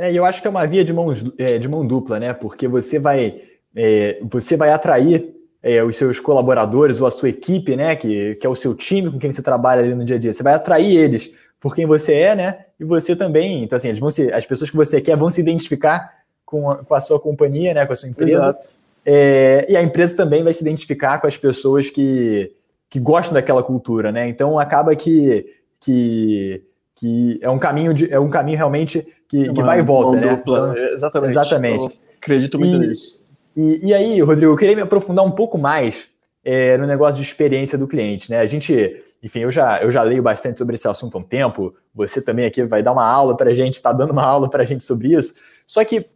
É, 0.00 0.10
eu 0.14 0.24
acho 0.24 0.40
que 0.40 0.46
é 0.46 0.50
uma 0.50 0.66
via 0.66 0.82
de 0.82 0.94
mão, 0.94 1.14
é, 1.36 1.58
de 1.58 1.68
mão 1.68 1.86
dupla, 1.86 2.18
né? 2.18 2.32
Porque 2.32 2.66
você 2.66 2.98
vai, 2.98 3.42
é, 3.76 4.18
você 4.22 4.56
vai 4.56 4.72
atrair 4.72 5.34
é, 5.62 5.84
os 5.84 5.94
seus 5.94 6.18
colaboradores 6.18 7.02
ou 7.02 7.06
a 7.06 7.10
sua 7.10 7.28
equipe, 7.28 7.76
né? 7.76 7.94
Que, 7.94 8.34
que 8.36 8.46
é 8.46 8.48
o 8.48 8.56
seu 8.56 8.74
time 8.74 9.10
com 9.10 9.18
quem 9.18 9.30
você 9.30 9.42
trabalha 9.42 9.82
ali 9.82 9.94
no 9.94 10.02
dia 10.02 10.16
a 10.16 10.18
dia. 10.18 10.32
Você 10.32 10.42
vai 10.42 10.54
atrair 10.54 10.96
eles 10.96 11.30
por 11.60 11.74
quem 11.74 11.84
você 11.84 12.14
é, 12.14 12.34
né? 12.34 12.64
E 12.80 12.84
você 12.84 13.14
também. 13.14 13.62
Então, 13.62 13.76
assim, 13.76 13.88
eles 13.88 14.00
vão 14.00 14.10
se, 14.10 14.32
as 14.32 14.46
pessoas 14.46 14.70
que 14.70 14.76
você 14.76 15.02
quer 15.02 15.18
vão 15.18 15.28
se 15.28 15.38
identificar 15.38 16.10
com 16.46 16.70
a, 16.70 16.76
com 16.78 16.94
a 16.94 17.00
sua 17.00 17.20
companhia, 17.20 17.74
né? 17.74 17.84
Com 17.84 17.92
a 17.92 17.96
sua 17.96 18.08
empresa. 18.08 18.36
Exato. 18.36 18.68
É, 19.04 19.66
e 19.68 19.76
a 19.76 19.82
empresa 19.82 20.16
também 20.16 20.42
vai 20.42 20.54
se 20.54 20.62
identificar 20.62 21.18
com 21.20 21.26
as 21.26 21.36
pessoas 21.36 21.90
que, 21.90 22.50
que 22.88 22.98
gostam 22.98 23.34
daquela 23.34 23.62
cultura, 23.62 24.10
né? 24.10 24.26
Então 24.26 24.58
acaba 24.58 24.96
que, 24.96 25.44
que, 25.78 26.62
que 26.94 27.38
é 27.42 27.50
um 27.50 27.58
caminho 27.58 27.92
de, 27.92 28.10
é 28.10 28.18
um 28.18 28.30
caminho 28.30 28.56
realmente 28.56 29.06
que, 29.30 29.48
é 29.48 29.52
que 29.52 29.62
vai 29.62 29.78
e 29.78 29.82
volta, 29.82 30.16
né? 30.16 30.36
Dupla, 30.36 30.72
então, 30.72 30.92
exatamente. 30.92 31.30
Exatamente. 31.30 31.84
Eu 31.84 31.92
acredito 32.20 32.58
muito 32.58 32.76
e, 32.76 32.88
nisso. 32.88 33.24
E, 33.56 33.88
e, 33.88 33.94
aí, 33.94 34.20
Rodrigo, 34.20 34.52
eu 34.52 34.56
queria 34.56 34.74
me 34.74 34.82
aprofundar 34.82 35.24
um 35.24 35.30
pouco 35.30 35.56
mais 35.56 36.08
é, 36.44 36.76
no 36.76 36.86
negócio 36.86 37.16
de 37.16 37.22
experiência 37.22 37.78
do 37.78 37.86
cliente, 37.86 38.28
né? 38.28 38.40
A 38.40 38.46
gente, 38.46 39.02
enfim, 39.22 39.40
eu 39.40 39.50
já, 39.52 39.80
eu 39.80 39.90
já 39.90 40.02
leio 40.02 40.22
bastante 40.22 40.58
sobre 40.58 40.74
esse 40.74 40.88
assunto 40.88 41.16
há 41.16 41.20
um 41.20 41.24
tempo. 41.24 41.72
Você 41.94 42.20
também 42.20 42.44
aqui 42.44 42.64
vai 42.64 42.82
dar 42.82 42.92
uma 42.92 43.06
aula 43.06 43.36
para 43.36 43.50
a 43.50 43.54
gente, 43.54 43.74
está 43.74 43.92
dando 43.92 44.10
uma 44.10 44.24
aula 44.24 44.50
para 44.50 44.64
a 44.64 44.66
gente 44.66 44.82
sobre 44.82 45.14
isso. 45.16 45.34
Só 45.64 45.84
que 45.84 46.06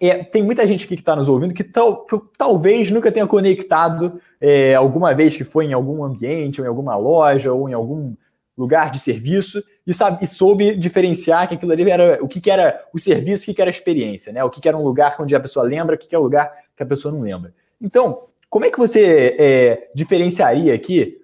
é, 0.00 0.24
tem 0.24 0.42
muita 0.42 0.66
gente 0.66 0.86
aqui 0.86 0.96
que 0.96 1.02
está 1.02 1.14
nos 1.14 1.28
ouvindo 1.28 1.52
que, 1.52 1.64
tal, 1.64 2.06
que, 2.06 2.18
talvez 2.36 2.90
nunca 2.90 3.12
tenha 3.12 3.26
conectado 3.26 4.20
é, 4.40 4.74
alguma 4.74 5.12
vez 5.12 5.36
que 5.36 5.44
foi 5.44 5.66
em 5.66 5.72
algum 5.72 6.02
ambiente, 6.02 6.60
ou 6.60 6.64
em 6.64 6.68
alguma 6.68 6.96
loja, 6.96 7.52
ou 7.52 7.68
em 7.68 7.74
algum 7.74 8.14
lugar 8.56 8.90
de 8.90 8.98
serviço 9.00 9.62
e, 9.88 9.94
sabe, 9.94 10.22
e 10.22 10.28
soube 10.28 10.76
diferenciar 10.76 11.48
que 11.48 11.54
aquilo 11.54 11.72
ali 11.72 11.90
era 11.90 12.22
o 12.22 12.28
que, 12.28 12.42
que 12.42 12.50
era 12.50 12.84
o 12.92 12.98
serviço, 12.98 13.44
o 13.44 13.46
que, 13.46 13.54
que 13.54 13.62
era 13.62 13.70
a 13.70 13.72
experiência, 13.72 14.30
né? 14.30 14.44
O 14.44 14.50
que, 14.50 14.60
que 14.60 14.68
era 14.68 14.76
um 14.76 14.84
lugar 14.84 15.16
onde 15.18 15.34
a 15.34 15.40
pessoa 15.40 15.64
lembra, 15.64 15.96
o 15.96 15.98
que, 15.98 16.06
que 16.06 16.14
é 16.14 16.18
um 16.18 16.22
lugar 16.22 16.52
que 16.76 16.82
a 16.82 16.86
pessoa 16.86 17.10
não 17.10 17.22
lembra. 17.22 17.54
Então, 17.80 18.24
como 18.50 18.66
é 18.66 18.70
que 18.70 18.78
você 18.78 19.34
é, 19.38 19.88
diferenciaria 19.94 20.74
aqui 20.74 21.22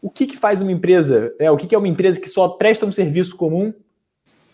o 0.00 0.08
que, 0.08 0.26
que 0.26 0.38
faz 0.38 0.62
uma 0.62 0.72
empresa, 0.72 1.34
é, 1.38 1.50
o 1.50 1.56
que, 1.58 1.66
que 1.66 1.74
é 1.74 1.78
uma 1.78 1.86
empresa 1.86 2.18
que 2.18 2.30
só 2.30 2.48
presta 2.48 2.86
um 2.86 2.92
serviço 2.92 3.36
comum 3.36 3.74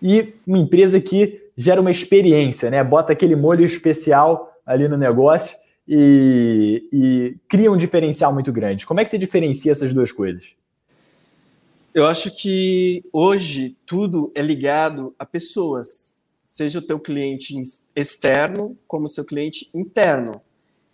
e 0.03 0.35
uma 0.45 0.59
empresa 0.59 1.01
que 1.01 1.41
gera 1.57 1.81
uma 1.81 1.93
experiência, 1.93 2.73
né? 2.73 2.83
Bota 2.83 3.13
aquele 3.13 3.37
molho 3.37 3.65
especial 3.65 4.53
ali 4.67 4.89
no 4.89 4.97
negócio 4.97 5.57
e, 5.87 6.89
e 6.93 7.37
cria 7.49 7.71
um 7.71 7.77
diferencial 7.77 8.33
muito 8.33 8.53
grande. 8.53 8.85
Como 8.85 8.99
é 8.99 9.05
que 9.05 9.11
você 9.11 9.17
diferencia 9.17 9.71
essas 9.71 9.93
duas 9.93 10.11
coisas? 10.11 10.57
Eu 11.97 12.05
acho 12.05 12.31
que 12.31 13.03
hoje 13.11 13.75
tudo 13.87 14.31
é 14.35 14.43
ligado 14.43 15.15
a 15.19 15.25
pessoas, 15.25 16.19
seja 16.47 16.79
o 16.79 16.83
teu 16.83 17.01
cliente 17.01 17.55
externo 17.97 18.77
como 18.87 19.07
o 19.07 19.09
seu 19.09 19.25
cliente 19.25 19.71
interno. 19.73 20.43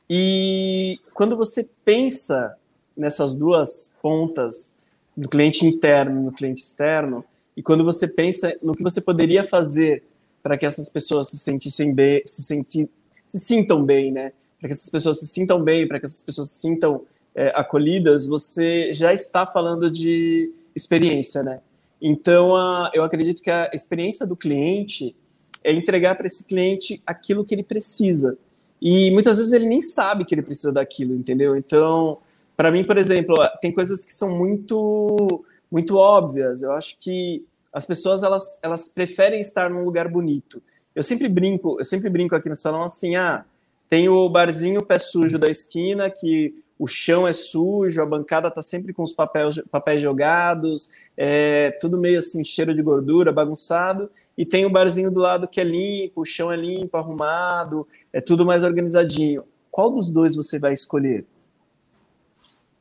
E 0.09 1.01
quando 1.13 1.37
você 1.37 1.69
pensa 1.85 2.57
nessas 2.97 3.35
duas 3.35 3.97
pontas, 4.01 4.77
do 5.17 5.29
cliente 5.29 5.67
interno 5.67 6.21
e 6.21 6.25
no 6.27 6.31
cliente 6.31 6.63
externo, 6.63 7.25
e 7.57 7.63
quando 7.65 7.83
você 7.83 8.07
pensa 8.07 8.57
no 8.63 8.73
que 8.73 8.85
você 8.85 9.01
poderia 9.01 9.43
fazer 9.43 10.05
para 10.41 10.57
que 10.57 10.65
essas 10.65 10.89
pessoas 10.89 11.31
se 11.31 11.37
sentissem 11.37 11.93
bem, 11.93 12.23
se, 12.25 12.45
senti, 12.45 12.89
se 13.27 13.41
sintam 13.41 13.85
bem, 13.85 14.13
né? 14.13 14.33
Para 14.61 14.69
que 14.69 14.75
essas 14.75 14.89
pessoas 14.89 15.19
se 15.19 15.27
sintam 15.27 15.65
bem, 15.65 15.85
para 15.85 15.99
que 15.99 16.07
essas 16.07 16.21
pessoas 16.21 16.49
se 16.49 16.61
sintam 16.61 17.03
é, 17.35 17.49
acolhidas, 17.57 18.25
você 18.25 18.93
já 18.93 19.13
está 19.13 19.45
falando 19.45 19.91
de 19.91 20.62
experiência, 20.75 21.43
né? 21.43 21.61
Então, 22.01 22.57
a, 22.57 22.91
eu 22.95 23.05
acredito 23.05 23.43
que 23.43 23.51
a 23.51 23.71
experiência 23.73 24.27
do 24.27 24.37
cliente 24.37 25.15
é 25.63 25.73
entregar 25.73 26.17
para 26.17 26.27
esse 26.27 26.45
cliente 26.45 27.01
aquilo 27.07 27.45
que 27.45 27.55
ele 27.55 27.63
precisa. 27.63 28.37
E 28.81 29.11
muitas 29.13 29.39
vezes 29.39 29.53
ele 29.53 29.67
nem 29.67 29.81
sabe 29.81 30.25
que 30.25 30.35
ele 30.35 30.43
precisa 30.43 30.73
daquilo, 30.73 31.15
entendeu? 31.15 31.57
Então, 31.57 32.19
para 32.57 32.71
mim, 32.73 32.83
por 32.83 32.99
exemplo, 32.99 33.37
tem 33.61 33.73
coisas 33.73 34.05
que 34.05 34.13
são 34.13 34.37
muito 34.37 35.45
muito 35.71 35.97
óbvias. 35.97 36.63
Eu 36.63 36.73
acho 36.73 36.99
que 37.01 37.45
as 37.73 37.87
pessoas 37.87 38.23
elas, 38.23 38.59
elas 38.63 38.91
preferem 38.91 39.41
estar 39.41 39.71
num 39.71 39.85
lugar 39.85 40.09
bonito. 40.09 40.63
Eu 40.95 41.03
sempre 41.03 41.29
brinco, 41.29 41.79
eu 41.79 41.85
sempre 41.85 42.11
brinco 42.11 42.35
aqui 42.35 42.49
no 42.49 42.57
salão 42.57 42.83
assim, 42.83 43.17
ah, 43.17 43.45
tem 43.89 44.09
o 44.09 44.29
barzinho 44.29 44.85
pé 44.85 44.99
sujo 44.99 45.39
da 45.39 45.49
esquina 45.49 46.11
que 46.11 46.55
o 46.83 46.87
chão 46.89 47.29
é 47.29 47.33
sujo, 47.33 48.03
a 48.03 48.05
bancada 48.05 48.51
tá 48.51 48.61
sempre 48.61 48.93
com 48.93 49.05
os 49.05 49.13
papéis, 49.13 49.63
papéis 49.71 50.03
jogados, 50.03 50.91
é 51.17 51.71
tudo 51.81 51.97
meio 51.97 52.19
assim, 52.19 52.43
cheiro 52.43 52.75
de 52.75 52.83
gordura, 52.83 53.31
bagunçado, 53.31 54.11
e 54.37 54.45
tem 54.45 54.67
o 54.67 54.71
barzinho 54.71 55.09
do 55.09 55.21
lado 55.21 55.47
que 55.47 55.61
é 55.61 55.65
limpo, 55.65 56.23
o 56.23 56.25
chão 56.25 56.51
é 56.51 56.57
limpo, 56.57 56.97
arrumado, 56.97 57.87
é 58.13 58.21
tudo 58.21 58.45
mais 58.45 58.65
organizadinho. 58.65 59.45
Qual 59.71 59.93
dos 59.93 60.11
dois 60.11 60.35
você 60.35 60.59
vai 60.59 60.73
escolher? 60.73 61.25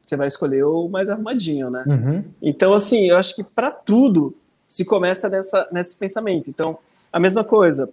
Você 0.04 0.18
vai 0.18 0.28
escolher 0.28 0.64
o 0.64 0.90
mais 0.90 1.08
arrumadinho, 1.08 1.70
né? 1.70 1.84
Uhum. 1.86 2.24
Então, 2.42 2.74
assim, 2.74 3.08
eu 3.08 3.18
acho 3.18 3.36
que 3.36 3.44
para 3.44 3.70
tudo 3.70 4.36
se 4.66 4.84
começa 4.84 5.30
nessa, 5.30 5.70
nesse 5.72 5.96
pensamento. 5.96 6.50
Então, 6.50 6.80
a 7.14 7.20
mesma 7.20 7.44
coisa, 7.44 7.88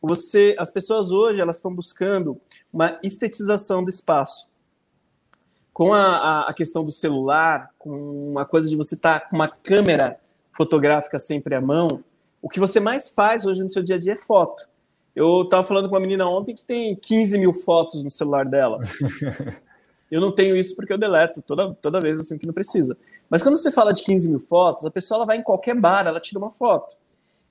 você, 0.00 0.54
as 0.56 0.70
pessoas 0.70 1.10
hoje 1.10 1.40
elas 1.40 1.56
estão 1.56 1.74
buscando 1.74 2.40
uma 2.72 2.96
estetização 3.02 3.82
do 3.82 3.90
espaço 3.90 4.56
com 5.78 5.94
a, 5.94 6.48
a, 6.48 6.52
questão 6.52 6.84
do 6.84 6.90
celular, 6.90 7.70
com 7.78 7.90
uma 8.30 8.44
coisa 8.44 8.68
de 8.68 8.74
você 8.74 8.96
estar 8.96 9.20
tá 9.20 9.28
com 9.28 9.36
uma 9.36 9.46
câmera 9.46 10.18
fotográfica 10.50 11.20
sempre 11.20 11.54
à 11.54 11.60
mão, 11.60 12.02
o 12.42 12.48
que 12.48 12.58
você 12.58 12.80
mais 12.80 13.10
faz 13.10 13.46
hoje 13.46 13.62
no 13.62 13.70
seu 13.70 13.80
dia 13.84 13.94
a 13.94 13.98
dia 14.00 14.14
é 14.14 14.16
foto. 14.16 14.68
Eu 15.14 15.42
estava 15.42 15.62
falando 15.62 15.88
com 15.88 15.94
uma 15.94 16.00
menina 16.00 16.28
ontem 16.28 16.52
que 16.52 16.64
tem 16.64 16.96
15 16.96 17.38
mil 17.38 17.52
fotos 17.52 18.02
no 18.02 18.10
celular 18.10 18.44
dela. 18.44 18.80
Eu 20.10 20.20
não 20.20 20.32
tenho 20.32 20.56
isso 20.56 20.74
porque 20.74 20.90
eu 20.90 20.96
deleto 20.96 21.42
toda, 21.42 21.74
toda 21.74 22.00
vez 22.00 22.18
assim 22.18 22.38
que 22.38 22.46
não 22.46 22.54
precisa. 22.54 22.96
Mas 23.28 23.42
quando 23.42 23.58
você 23.58 23.70
fala 23.70 23.92
de 23.92 24.02
15 24.02 24.30
mil 24.30 24.40
fotos, 24.40 24.86
a 24.86 24.90
pessoa 24.90 25.18
ela 25.18 25.26
vai 25.26 25.36
em 25.36 25.42
qualquer 25.42 25.74
bar, 25.74 26.06
ela 26.06 26.18
tira 26.18 26.38
uma 26.38 26.48
foto. 26.48 26.96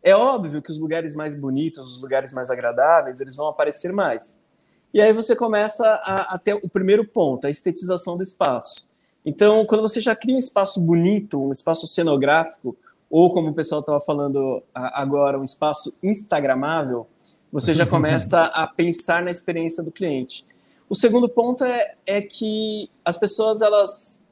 É 0.01 0.15
óbvio 0.15 0.59
que 0.59 0.71
os 0.71 0.79
lugares 0.79 1.13
mais 1.13 1.35
bonitos, 1.35 1.95
os 1.95 2.01
lugares 2.01 2.33
mais 2.33 2.49
agradáveis, 2.49 3.21
eles 3.21 3.35
vão 3.35 3.47
aparecer 3.47 3.93
mais. 3.93 4.43
E 4.93 5.01
aí 5.01 5.13
você 5.13 5.35
começa 5.35 5.85
a, 6.03 6.35
a 6.35 6.37
ter 6.37 6.53
o 6.55 6.69
primeiro 6.69 7.05
ponto, 7.05 7.45
a 7.45 7.49
estetização 7.49 8.17
do 8.17 8.23
espaço. 8.23 8.89
Então, 9.25 9.65
quando 9.65 9.81
você 9.81 9.99
já 9.99 10.15
cria 10.15 10.35
um 10.35 10.39
espaço 10.39 10.79
bonito, 10.79 11.41
um 11.41 11.51
espaço 11.51 11.85
cenográfico, 11.85 12.75
ou 13.09 13.33
como 13.33 13.49
o 13.49 13.53
pessoal 13.53 13.81
estava 13.81 13.99
falando 13.99 14.63
agora, 14.73 15.39
um 15.39 15.43
espaço 15.43 15.97
instagramável, 16.01 17.07
você 17.51 17.73
já 17.73 17.85
começa 17.87 18.43
a 18.43 18.67
pensar 18.67 19.21
na 19.23 19.31
experiência 19.31 19.83
do 19.83 19.91
cliente. 19.91 20.45
O 20.89 20.95
segundo 20.95 21.27
ponto 21.27 21.63
é, 21.63 21.95
é 22.05 22.21
que 22.21 22.89
as 23.03 23.17
pessoas 23.17 23.61
elas 23.61 24.23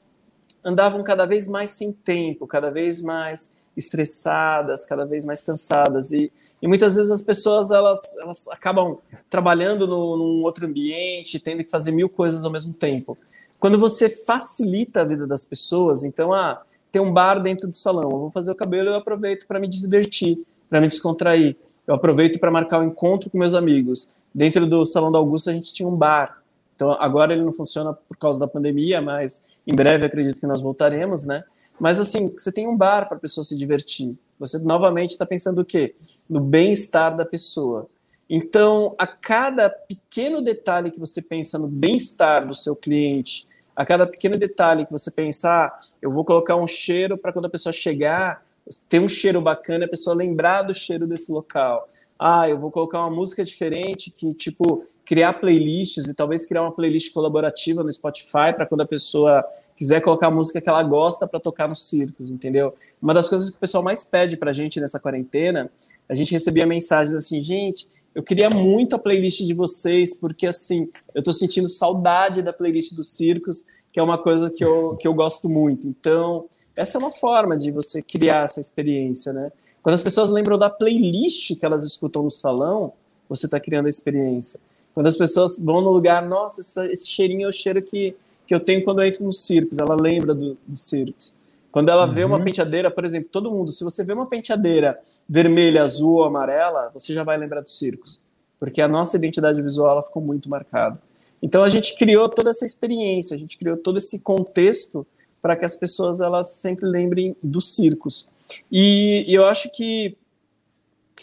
andavam 0.63 1.03
cada 1.03 1.25
vez 1.25 1.47
mais 1.47 1.71
sem 1.71 1.91
tempo, 1.91 2.47
cada 2.47 2.71
vez 2.71 3.01
mais 3.01 3.53
estressadas, 3.75 4.85
cada 4.85 5.05
vez 5.05 5.25
mais 5.25 5.41
cansadas 5.41 6.11
e, 6.11 6.31
e 6.61 6.67
muitas 6.67 6.95
vezes 6.95 7.11
as 7.11 7.21
pessoas 7.21 7.71
elas, 7.71 8.15
elas 8.17 8.47
acabam 8.47 8.97
trabalhando 9.29 9.85
no, 9.85 10.17
num 10.17 10.43
outro 10.43 10.65
ambiente, 10.65 11.39
tendo 11.39 11.63
que 11.63 11.69
fazer 11.69 11.91
mil 11.91 12.07
coisas 12.07 12.45
ao 12.45 12.51
mesmo 12.51 12.73
tempo. 12.73 13.17
Quando 13.59 13.79
você 13.79 14.09
facilita 14.09 15.01
a 15.01 15.05
vida 15.05 15.25
das 15.25 15.45
pessoas, 15.45 16.03
então 16.03 16.33
ah, 16.33 16.61
tem 16.91 17.01
um 17.01 17.11
bar 17.11 17.41
dentro 17.41 17.67
do 17.67 17.73
salão, 17.73 18.11
eu 18.11 18.19
vou 18.19 18.31
fazer 18.31 18.51
o 18.51 18.55
cabelo, 18.55 18.89
eu 18.89 18.95
aproveito 18.95 19.45
para 19.47 19.59
me 19.59 19.67
divertir, 19.67 20.39
para 20.69 20.79
me 20.79 20.87
descontrair. 20.87 21.55
Eu 21.87 21.93
aproveito 21.93 22.39
para 22.39 22.49
marcar 22.49 22.79
um 22.79 22.85
encontro 22.85 23.29
com 23.29 23.37
meus 23.37 23.53
amigos. 23.53 24.15
Dentro 24.33 24.65
do 24.65 24.85
salão 24.85 25.11
da 25.11 25.19
Augusta 25.19 25.51
a 25.51 25.53
gente 25.53 25.73
tinha 25.73 25.87
um 25.87 25.95
bar. 25.95 26.41
Então 26.75 26.91
agora 26.99 27.33
ele 27.33 27.43
não 27.43 27.53
funciona 27.53 27.93
por 27.93 28.17
causa 28.17 28.39
da 28.39 28.47
pandemia, 28.47 29.01
mas 29.01 29.41
em 29.65 29.73
breve 29.73 30.05
acredito 30.05 30.39
que 30.39 30.47
nós 30.47 30.61
voltaremos, 30.61 31.23
né? 31.23 31.43
Mas 31.79 31.99
assim, 31.99 32.27
você 32.27 32.51
tem 32.51 32.67
um 32.67 32.75
bar 32.75 33.07
para 33.07 33.17
a 33.17 33.19
pessoa 33.19 33.43
se 33.43 33.57
divertir. 33.57 34.15
Você 34.39 34.59
novamente 34.59 35.11
está 35.11 35.25
pensando 35.25 35.61
o 35.61 35.65
quê? 35.65 35.95
No 36.29 36.39
bem-estar 36.39 37.15
da 37.15 37.25
pessoa. 37.25 37.89
Então, 38.29 38.95
a 38.97 39.05
cada 39.05 39.69
pequeno 39.69 40.41
detalhe 40.41 40.91
que 40.91 40.99
você 40.99 41.21
pensa 41.21 41.59
no 41.59 41.67
bem-estar 41.67 42.45
do 42.45 42.55
seu 42.55 42.75
cliente, 42.75 43.47
a 43.75 43.85
cada 43.85 44.07
pequeno 44.07 44.37
detalhe 44.37 44.85
que 44.85 44.91
você 44.91 45.11
pensar, 45.11 45.67
ah, 45.67 45.79
eu 46.01 46.11
vou 46.11 46.25
colocar 46.25 46.55
um 46.55 46.67
cheiro 46.67 47.17
para 47.17 47.31
quando 47.31 47.45
a 47.45 47.49
pessoa 47.49 47.71
chegar, 47.71 48.43
ter 48.89 48.99
um 48.99 49.07
cheiro 49.07 49.41
bacana, 49.41 49.85
a 49.85 49.87
pessoa 49.87 50.15
lembrar 50.15 50.63
do 50.63 50.73
cheiro 50.73 51.05
desse 51.05 51.31
local 51.31 51.87
ah, 52.17 52.49
eu 52.49 52.57
vou 52.57 52.71
colocar 52.71 52.99
uma 53.01 53.09
música 53.09 53.43
diferente, 53.43 54.09
que 54.09 54.33
tipo 54.33 54.83
criar 55.03 55.33
playlists 55.33 56.07
e 56.07 56.13
talvez 56.13 56.45
criar 56.45 56.61
uma 56.61 56.71
playlist 56.71 57.13
colaborativa 57.13 57.83
no 57.83 57.91
Spotify 57.91 58.53
para 58.55 58.65
quando 58.65 58.81
a 58.81 58.85
pessoa 58.85 59.43
quiser 59.75 60.01
colocar 60.01 60.27
a 60.27 60.31
música 60.31 60.61
que 60.61 60.69
ela 60.69 60.81
gosta 60.83 61.27
para 61.27 61.39
tocar 61.39 61.67
nos 61.67 61.83
circos, 61.83 62.29
entendeu? 62.29 62.73
Uma 63.01 63.13
das 63.13 63.27
coisas 63.27 63.49
que 63.49 63.57
o 63.57 63.59
pessoal 63.59 63.83
mais 63.83 64.03
pede 64.05 64.37
para 64.37 64.51
a 64.51 64.53
gente 64.53 64.79
nessa 64.79 64.99
quarentena, 64.99 65.69
a 66.07 66.15
gente 66.15 66.31
recebia 66.31 66.65
mensagens 66.65 67.13
assim, 67.13 67.43
gente, 67.43 67.87
eu 68.13 68.23
queria 68.23 68.49
muito 68.49 68.95
a 68.95 68.99
playlist 68.99 69.41
de 69.41 69.53
vocês 69.53 70.17
porque 70.17 70.47
assim 70.47 70.89
eu 71.13 71.19
estou 71.19 71.33
sentindo 71.33 71.67
saudade 71.67 72.41
da 72.41 72.53
playlist 72.53 72.93
dos 72.93 73.09
circos 73.09 73.65
que 73.95 73.99
é 74.01 74.03
uma 74.03 74.17
coisa 74.17 74.51
que 74.51 74.61
eu, 74.61 74.97
que 74.97 75.07
eu 75.07 75.13
gosto 75.13 75.47
muito. 75.47 75.87
Então, 75.87 76.49
essa 76.75 76.97
é 76.97 76.99
uma 76.99 77.13
forma 77.13 77.57
de 77.57 77.71
você 77.71 78.01
criar 78.01 78.43
essa 78.43 78.59
experiência, 78.59 79.31
né? 79.31 79.53
Quando 79.81 79.95
as 79.95 80.03
pessoas 80.03 80.29
lembram 80.29 80.57
da 80.57 80.69
playlist 80.69 81.57
que 81.57 81.65
elas 81.65 81.81
escutam 81.85 82.21
no 82.21 82.29
salão, 82.29 82.91
você 83.29 83.45
está 83.45 83.57
criando 83.57 83.85
a 83.85 83.89
experiência. 83.89 84.59
Quando 84.93 85.07
as 85.07 85.15
pessoas 85.15 85.57
vão 85.57 85.79
no 85.79 85.91
lugar, 85.91 86.27
nossa, 86.27 86.59
esse, 86.59 86.85
esse 86.87 87.07
cheirinho 87.07 87.45
é 87.45 87.47
o 87.47 87.53
cheiro 87.53 87.81
que, 87.81 88.13
que 88.45 88.53
eu 88.53 88.59
tenho 88.59 88.83
quando 88.83 89.01
eu 89.01 89.07
entro 89.07 89.23
nos 89.23 89.45
circos, 89.45 89.77
ela 89.77 89.95
lembra 89.95 90.33
do, 90.33 90.57
dos 90.67 90.81
circos. 90.81 91.39
Quando 91.71 91.87
ela 91.87 92.05
uhum. 92.05 92.13
vê 92.13 92.25
uma 92.25 92.37
uhum. 92.37 92.43
penteadeira, 92.43 92.91
por 92.91 93.05
exemplo, 93.05 93.29
todo 93.31 93.49
mundo, 93.49 93.71
se 93.71 93.81
você 93.81 94.03
vê 94.03 94.11
uma 94.11 94.25
penteadeira 94.25 94.99
vermelha, 95.27 95.83
azul 95.83 96.15
ou 96.15 96.25
amarela, 96.25 96.91
você 96.93 97.13
já 97.13 97.23
vai 97.23 97.37
lembrar 97.37 97.61
dos 97.61 97.77
circos. 97.77 98.25
Porque 98.59 98.81
a 98.81 98.89
nossa 98.89 99.15
identidade 99.15 99.61
visual 99.61 99.89
ela 99.89 100.03
ficou 100.03 100.21
muito 100.21 100.49
marcada. 100.49 100.99
Então 101.45 101.63
a 101.63 101.69
gente 101.69 101.93
criou 101.95 102.27
toda 102.27 102.49
essa 102.49 102.65
experiência, 102.65 103.35
a 103.35 103.37
gente 103.37 103.55
criou 103.55 103.77
todo 103.77 103.99
esse 103.99 104.23
contexto 104.23 105.05
para 105.43 105.55
que 105.55 105.63
as 105.63 105.75
pessoas 105.75 106.19
elas 106.19 106.49
sempre 106.53 106.87
lembrem 106.87 107.35
dos 107.41 107.75
circos. 107.75 108.27
E, 108.71 109.23
e, 109.27 109.35
eu 109.35 109.45
acho 109.45 109.69
que 109.71 110.17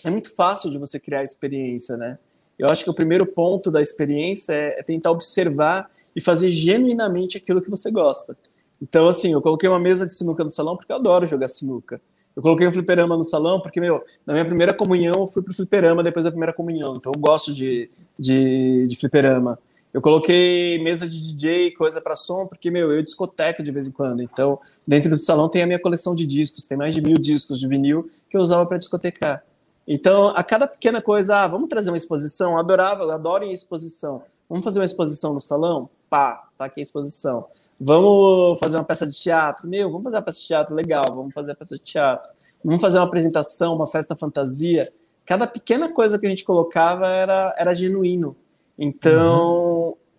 é 0.05 0.11
muito 0.11 0.33
fácil 0.33 0.71
de 0.71 0.79
você 0.79 1.01
criar 1.01 1.25
experiência, 1.25 1.97
né? 1.97 2.21
Eu 2.57 2.69
acho 2.69 2.85
que 2.85 2.91
o 2.91 2.95
primeiro 2.95 3.27
ponto 3.27 3.69
da 3.69 3.83
experiência 3.83 4.53
é, 4.53 4.79
é 4.79 4.83
tentar 4.85 5.11
observar 5.11 5.91
e 6.15 6.21
fazer 6.21 6.51
genuinamente 6.51 7.37
aquilo 7.37 7.61
que 7.61 7.71
você 7.71 7.91
gosta. 7.91 8.37
Então, 8.81 9.09
assim, 9.09 9.33
eu 9.33 9.43
coloquei 9.43 9.69
uma 9.69 9.81
mesa 9.81 10.07
de 10.07 10.15
sinuca 10.15 10.45
no 10.45 10.51
salão 10.51 10.77
porque 10.77 10.93
eu 10.93 10.97
adoro 10.97 11.27
jogar 11.27 11.49
sinuca. 11.49 12.01
Eu 12.37 12.43
coloquei 12.43 12.69
um 12.69 12.73
fliperama 12.73 13.17
no 13.17 13.25
salão 13.25 13.61
porque, 13.61 13.81
meu, 13.81 14.05
na 14.25 14.35
minha 14.35 14.45
primeira 14.45 14.73
comunhão 14.73 15.23
eu 15.23 15.27
fui 15.27 15.43
pro 15.43 15.53
fliperama 15.53 16.01
depois 16.01 16.25
da 16.25 16.31
primeira 16.31 16.53
comunhão. 16.53 16.95
Então 16.95 17.11
eu 17.13 17.21
gosto 17.21 17.53
de, 17.53 17.91
de, 18.17 18.87
de 18.87 18.97
fliperama. 18.97 19.59
Eu 19.93 20.01
coloquei 20.01 20.83
mesa 20.83 21.07
de 21.07 21.21
DJ, 21.21 21.73
coisa 21.73 22.01
para 22.01 22.17
som, 22.17 22.47
porque, 22.47 22.71
meu, 22.71 22.91
eu 22.91 23.03
discoteco 23.03 23.63
de 23.63 23.71
vez 23.71 23.87
em 23.87 23.93
quando. 23.93 24.23
Então, 24.23 24.59
dentro 24.87 25.11
do 25.11 25.19
salão 25.19 25.51
tem 25.51 25.63
a 25.63 25.67
minha 25.67 25.79
coleção 25.79 26.15
de 26.15 26.25
discos, 26.25 26.65
tem 26.65 26.79
mais 26.79 26.95
de 26.95 27.03
mil 27.03 27.19
discos 27.19 27.61
de 27.61 27.69
vinil 27.69 28.09
que 28.31 28.37
eu 28.37 28.41
usava 28.41 28.65
para 28.65 28.79
discotecar. 28.79 29.45
Então, 29.87 30.29
a 30.29 30.43
cada 30.43 30.67
pequena 30.67 31.03
coisa, 31.03 31.43
ah, 31.43 31.47
vamos 31.47 31.69
trazer 31.69 31.91
uma 31.91 31.97
exposição, 31.97 32.53
eu 32.53 32.59
adorava, 32.59 33.03
eu 33.03 33.11
adoro 33.11 33.45
em 33.45 33.53
exposição. 33.53 34.23
Vamos 34.49 34.65
fazer 34.65 34.79
uma 34.79 34.87
exposição 34.87 35.35
no 35.35 35.41
salão? 35.41 35.91
Pá, 36.09 36.49
tá 36.57 36.67
aqui 36.67 36.81
a 36.81 36.83
exposição. 36.83 37.47
Vamos 37.79 38.59
fazer 38.61 38.77
uma 38.77 38.85
peça 38.85 39.07
de 39.07 39.19
teatro? 39.19 39.69
Meu, 39.69 39.91
vamos 39.91 40.05
fazer 40.05 40.17
uma 40.17 40.23
peça 40.23 40.41
de 40.41 40.47
teatro, 40.47 40.75
legal, 40.75 41.05
vamos 41.11 41.35
fazer 41.35 41.53
a 41.53 41.55
peça 41.55 41.77
de 41.77 41.83
teatro. 41.83 42.31
Vamos 42.65 42.81
fazer 42.81 42.99
uma 42.99 43.07
apresentação, 43.07 43.75
uma 43.75 43.87
festa 43.87 44.17
fantasia. 44.17 44.91
Cada 45.27 45.47
pequena 45.47 45.91
coisa 45.91 46.19
que 46.19 46.27
a 46.27 46.29
gente 46.29 46.45
colocava 46.45 47.07
era, 47.09 47.55
era 47.59 47.75
genuíno. 47.75 48.37
Então. 48.79 49.72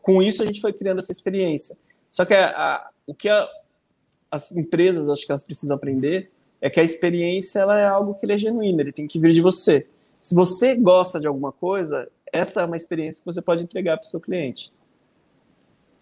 Com 0.04 0.22
isso 0.22 0.44
a 0.44 0.46
gente 0.46 0.62
foi 0.62 0.74
criando 0.74 1.00
essa 1.00 1.12
experiência. 1.12 1.76
Só 2.12 2.26
que 2.26 2.34
a, 2.34 2.50
a, 2.50 2.90
o 3.08 3.16
que 3.16 3.30
a, 3.30 3.48
as 4.30 4.52
empresas 4.52 5.10
acho 5.10 5.26
que 5.26 5.32
elas 5.32 5.44
precisam 5.44 5.76
aprender 5.76 6.30
é 6.62 6.70
que 6.70 6.80
a 6.80 6.84
experiência 6.84 7.60
ela 7.60 7.80
é 7.80 7.86
algo 7.86 8.14
que 8.14 8.32
é 8.32 8.38
genuíno, 8.38 8.82
ele 8.82 8.92
tem 8.92 9.08
que 9.08 9.18
vir 9.18 9.32
de 9.32 9.42
você. 9.42 9.88
Se 10.20 10.36
você 10.36 10.76
gosta 10.76 11.20
de 11.20 11.26
alguma 11.26 11.52
coisa, 11.52 12.08
essa 12.32 12.62
é 12.62 12.66
uma 12.66 12.78
experiência 12.78 13.22
que 13.22 13.26
você 13.26 13.42
pode 13.42 13.64
entregar 13.64 13.98
para 13.98 14.06
o 14.06 14.10
seu 14.10 14.20
cliente. 14.20 14.72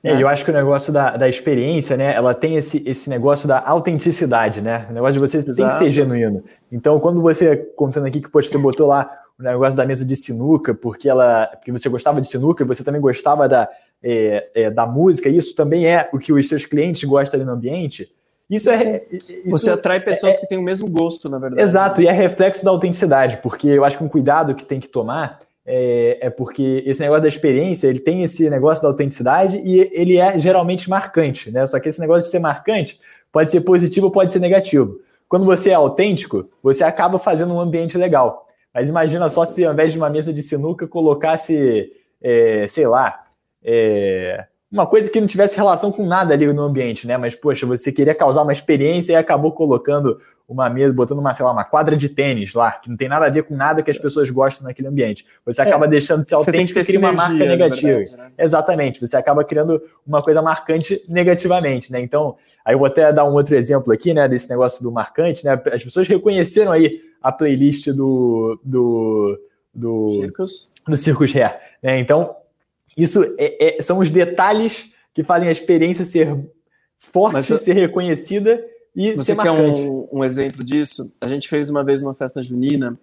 É, 0.03 0.19
eu 0.19 0.27
acho 0.27 0.43
que 0.43 0.49
o 0.49 0.53
negócio 0.53 0.91
da, 0.91 1.15
da 1.15 1.29
experiência, 1.29 1.95
né, 1.95 2.15
ela 2.15 2.33
tem 2.33 2.55
esse, 2.55 2.81
esse 2.87 3.07
negócio 3.07 3.47
da 3.47 3.59
autenticidade, 3.63 4.59
né? 4.59 4.87
O 4.89 4.93
negócio 4.93 5.13
de 5.13 5.19
você 5.19 5.37
Exato. 5.37 5.55
tem 5.55 5.67
que 5.67 5.73
ser 5.75 5.91
genuíno. 5.91 6.43
Então, 6.71 6.99
quando 6.99 7.21
você, 7.21 7.55
contando 7.55 8.07
aqui 8.07 8.19
que 8.19 8.29
poxa, 8.29 8.49
você 8.49 8.57
botou 8.57 8.87
lá 8.87 9.11
o 9.39 9.43
negócio 9.43 9.75
da 9.75 9.85
mesa 9.85 10.03
de 10.03 10.15
sinuca, 10.15 10.73
porque 10.73 11.07
ela, 11.07 11.47
porque 11.47 11.71
você 11.71 11.87
gostava 11.87 12.19
de 12.19 12.27
sinuca 12.27 12.63
e 12.63 12.67
você 12.67 12.83
também 12.83 12.99
gostava 12.99 13.47
da, 13.47 13.69
é, 14.03 14.49
é, 14.53 14.71
da 14.71 14.85
música, 14.85 15.29
isso 15.29 15.55
também 15.55 15.85
é 15.85 16.09
o 16.11 16.17
que 16.17 16.33
os 16.33 16.47
seus 16.47 16.65
clientes 16.65 17.03
gostam 17.03 17.39
ali 17.39 17.45
no 17.45 17.53
ambiente. 17.53 18.09
Isso 18.49 18.69
é. 18.69 19.03
Isso 19.11 19.33
você 19.45 19.69
atrai 19.69 19.99
pessoas 20.01 20.35
é, 20.35 20.41
que 20.41 20.47
têm 20.47 20.57
o 20.57 20.63
mesmo 20.63 20.89
gosto, 20.89 21.29
na 21.29 21.39
verdade. 21.39 21.61
Exato, 21.61 22.01
e 22.01 22.07
é 22.07 22.11
reflexo 22.11 22.65
da 22.65 22.71
autenticidade, 22.71 23.37
porque 23.37 23.67
eu 23.67 23.85
acho 23.85 23.97
que 23.97 24.03
um 24.03 24.09
cuidado 24.09 24.53
que 24.55 24.65
tem 24.65 24.79
que 24.79 24.89
tomar 24.89 25.39
é, 25.65 26.17
é, 26.21 26.29
porque 26.29 26.83
esse 26.85 26.99
negócio 26.99 27.21
da 27.21 27.27
experiência, 27.27 27.87
ele 27.87 27.99
tem 27.99 28.23
esse 28.23 28.49
negócio 28.49 28.81
da 28.81 28.89
autenticidade 28.89 29.61
e 29.63 29.89
ele 29.93 30.17
é 30.17 30.37
geralmente 30.39 30.89
marcante, 30.89 31.51
né? 31.51 31.65
Só 31.65 31.79
que 31.79 31.87
esse 31.87 31.99
negócio 31.99 32.25
de 32.25 32.31
ser 32.31 32.39
marcante 32.39 32.99
pode 33.31 33.51
ser 33.51 33.61
positivo 33.61 34.07
ou 34.07 34.11
pode 34.11 34.33
ser 34.33 34.39
negativo. 34.39 34.99
Quando 35.29 35.45
você 35.45 35.69
é 35.69 35.75
autêntico, 35.75 36.49
você 36.61 36.83
acaba 36.83 37.17
fazendo 37.17 37.53
um 37.53 37.59
ambiente 37.59 37.97
legal. 37.97 38.47
Mas 38.73 38.89
imagina 38.89 39.29
só 39.29 39.45
se 39.45 39.63
ao 39.63 39.73
invés 39.73 39.93
de 39.93 39.97
uma 39.97 40.09
mesa 40.09 40.33
de 40.33 40.41
sinuca 40.41 40.87
colocasse, 40.87 41.91
é, 42.21 42.67
sei 42.69 42.87
lá, 42.87 43.23
é, 43.63 44.45
uma 44.71 44.87
coisa 44.87 45.11
que 45.11 45.19
não 45.19 45.27
tivesse 45.27 45.57
relação 45.57 45.91
com 45.91 46.05
nada 46.05 46.33
ali 46.33 46.51
no 46.51 46.61
ambiente, 46.61 47.05
né? 47.05 47.17
Mas, 47.17 47.35
poxa, 47.35 47.65
você 47.65 47.91
queria 47.91 48.15
causar 48.15 48.41
uma 48.41 48.53
experiência 48.53 49.11
e 49.11 49.15
acabou 49.15 49.51
colocando 49.51 50.17
uma 50.47 50.69
mesa, 50.69 50.93
botando 50.93 51.19
uma, 51.19 51.33
sei 51.33 51.45
lá, 51.45 51.51
uma 51.51 51.63
quadra 51.63 51.95
de 51.95 52.07
tênis 52.07 52.53
lá, 52.53 52.71
que 52.71 52.89
não 52.89 52.95
tem 52.95 53.09
nada 53.09 53.25
a 53.25 53.29
ver 53.29 53.43
com 53.43 53.55
nada 53.55 53.83
que 53.83 53.91
as 53.91 53.97
pessoas 53.97 54.29
gostam 54.29 54.67
naquele 54.67 54.87
ambiente. 54.87 55.25
Você 55.45 55.61
é, 55.61 55.65
acaba 55.65 55.87
deixando 55.87 56.23
de 56.23 56.29
ser 56.29 56.35
autêntico 56.35 56.79
e 56.79 56.85
cria 56.85 56.99
uma 56.99 57.11
marca 57.11 57.33
negativa. 57.33 57.97
Verdade, 57.99 58.17
né? 58.17 58.31
Exatamente, 58.37 58.99
você 58.99 59.17
acaba 59.17 59.43
criando 59.43 59.81
uma 60.07 60.21
coisa 60.21 60.41
marcante 60.41 61.03
negativamente, 61.07 61.91
né? 61.91 61.99
Então, 61.99 62.37
aí 62.63 62.73
eu 62.73 62.79
vou 62.79 62.87
até 62.87 63.11
dar 63.11 63.25
um 63.25 63.33
outro 63.33 63.55
exemplo 63.55 63.91
aqui, 63.91 64.13
né, 64.13 64.27
desse 64.27 64.49
negócio 64.49 64.81
do 64.81 64.91
marcante, 64.91 65.43
né? 65.43 65.61
As 65.71 65.83
pessoas 65.83 66.07
reconheceram 66.07 66.71
aí 66.71 67.01
a 67.21 67.31
playlist 67.31 67.89
do. 67.89 68.59
do 68.63 69.39
do 69.73 70.05
Circus, 70.09 70.73
do 70.85 70.97
Circus 70.97 71.33
Hair. 71.33 71.57
Né? 71.81 71.97
Então, 71.97 72.35
isso 73.03 73.23
é, 73.37 73.79
é, 73.79 73.81
são 73.81 73.99
os 73.99 74.11
detalhes 74.11 74.89
que 75.13 75.23
fazem 75.23 75.47
a 75.47 75.51
experiência 75.51 76.05
ser 76.05 76.37
forte, 76.97 77.33
Mas, 77.33 77.45
ser 77.47 77.73
reconhecida 77.73 78.63
e 78.95 79.13
você 79.13 79.31
ser 79.31 79.35
marcante. 79.35 79.61
quer 79.61 79.67
um, 79.67 80.07
um 80.11 80.23
exemplo 80.23 80.63
disso? 80.63 81.11
A 81.19 81.27
gente 81.27 81.47
fez 81.47 81.69
uma 81.69 81.83
vez 81.83 82.03
uma 82.03 82.13
festa 82.13 82.41
junina 82.41 82.97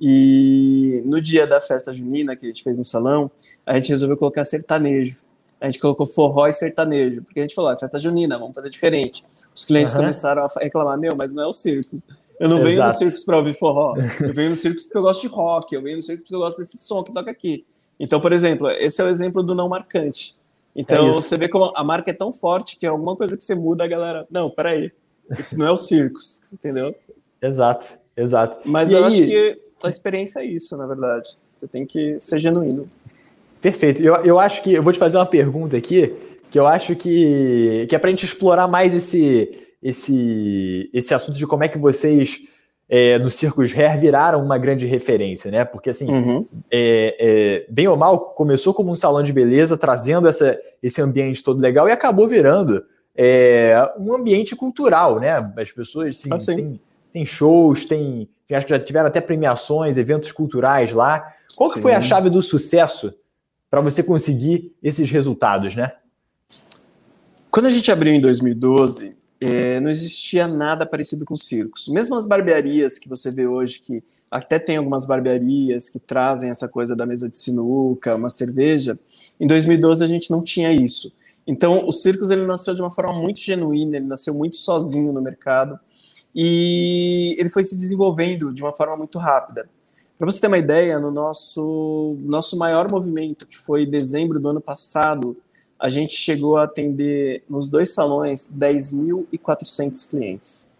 e 0.00 1.02
no 1.04 1.20
dia 1.20 1.46
da 1.46 1.60
festa 1.60 1.92
junina 1.92 2.36
que 2.36 2.44
a 2.44 2.48
gente 2.48 2.62
fez 2.62 2.76
no 2.76 2.84
salão, 2.84 3.30
a 3.64 3.74
gente 3.74 3.88
resolveu 3.88 4.16
colocar 4.16 4.44
sertanejo. 4.44 5.18
A 5.58 5.66
gente 5.66 5.78
colocou 5.78 6.06
forró 6.06 6.46
e 6.46 6.52
sertanejo, 6.52 7.22
porque 7.22 7.40
a 7.40 7.42
gente 7.42 7.54
falou, 7.54 7.70
ah, 7.70 7.76
festa 7.78 7.98
junina, 7.98 8.38
vamos 8.38 8.54
fazer 8.54 8.68
diferente. 8.68 9.24
Os 9.54 9.64
clientes 9.64 9.94
uhum. 9.94 10.00
começaram 10.00 10.44
a 10.44 10.48
reclamar, 10.60 10.98
meu, 10.98 11.16
mas 11.16 11.32
não 11.32 11.44
é 11.44 11.46
o 11.46 11.52
circo. 11.52 12.02
Eu 12.38 12.48
não 12.48 12.58
Exato. 12.58 12.68
venho 12.68 12.84
no 12.84 12.90
circo 12.90 13.24
para 13.24 13.36
ouvir 13.38 13.58
forró. 13.58 13.94
Eu 14.20 14.34
venho 14.34 14.50
no 14.50 14.56
circo 14.56 14.82
porque 14.82 14.98
eu 14.98 15.02
gosto 15.02 15.22
de 15.22 15.28
rock, 15.28 15.74
eu 15.74 15.82
venho 15.82 15.96
no 15.96 16.02
circo 16.02 16.22
porque 16.22 16.34
eu 16.34 16.40
gosto 16.40 16.58
desse 16.58 16.76
som 16.76 17.02
que 17.02 17.12
toca 17.12 17.30
aqui. 17.30 17.64
Então, 17.98 18.20
por 18.20 18.32
exemplo, 18.32 18.70
esse 18.70 19.00
é 19.00 19.04
o 19.04 19.08
exemplo 19.08 19.42
do 19.42 19.54
não 19.54 19.68
marcante. 19.68 20.36
Então, 20.74 21.08
é 21.08 21.12
você 21.12 21.36
vê 21.36 21.48
como 21.48 21.72
a 21.74 21.82
marca 21.82 22.10
é 22.10 22.14
tão 22.14 22.32
forte 22.32 22.76
que 22.76 22.86
alguma 22.86 23.16
coisa 23.16 23.36
que 23.36 23.42
você 23.42 23.54
muda, 23.54 23.84
a 23.84 23.88
galera. 23.88 24.26
Não, 24.30 24.50
peraí. 24.50 24.92
Isso 25.38 25.58
não 25.58 25.66
é 25.66 25.70
o 25.70 25.76
circus, 25.76 26.42
entendeu? 26.52 26.94
Exato, 27.40 27.86
exato. 28.16 28.58
Mas 28.68 28.92
e 28.92 28.94
eu 28.94 29.04
aí... 29.04 29.06
acho 29.06 29.22
que 29.24 29.60
a 29.82 29.88
experiência 29.88 30.40
é 30.40 30.44
isso, 30.44 30.76
na 30.76 30.86
verdade. 30.86 31.36
Você 31.54 31.66
tem 31.66 31.86
que 31.86 32.20
ser 32.20 32.38
genuíno. 32.38 32.88
Perfeito. 33.60 34.02
Eu, 34.02 34.14
eu 34.16 34.38
acho 34.38 34.62
que. 34.62 34.74
Eu 34.74 34.82
vou 34.82 34.92
te 34.92 34.98
fazer 34.98 35.16
uma 35.16 35.26
pergunta 35.26 35.76
aqui, 35.76 36.14
que 36.50 36.58
eu 36.58 36.66
acho 36.66 36.94
que, 36.94 37.86
que 37.88 37.96
é 37.96 37.98
para 37.98 38.08
a 38.08 38.10
gente 38.10 38.24
explorar 38.24 38.68
mais 38.68 38.94
esse, 38.94 39.66
esse, 39.82 40.90
esse 40.92 41.14
assunto 41.14 41.38
de 41.38 41.46
como 41.46 41.64
é 41.64 41.68
que 41.68 41.78
vocês 41.78 42.42
é, 42.88 43.18
no 43.18 43.28
Circus 43.28 43.76
Hair 43.76 43.98
viraram 43.98 44.42
uma 44.42 44.58
grande 44.58 44.86
referência, 44.86 45.50
né? 45.50 45.64
Porque, 45.64 45.90
assim, 45.90 46.08
uhum. 46.08 46.46
é, 46.70 47.16
é, 47.18 47.66
bem 47.68 47.88
ou 47.88 47.96
mal, 47.96 48.30
começou 48.30 48.72
como 48.72 48.92
um 48.92 48.94
salão 48.94 49.22
de 49.22 49.32
beleza, 49.32 49.76
trazendo 49.76 50.28
essa, 50.28 50.58
esse 50.82 51.02
ambiente 51.02 51.42
todo 51.42 51.60
legal 51.60 51.88
e 51.88 51.92
acabou 51.92 52.28
virando 52.28 52.84
é, 53.16 53.74
um 53.98 54.14
ambiente 54.14 54.54
cultural, 54.54 55.18
né? 55.18 55.52
As 55.56 55.72
pessoas, 55.72 56.16
assim, 56.16 56.28
ah, 56.32 56.56
tem, 56.56 56.80
tem 57.12 57.26
shows, 57.26 57.86
tem, 57.86 58.28
acho 58.52 58.66
que 58.66 58.72
já 58.72 58.78
tiveram 58.78 59.08
até 59.08 59.20
premiações, 59.20 59.98
eventos 59.98 60.30
culturais 60.30 60.92
lá. 60.92 61.34
Qual 61.56 61.72
que 61.72 61.80
foi 61.80 61.92
a 61.92 62.00
chave 62.00 62.30
do 62.30 62.40
sucesso 62.42 63.14
para 63.68 63.80
você 63.80 64.02
conseguir 64.02 64.72
esses 64.80 65.10
resultados, 65.10 65.74
né? 65.74 65.92
Quando 67.50 67.66
a 67.66 67.70
gente 67.70 67.90
abriu 67.90 68.12
em 68.12 68.20
2012, 68.20 69.16
é, 69.40 69.80
não 69.80 69.90
existia 69.90 70.48
nada 70.48 70.86
parecido 70.86 71.24
com 71.24 71.36
circos. 71.36 71.88
Mesmo 71.88 72.16
as 72.16 72.26
barbearias 72.26 72.98
que 72.98 73.08
você 73.08 73.30
vê 73.30 73.46
hoje, 73.46 73.80
que 73.80 74.02
até 74.30 74.58
tem 74.58 74.76
algumas 74.76 75.06
barbearias 75.06 75.88
que 75.88 75.98
trazem 75.98 76.50
essa 76.50 76.68
coisa 76.68 76.96
da 76.96 77.06
mesa 77.06 77.28
de 77.28 77.36
sinuca, 77.36 78.14
uma 78.14 78.30
cerveja, 78.30 78.98
em 79.38 79.46
2012 79.46 80.04
a 80.04 80.08
gente 80.08 80.30
não 80.30 80.42
tinha 80.42 80.72
isso. 80.72 81.12
Então, 81.46 81.86
o 81.86 81.92
circos 81.92 82.30
ele 82.30 82.44
nasceu 82.44 82.74
de 82.74 82.82
uma 82.82 82.90
forma 82.90 83.14
muito 83.14 83.38
genuína, 83.38 83.96
ele 83.96 84.06
nasceu 84.06 84.34
muito 84.34 84.56
sozinho 84.56 85.12
no 85.12 85.22
mercado 85.22 85.78
e 86.34 87.36
ele 87.38 87.48
foi 87.48 87.62
se 87.62 87.76
desenvolvendo 87.76 88.52
de 88.52 88.62
uma 88.62 88.74
forma 88.74 88.96
muito 88.96 89.18
rápida. 89.18 89.68
Para 90.18 90.26
você 90.26 90.40
ter 90.40 90.48
uma 90.48 90.58
ideia, 90.58 90.98
no 90.98 91.10
nosso 91.10 92.16
nosso 92.20 92.58
maior 92.58 92.90
movimento, 92.90 93.46
que 93.46 93.56
foi 93.56 93.86
dezembro 93.86 94.40
do 94.40 94.48
ano 94.48 94.60
passado, 94.60 95.36
a 95.86 95.88
gente 95.88 96.16
chegou 96.16 96.56
a 96.56 96.64
atender 96.64 97.44
nos 97.48 97.68
dois 97.68 97.94
salões 97.94 98.50
10.400 98.52 100.10
clientes. 100.10 100.72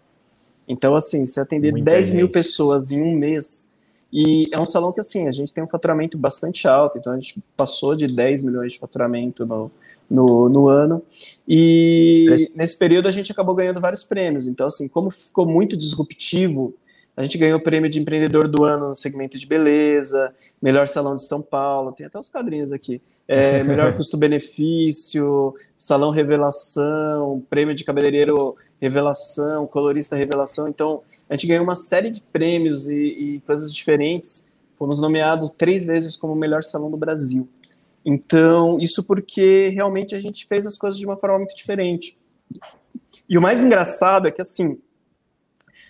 Então, 0.67 0.97
assim, 0.97 1.25
se 1.25 1.39
atender 1.39 1.71
Muita 1.71 1.91
10 1.91 2.07
gente. 2.07 2.15
mil 2.17 2.29
pessoas 2.29 2.91
em 2.91 3.01
um 3.01 3.15
mês, 3.15 3.71
e 4.11 4.49
é 4.51 4.59
um 4.59 4.65
salão 4.65 4.91
que, 4.91 4.99
assim, 4.99 5.29
a 5.29 5.31
gente 5.31 5.53
tem 5.53 5.63
um 5.63 5.67
faturamento 5.67 6.17
bastante 6.17 6.67
alto, 6.67 6.97
então 6.97 7.13
a 7.13 7.15
gente 7.17 7.41
passou 7.55 7.95
de 7.95 8.05
10 8.05 8.43
milhões 8.43 8.73
de 8.73 8.79
faturamento 8.79 9.45
no, 9.45 9.71
no, 10.09 10.49
no 10.49 10.67
ano, 10.67 11.01
e 11.47 12.49
é. 12.53 12.57
nesse 12.57 12.77
período 12.77 13.07
a 13.07 13.11
gente 13.13 13.31
acabou 13.31 13.55
ganhando 13.55 13.79
vários 13.79 14.03
prêmios. 14.03 14.45
Então, 14.45 14.67
assim, 14.67 14.89
como 14.89 15.09
ficou 15.09 15.47
muito 15.47 15.77
disruptivo 15.77 16.73
a 17.17 17.23
gente 17.23 17.35
ganhou 17.39 17.57
o 17.57 17.61
prêmio 17.61 17.89
de 17.89 17.99
empreendedor 17.99 18.47
do 18.47 18.63
ano 18.63 18.89
no 18.89 18.95
segmento 18.95 19.39
de 19.39 19.47
beleza, 19.47 20.31
melhor 20.61 20.87
salão 20.87 21.15
de 21.15 21.23
São 21.23 21.41
Paulo, 21.41 21.91
tem 21.91 22.05
até 22.05 22.19
os 22.19 22.29
quadrinhos 22.29 22.71
aqui. 22.71 23.01
É, 23.27 23.63
melhor 23.65 23.95
custo-benefício, 23.95 25.55
salão 25.75 26.11
revelação, 26.11 27.43
prêmio 27.49 27.73
de 27.73 27.83
cabeleireiro 27.83 28.55
revelação, 28.79 29.65
colorista 29.65 30.15
revelação. 30.15 30.67
Então, 30.67 31.01
a 31.27 31.33
gente 31.33 31.47
ganhou 31.47 31.63
uma 31.63 31.73
série 31.73 32.11
de 32.11 32.21
prêmios 32.21 32.87
e, 32.87 32.95
e 32.95 33.39
coisas 33.47 33.73
diferentes. 33.73 34.51
Fomos 34.77 34.99
nomeados 34.99 35.49
três 35.49 35.85
vezes 35.85 36.15
como 36.15 36.33
o 36.33 36.35
melhor 36.35 36.63
salão 36.63 36.91
do 36.91 36.97
Brasil. 36.97 37.49
Então, 38.05 38.77
isso 38.79 39.03
porque 39.03 39.69
realmente 39.69 40.13
a 40.13 40.21
gente 40.21 40.45
fez 40.45 40.67
as 40.67 40.77
coisas 40.77 40.99
de 40.99 41.05
uma 41.07 41.17
forma 41.17 41.39
muito 41.39 41.55
diferente. 41.55 42.15
E 43.27 43.39
o 43.39 43.41
mais 43.41 43.63
engraçado 43.63 44.27
é 44.27 44.31
que, 44.31 44.41
assim, 44.41 44.77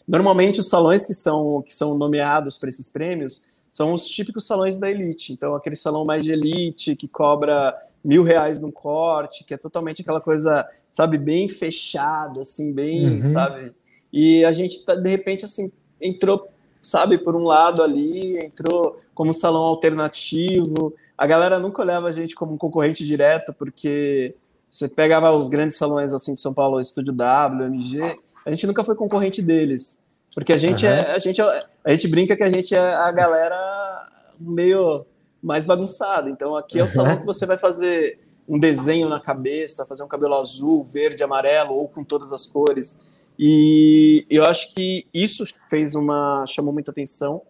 Normalmente, 0.07 0.59
os 0.59 0.69
salões 0.69 1.05
que 1.05 1.13
são, 1.13 1.61
que 1.61 1.73
são 1.73 1.97
nomeados 1.97 2.57
para 2.57 2.69
esses 2.69 2.89
prêmios 2.89 3.45
são 3.69 3.93
os 3.93 4.07
típicos 4.07 4.45
salões 4.47 4.77
da 4.77 4.89
elite. 4.89 5.33
Então, 5.33 5.53
aquele 5.53 5.75
salão 5.75 6.05
mais 6.05 6.23
de 6.23 6.31
elite, 6.31 6.95
que 6.95 7.07
cobra 7.07 7.77
mil 8.03 8.23
reais 8.23 8.61
no 8.61 8.71
corte, 8.71 9.43
que 9.43 9.53
é 9.53 9.57
totalmente 9.57 10.01
aquela 10.01 10.21
coisa, 10.21 10.67
sabe, 10.89 11.17
bem 11.17 11.49
fechada, 11.49 12.41
assim, 12.41 12.73
bem, 12.73 13.17
uhum. 13.17 13.23
sabe? 13.23 13.73
E 14.11 14.45
a 14.45 14.51
gente, 14.53 14.85
tá, 14.85 14.95
de 14.95 15.09
repente, 15.09 15.43
assim, 15.43 15.71
entrou, 16.01 16.47
sabe, 16.81 17.17
por 17.17 17.35
um 17.35 17.43
lado 17.43 17.83
ali, 17.83 18.37
entrou 18.37 18.97
como 19.13 19.33
salão 19.33 19.63
alternativo. 19.63 20.95
A 21.17 21.27
galera 21.27 21.59
nunca 21.59 21.81
olhava 21.81 22.07
a 22.07 22.13
gente 22.13 22.33
como 22.33 22.53
um 22.53 22.57
concorrente 22.57 23.05
direto, 23.05 23.53
porque 23.53 24.33
você 24.71 24.87
pegava 24.87 25.31
os 25.31 25.49
grandes 25.49 25.75
salões, 25.75 26.13
assim, 26.13 26.33
de 26.33 26.39
São 26.39 26.53
Paulo, 26.53 26.79
Estúdio 26.79 27.11
W, 27.11 27.65
MG, 27.65 28.17
a 28.47 28.51
gente 28.51 28.65
nunca 28.65 28.81
foi 28.81 28.95
concorrente 28.95 29.41
deles. 29.41 30.01
Porque 30.33 30.53
a 30.53 30.57
gente, 30.57 30.86
uhum. 30.86 30.91
é, 30.91 31.12
a 31.12 31.19
gente, 31.19 31.41
é, 31.41 31.63
a 31.83 31.91
gente 31.91 32.07
brinca 32.07 32.33
que 32.33 32.43
a 32.43 32.49
gente 32.49 32.73
é 32.73 32.79
a 32.79 33.12
galera 33.12 34.07
meio 34.39 35.05
mais 35.43 35.65
bagunçada. 35.65 36.29
Então 36.29 36.55
aqui 36.55 36.79
é 36.79 36.83
o 36.83 36.88
salão 36.88 37.17
que 37.17 37.25
você 37.25 37.45
vai 37.45 37.57
fazer 37.57 38.19
um 38.47 38.57
desenho 38.57 39.10
na 39.10 39.19
cabeça, 39.19 39.86
fazer 39.86 40.01
um 40.01 40.07
cabelo 40.07 40.36
azul, 40.36 40.81
verde, 40.86 41.21
amarelo 41.23 41.73
ou 41.73 41.89
com 41.89 42.05
todas 42.05 42.31
as 42.31 42.45
cores. 42.45 43.13
E 43.38 44.25
eu 44.29 44.45
acho 44.45 44.73
que 44.73 45.05
isso 45.13 45.43
fez 45.69 45.93
uma 45.93 46.45
chamou 46.47 46.73
muita 46.73 46.91
atenção. 46.91 47.41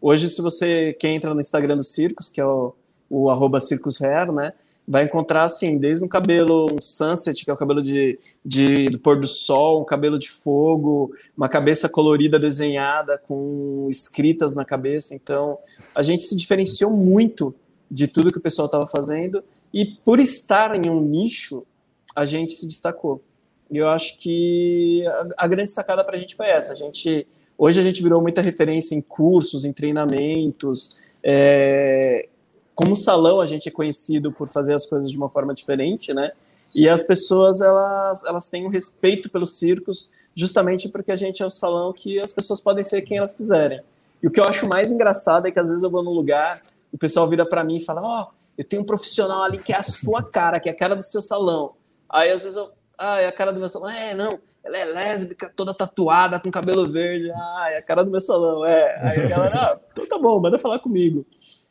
Hoje, 0.00 0.28
se 0.28 0.40
você 0.40 0.96
quem 1.00 1.16
entra 1.16 1.34
no 1.34 1.40
Instagram 1.40 1.76
do 1.76 1.82
Circus, 1.82 2.28
que 2.28 2.40
é 2.40 2.46
o, 2.46 2.76
o 3.10 3.28
arroba 3.28 3.60
Circus 3.60 4.00
Hair, 4.00 4.30
né? 4.30 4.52
Vai 4.86 5.04
encontrar 5.04 5.44
assim, 5.44 5.78
desde 5.78 6.04
um 6.04 6.08
cabelo, 6.08 6.66
um 6.72 6.80
sunset, 6.80 7.44
que 7.44 7.50
é 7.50 7.54
o 7.54 7.56
cabelo 7.56 7.82
de, 7.82 8.18
de 8.44 8.90
do 8.90 8.98
pôr 8.98 9.18
do 9.18 9.26
sol, 9.26 9.80
um 9.80 9.84
cabelo 9.84 10.18
de 10.18 10.30
fogo, 10.30 11.14
uma 11.36 11.48
cabeça 11.48 11.88
colorida 11.88 12.38
desenhada 12.38 13.18
com 13.18 13.88
escritas 13.90 14.54
na 14.54 14.64
cabeça. 14.64 15.14
Então, 15.14 15.58
a 15.94 16.02
gente 16.02 16.22
se 16.24 16.36
diferenciou 16.36 16.90
muito 16.90 17.54
de 17.90 18.06
tudo 18.06 18.30
que 18.30 18.38
o 18.38 18.42
pessoal 18.42 18.66
estava 18.66 18.86
fazendo 18.86 19.42
e 19.72 19.86
por 19.86 20.20
estar 20.20 20.76
em 20.76 20.90
um 20.90 21.00
nicho, 21.00 21.66
a 22.14 22.26
gente 22.26 22.52
se 22.52 22.66
destacou. 22.66 23.22
E 23.70 23.78
eu 23.78 23.88
acho 23.88 24.18
que 24.18 25.04
a, 25.06 25.44
a 25.44 25.48
grande 25.48 25.70
sacada 25.70 26.04
para 26.04 26.16
a 26.16 26.18
gente 26.18 26.36
foi 26.36 26.46
essa. 26.46 26.72
A 26.72 26.76
gente 26.76 27.26
hoje 27.56 27.80
a 27.80 27.82
gente 27.82 28.02
virou 28.02 28.20
muita 28.20 28.42
referência 28.42 28.94
em 28.94 29.00
cursos, 29.00 29.64
em 29.64 29.72
treinamentos. 29.72 31.14
É, 31.22 32.28
como 32.74 32.96
salão, 32.96 33.40
a 33.40 33.46
gente 33.46 33.68
é 33.68 33.72
conhecido 33.72 34.32
por 34.32 34.48
fazer 34.48 34.74
as 34.74 34.86
coisas 34.86 35.10
de 35.10 35.16
uma 35.16 35.28
forma 35.28 35.54
diferente, 35.54 36.12
né? 36.12 36.32
E 36.74 36.88
as 36.88 37.04
pessoas, 37.04 37.60
elas, 37.60 38.24
elas 38.24 38.48
têm 38.48 38.66
um 38.66 38.68
respeito 38.68 39.30
pelos 39.30 39.56
circos, 39.56 40.10
justamente 40.34 40.88
porque 40.88 41.12
a 41.12 41.16
gente 41.16 41.42
é 41.42 41.46
o 41.46 41.50
salão 41.50 41.92
que 41.92 42.18
as 42.18 42.32
pessoas 42.32 42.60
podem 42.60 42.82
ser 42.82 43.02
quem 43.02 43.18
elas 43.18 43.32
quiserem. 43.32 43.80
E 44.20 44.26
o 44.26 44.30
que 44.30 44.40
eu 44.40 44.44
acho 44.44 44.66
mais 44.66 44.90
engraçado 44.90 45.46
é 45.46 45.52
que 45.52 45.60
às 45.60 45.68
vezes 45.68 45.84
eu 45.84 45.90
vou 45.90 46.02
num 46.02 46.10
lugar, 46.10 46.62
o 46.92 46.98
pessoal 46.98 47.28
vira 47.28 47.46
para 47.46 47.62
mim 47.62 47.76
e 47.76 47.84
fala: 47.84 48.02
Ó, 48.02 48.22
oh, 48.22 48.32
eu 48.58 48.64
tenho 48.64 48.82
um 48.82 48.86
profissional 48.86 49.42
ali 49.42 49.58
que 49.58 49.72
é 49.72 49.76
a 49.76 49.82
sua 49.82 50.22
cara, 50.22 50.58
que 50.58 50.68
é 50.68 50.72
a 50.72 50.76
cara 50.76 50.96
do 50.96 51.02
seu 51.02 51.20
salão. 51.20 51.74
Aí 52.08 52.30
às 52.30 52.42
vezes 52.42 52.56
eu, 52.56 52.70
ah, 52.98 53.20
é 53.20 53.26
a 53.26 53.32
cara 53.32 53.52
do 53.52 53.60
meu 53.60 53.68
salão. 53.68 53.90
É, 53.90 54.14
não, 54.14 54.38
ela 54.64 54.78
é 54.78 54.84
lésbica, 54.84 55.52
toda 55.54 55.74
tatuada, 55.74 56.40
com 56.40 56.50
cabelo 56.50 56.88
verde. 56.88 57.30
Ah, 57.30 57.66
é 57.70 57.78
a 57.78 57.82
cara 57.82 58.04
do 58.04 58.10
meu 58.10 58.20
salão. 58.20 58.64
É. 58.64 58.98
Aí 59.02 59.20
a 59.20 59.28
galera, 59.28 59.56
ah, 59.56 59.78
então 59.92 60.06
tá 60.06 60.18
bom, 60.18 60.40
manda 60.40 60.58
falar 60.58 60.78
comigo. 60.78 61.24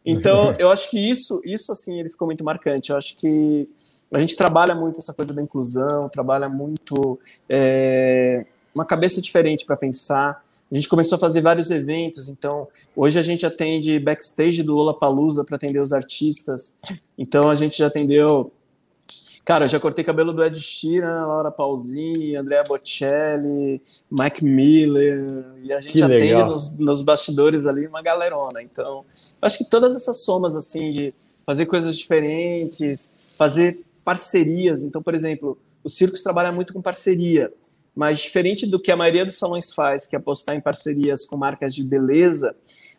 Então, 0.06 0.54
eu 0.60 0.70
acho 0.70 0.90
que 0.90 1.00
isso, 1.00 1.42
isso 1.46 1.72
assim, 1.72 2.00
ele 2.00 2.10
ficou 2.10 2.28
muito 2.28 2.44
marcante. 2.44 2.92
Eu 2.92 2.98
acho 2.98 3.16
que 3.16 3.70
a 4.12 4.20
gente 4.20 4.36
trabalha 4.36 4.76
muito 4.76 5.00
essa 5.00 5.14
coisa 5.14 5.34
da 5.34 5.42
inclusão, 5.42 6.10
trabalha 6.10 6.48
muito 6.48 7.20
é, 7.50 8.46
uma 8.74 8.86
cabeça 8.86 9.22
diferente 9.22 9.66
para 9.66 9.76
pensar. 9.76 10.44
A 10.72 10.76
gente 10.76 10.90
começou 10.90 11.16
a 11.16 11.20
fazer 11.20 11.42
vários 11.42 11.70
eventos, 11.70 12.28
então 12.28 12.68
hoje 12.96 13.20
a 13.20 13.24
gente 13.24 13.46
atende 13.46 14.00
backstage 14.00 14.64
do 14.64 14.74
Lollapalooza 14.76 15.44
para 15.44 15.56
atender 15.56 15.80
os 15.80 15.94
artistas. 15.94 16.76
Então 17.18 17.50
a 17.50 17.56
gente 17.56 17.78
já 17.78 17.88
atendeu 17.88 18.52
Cara, 19.46 19.66
eu 19.66 19.70
já 19.70 19.78
cortei 19.80 20.06
cabelo 20.06 20.32
do 20.32 20.44
Ed 20.44 20.60
Sheeran, 20.60 21.26
Laura 21.26 21.52
Pausini, 21.52 22.36
Andrea 22.36 22.64
Bocelli, 22.64 23.82
Mike 24.10 24.44
Miller, 24.44 25.46
e 25.62 25.74
a 25.74 25.82
gente 25.82 25.94
que 25.94 26.02
atende 26.02 26.44
nos, 26.46 26.80
nos, 26.80 27.02
bastidores 27.02 27.66
ali 27.66 27.86
uma 27.86 28.02
galerona. 28.02 28.62
Então, 28.62 29.04
acho 29.42 29.58
que 29.58 29.70
todas 29.70 29.98
essas 29.98 30.24
somas, 30.24 30.56
assim, 30.56 30.92
de 30.92 31.14
fazer 31.46 31.66
coisas 31.66 31.98
diferentes, 31.98 33.14
fazer 33.38 33.82
parcerias. 34.06 34.82
Então, 34.82 35.04
por 35.04 35.14
exemplo, 35.14 35.58
o 35.84 35.90
Circos 35.90 36.24
trabalha 36.24 36.52
muito 36.52 36.72
com 36.72 36.82
parceria, 36.82 37.52
mas 37.94 38.20
diferente 38.20 38.66
do 38.66 38.80
que 38.80 38.94
a 38.94 38.96
maioria 38.96 39.26
dos 39.26 39.36
salões 39.36 39.74
faz, 39.74 40.08
que 40.08 40.16
é 40.16 40.20
apostar 40.20 40.56
em 40.56 40.62
parcerias 40.62 41.26
com 41.26 41.36
marcas 41.36 41.76
de 41.76 41.84
beleza, 41.84 42.56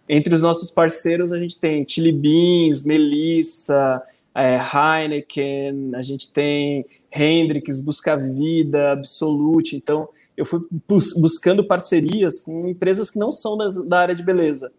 entre 0.06 0.34
os 0.34 0.42
nossos 0.42 0.70
parceiros 0.70 1.32
a 1.32 1.38
gente 1.38 1.58
tem 1.58 1.86
Chili 1.88 2.12
Beans, 2.12 2.82
Melissa, 2.82 4.02
é, 4.34 4.58
Heineken, 4.58 5.92
a 5.94 6.02
gente 6.02 6.32
tem 6.32 6.84
Hendrix, 7.14 7.80
Busca 7.80 8.16
Vida, 8.16 8.90
Absolute. 8.90 9.76
Então, 9.76 10.08
eu 10.36 10.44
fui 10.44 10.60
bus 10.88 11.14
buscando 11.14 11.64
parcerias 11.64 12.40
com 12.40 12.66
empresas 12.68 13.12
que 13.12 13.18
não 13.18 13.30
são 13.30 13.56
das, 13.56 13.76
da 13.86 14.00
área 14.00 14.14
de 14.14 14.24
beleza. 14.24 14.72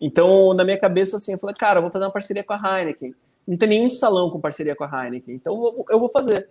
Então, 0.00 0.54
na 0.54 0.64
minha 0.64 0.78
cabeça, 0.78 1.18
assim, 1.18 1.32
eu 1.32 1.38
falei, 1.38 1.54
cara, 1.54 1.78
eu 1.78 1.82
vou 1.82 1.90
fazer 1.90 2.06
uma 2.06 2.10
parceria 2.10 2.42
com 2.42 2.54
a 2.54 2.80
Heineken. 2.80 3.14
Não 3.46 3.56
tem 3.56 3.68
nenhum 3.68 3.90
salão 3.90 4.30
com 4.30 4.40
parceria 4.40 4.74
com 4.74 4.84
a 4.84 5.04
Heineken. 5.04 5.34
Então, 5.34 5.84
eu, 5.90 5.98
vou 5.98 6.08
fazer. 6.08 6.48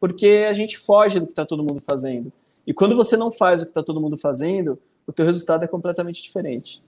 Porque 0.00 0.46
a 0.48 0.54
gente 0.54 0.76
foge 0.78 1.20
do 1.20 1.26
que 1.26 1.32
está 1.32 1.46
todo 1.46 1.62
mundo 1.62 1.80
fazendo. 1.80 2.32
E 2.66 2.74
quando 2.74 2.96
você 2.96 3.16
não 3.16 3.30
faz 3.30 3.62
o 3.62 3.66
que 3.66 3.70
está 3.70 3.82
todo 3.82 4.00
mundo 4.00 4.18
fazendo, 4.18 4.78
o 5.06 5.12
teu 5.12 5.24
resultado 5.24 5.64
é 5.64 5.68
completamente 5.68 6.22
diferente. 6.22 6.82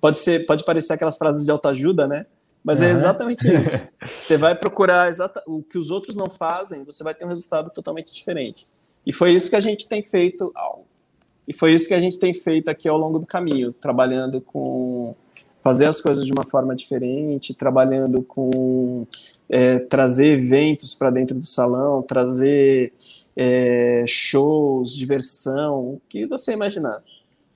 Pode 0.00 0.18
ser, 0.18 0.44
pode 0.44 0.64
parecer 0.64 0.92
aquelas 0.92 1.16
frases 1.16 1.44
de 1.44 1.50
autoajuda, 1.50 2.06
né? 2.06 2.26
Mas 2.66 2.80
uhum. 2.80 2.86
é 2.86 2.90
exatamente 2.90 3.48
isso. 3.48 3.88
Você 4.18 4.36
vai 4.36 4.52
procurar 4.56 5.08
exata, 5.08 5.40
o 5.46 5.62
que 5.62 5.78
os 5.78 5.88
outros 5.88 6.16
não 6.16 6.28
fazem, 6.28 6.84
você 6.84 7.04
vai 7.04 7.14
ter 7.14 7.24
um 7.24 7.28
resultado 7.28 7.70
totalmente 7.70 8.12
diferente. 8.12 8.66
E 9.06 9.12
foi 9.12 9.32
isso 9.32 9.48
que 9.48 9.54
a 9.54 9.60
gente 9.60 9.86
tem 9.86 10.02
feito. 10.02 10.52
E 11.46 11.52
foi 11.54 11.72
isso 11.72 11.86
que 11.86 11.94
a 11.94 12.00
gente 12.00 12.18
tem 12.18 12.34
feito 12.34 12.68
aqui 12.68 12.88
ao 12.88 12.98
longo 12.98 13.20
do 13.20 13.26
caminho, 13.26 13.72
trabalhando 13.72 14.40
com 14.40 15.14
fazer 15.62 15.86
as 15.86 16.00
coisas 16.00 16.24
de 16.24 16.32
uma 16.32 16.44
forma 16.44 16.74
diferente, 16.74 17.54
trabalhando 17.54 18.20
com 18.24 19.06
é, 19.48 19.78
trazer 19.78 20.38
eventos 20.38 20.92
para 20.92 21.10
dentro 21.10 21.38
do 21.38 21.46
salão, 21.46 22.02
trazer 22.02 22.92
é, 23.36 24.02
shows, 24.08 24.92
diversão, 24.92 25.78
o 25.78 26.00
que 26.08 26.26
você 26.26 26.52
imaginar. 26.52 27.00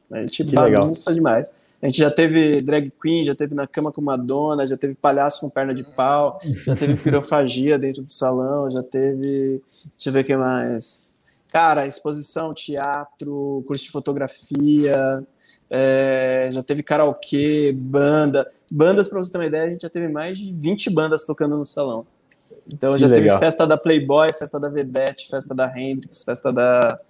A 0.09 0.21
gente 0.21 0.45
que 0.45 0.55
bagunça 0.55 1.11
legal. 1.11 1.15
demais. 1.15 1.53
A 1.83 1.87
gente 1.87 1.99
já 1.99 2.11
teve 2.11 2.61
drag 2.61 2.93
queen, 3.01 3.25
já 3.25 3.35
teve 3.35 3.55
na 3.55 3.67
cama 3.67 3.91
com 3.91 4.03
Madonna, 4.03 4.67
já 4.67 4.77
teve 4.77 4.95
palhaço 4.95 5.41
com 5.41 5.49
perna 5.49 5.75
de 5.75 5.83
pau, 5.83 6.39
já 6.67 6.77
teve 6.77 6.97
pirofagia 6.97 7.79
dentro 7.79 8.03
do 8.03 8.11
salão, 8.11 8.71
já 8.71 8.83
teve. 8.83 9.63
Deixa 9.97 10.09
eu 10.09 10.13
ver 10.13 10.21
o 10.21 10.25
que 10.25 10.37
mais. 10.37 11.15
Cara, 11.49 11.87
exposição, 11.87 12.53
teatro, 12.53 13.65
curso 13.67 13.85
de 13.85 13.91
fotografia, 13.91 15.27
é, 15.71 16.49
já 16.53 16.63
teve 16.63 16.83
karaokê, 16.83 17.73
banda. 17.73 18.51
Bandas, 18.71 19.09
para 19.09 19.21
você 19.21 19.33
ter 19.33 19.39
uma 19.39 19.47
ideia, 19.47 19.65
a 19.65 19.71
gente 19.71 19.83
já 19.83 19.91
teve 19.91 20.09
mais 20.09 20.39
de 20.39 20.53
20 20.53 20.91
bandas 20.91 21.25
tocando 21.25 21.57
no 21.57 21.65
salão. 21.65 22.07
Então 22.69 22.97
já 22.97 23.09
teve 23.09 23.31
festa 23.39 23.67
da 23.67 23.77
Playboy, 23.77 24.33
festa 24.33 24.61
da 24.61 24.69
Vedette, 24.69 25.29
festa 25.29 25.55
da 25.55 25.67
Hendrix, 25.77 26.23
festa 26.23 26.53
da 26.53 27.01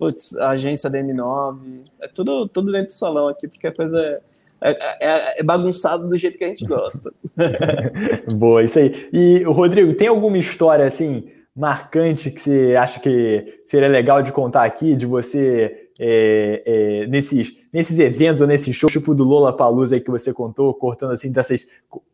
putz, 0.00 0.34
a 0.38 0.50
agência 0.50 0.88
da 0.88 0.98
M9, 0.98 1.58
é 2.00 2.08
tudo, 2.08 2.48
tudo 2.48 2.72
dentro 2.72 2.86
do 2.86 2.92
salão 2.92 3.28
aqui, 3.28 3.46
porque 3.46 3.66
a 3.66 3.72
coisa 3.72 4.18
é, 4.62 4.70
é, 4.70 5.06
é, 5.06 5.40
é 5.40 5.42
bagunçado 5.42 6.08
do 6.08 6.16
jeito 6.16 6.38
que 6.38 6.44
a 6.44 6.48
gente 6.48 6.64
gosta. 6.64 7.12
Boa, 8.34 8.64
isso 8.64 8.78
aí. 8.78 9.10
E, 9.12 9.42
Rodrigo, 9.42 9.94
tem 9.94 10.08
alguma 10.08 10.38
história 10.38 10.86
assim 10.86 11.28
marcante 11.54 12.30
que 12.30 12.40
você 12.40 12.74
acha 12.78 12.98
que 12.98 13.60
seria 13.66 13.88
legal 13.88 14.22
de 14.22 14.32
contar 14.32 14.64
aqui, 14.64 14.96
de 14.96 15.04
você 15.04 15.90
é, 16.00 16.62
é, 16.64 17.06
nesses, 17.06 17.58
nesses 17.70 17.98
eventos 17.98 18.40
ou 18.40 18.46
nesses 18.46 18.74
shows, 18.74 18.90
tipo 18.90 19.14
do 19.14 19.22
Lola 19.22 19.54
Palusa 19.54 20.00
que 20.00 20.10
você 20.10 20.32
contou, 20.32 20.72
cortando 20.72 21.12
assim 21.12 21.30
dessas, 21.30 21.66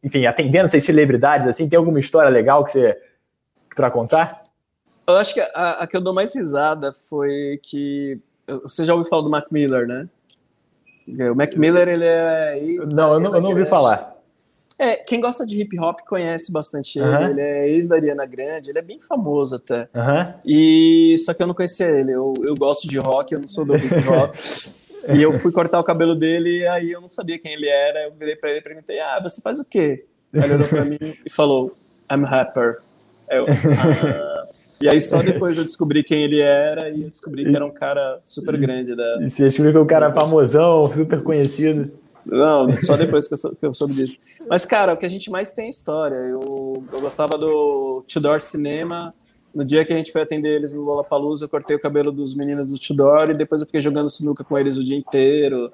enfim, 0.03 0.27
atendendo 0.27 0.65
essas 0.65 0.83
celebridades 0.83 1.47
assim, 1.47 1.69
tem 1.69 1.77
alguma 1.77 2.01
história 2.01 2.31
legal 2.31 2.65
que 2.65 2.73
você 2.73 2.97
para 3.77 3.93
contar? 3.93 4.46
Eu 5.07 5.17
acho 5.17 5.35
que 5.35 5.41
a, 5.41 5.71
a, 5.81 5.87
que 5.87 5.97
eu 5.97 6.01
dou 6.01 6.13
mais 6.13 6.35
risada 6.35 6.93
foi 6.93 7.59
que. 7.63 8.19
Você 8.63 8.85
já 8.85 8.95
ouviu 8.95 9.09
falar 9.09 9.23
do 9.23 9.31
Mac 9.31 9.47
Miller, 9.51 9.87
né? 9.87 10.09
O 11.31 11.35
Mac 11.35 11.55
Miller, 11.57 11.89
ele 11.89 12.05
é. 12.05 12.59
Ex 12.59 12.89
não, 12.89 13.15
eu 13.15 13.21
não, 13.21 13.35
eu 13.35 13.41
não 13.41 13.51
ouvi 13.51 13.65
falar. 13.67 14.17
É, 14.79 14.97
quem 14.97 15.21
gosta 15.21 15.47
de 15.47 15.59
hip 15.59 15.79
hop 15.81 16.01
conhece 16.07 16.53
bastante 16.53 16.99
ele. 16.99 17.31
Ele 17.31 17.41
é 17.41 17.69
ex 17.71 17.87
da 17.87 17.97
Ariana 17.97 18.27
Grande, 18.27 18.71
ele 18.71 18.79
é 18.79 18.83
bem 18.83 19.01
famoso 19.01 19.55
até. 19.55 19.89
E 20.45 21.17
só 21.19 21.33
que 21.33 21.43
eu 21.43 21.47
não 21.47 21.55
conhecia 21.55 21.87
ele. 21.87 22.13
Eu, 22.13 22.35
eu 22.43 22.55
gosto 22.55 22.87
de 22.87 22.99
rock, 22.99 23.33
eu 23.33 23.41
não 23.41 23.49
sou 23.49 23.65
do 23.65 23.75
hip 23.77 23.95
hop. 24.09 24.35
e 25.15 25.23
eu 25.23 25.39
fui 25.39 25.51
cortar 25.51 25.81
o 25.81 25.85
cabelo 25.85 26.15
dele 26.15 26.59
e 26.59 26.67
aí 26.67 26.93
eu 26.93 27.01
não 27.01 27.09
sabia 27.09 27.39
quem 27.39 27.53
ele 27.53 27.69
era. 27.69 28.05
Eu 28.05 28.13
virei 28.13 28.37
para 28.37 28.51
ele 28.51 28.59
e 28.59 28.63
perguntei: 28.63 29.01
"Ah, 29.01 29.19
você 29.23 29.41
faz 29.41 29.59
o 29.59 29.65
quê?" 29.65 30.05
Ele 30.35 30.55
olhou 30.55 30.69
para 30.69 30.85
mim 30.85 30.99
e 31.25 31.31
falou: 31.31 31.75
"I'm 32.13 32.25
rapper." 32.25 32.81
Eu, 33.31 33.47
ah, 33.47 34.36
e 34.81 34.89
aí 34.89 35.01
só 35.01 35.23
depois 35.23 35.57
eu 35.57 35.65
descobri 35.65 36.03
quem 36.03 36.23
ele 36.23 36.41
era 36.41 36.91
e 36.91 37.03
eu 37.03 37.11
descobri 37.11 37.45
que 37.45 37.55
era 37.55 37.65
um 37.65 37.73
cara 37.73 38.19
super 38.23 38.57
grande. 38.59 38.95
Da... 38.95 39.19
E 39.23 39.31
você 39.31 39.45
descobriu 39.45 39.73
que 39.73 39.79
é 39.79 39.81
um 39.81 39.87
cara 39.87 40.13
famosão, 40.13 40.93
super 40.93 41.23
conhecido. 41.23 41.93
Não, 42.27 42.77
só 42.79 42.97
depois 42.97 43.29
que 43.29 43.35
eu, 43.35 43.39
sou, 43.39 43.55
que 43.55 43.65
eu, 43.65 43.73
soube 43.73 43.95
disso. 43.95 44.19
Mas, 44.49 44.65
cara, 44.65 44.93
o 44.93 44.97
que 44.97 45.07
a 45.07 45.09
gente 45.09 45.31
mais 45.31 45.53
tem 45.53 45.67
é 45.67 45.71
história. 45.71 46.17
Eu, 46.17 46.85
eu 46.93 47.01
gostava 47.01 47.39
do 47.39 48.05
Tudor 48.07 48.41
Cinema. 48.41 49.15
No 49.55 49.65
dia 49.65 49.85
que 49.85 49.93
a 49.93 49.97
gente 49.97 50.13
foi 50.13 50.23
atender 50.23 50.57
eles 50.57 50.75
no 50.75 50.83
Lollapalooza, 50.83 51.47
eu 51.47 51.49
cortei 51.49 51.77
o 51.77 51.81
cabelo 51.81 52.13
dos 52.13 52.35
meninos 52.35 52.71
do 52.71 52.79
Tudor 52.79 53.31
e 53.31 53.35
depois 53.35 53.61
eu 53.61 53.67
fiquei 53.67 53.81
jogando 53.81 54.11
sinuca 54.11 54.45
com 54.45 54.59
eles 54.59 54.77
o 54.77 54.85
dia 54.85 54.97
inteiro. 54.97 55.73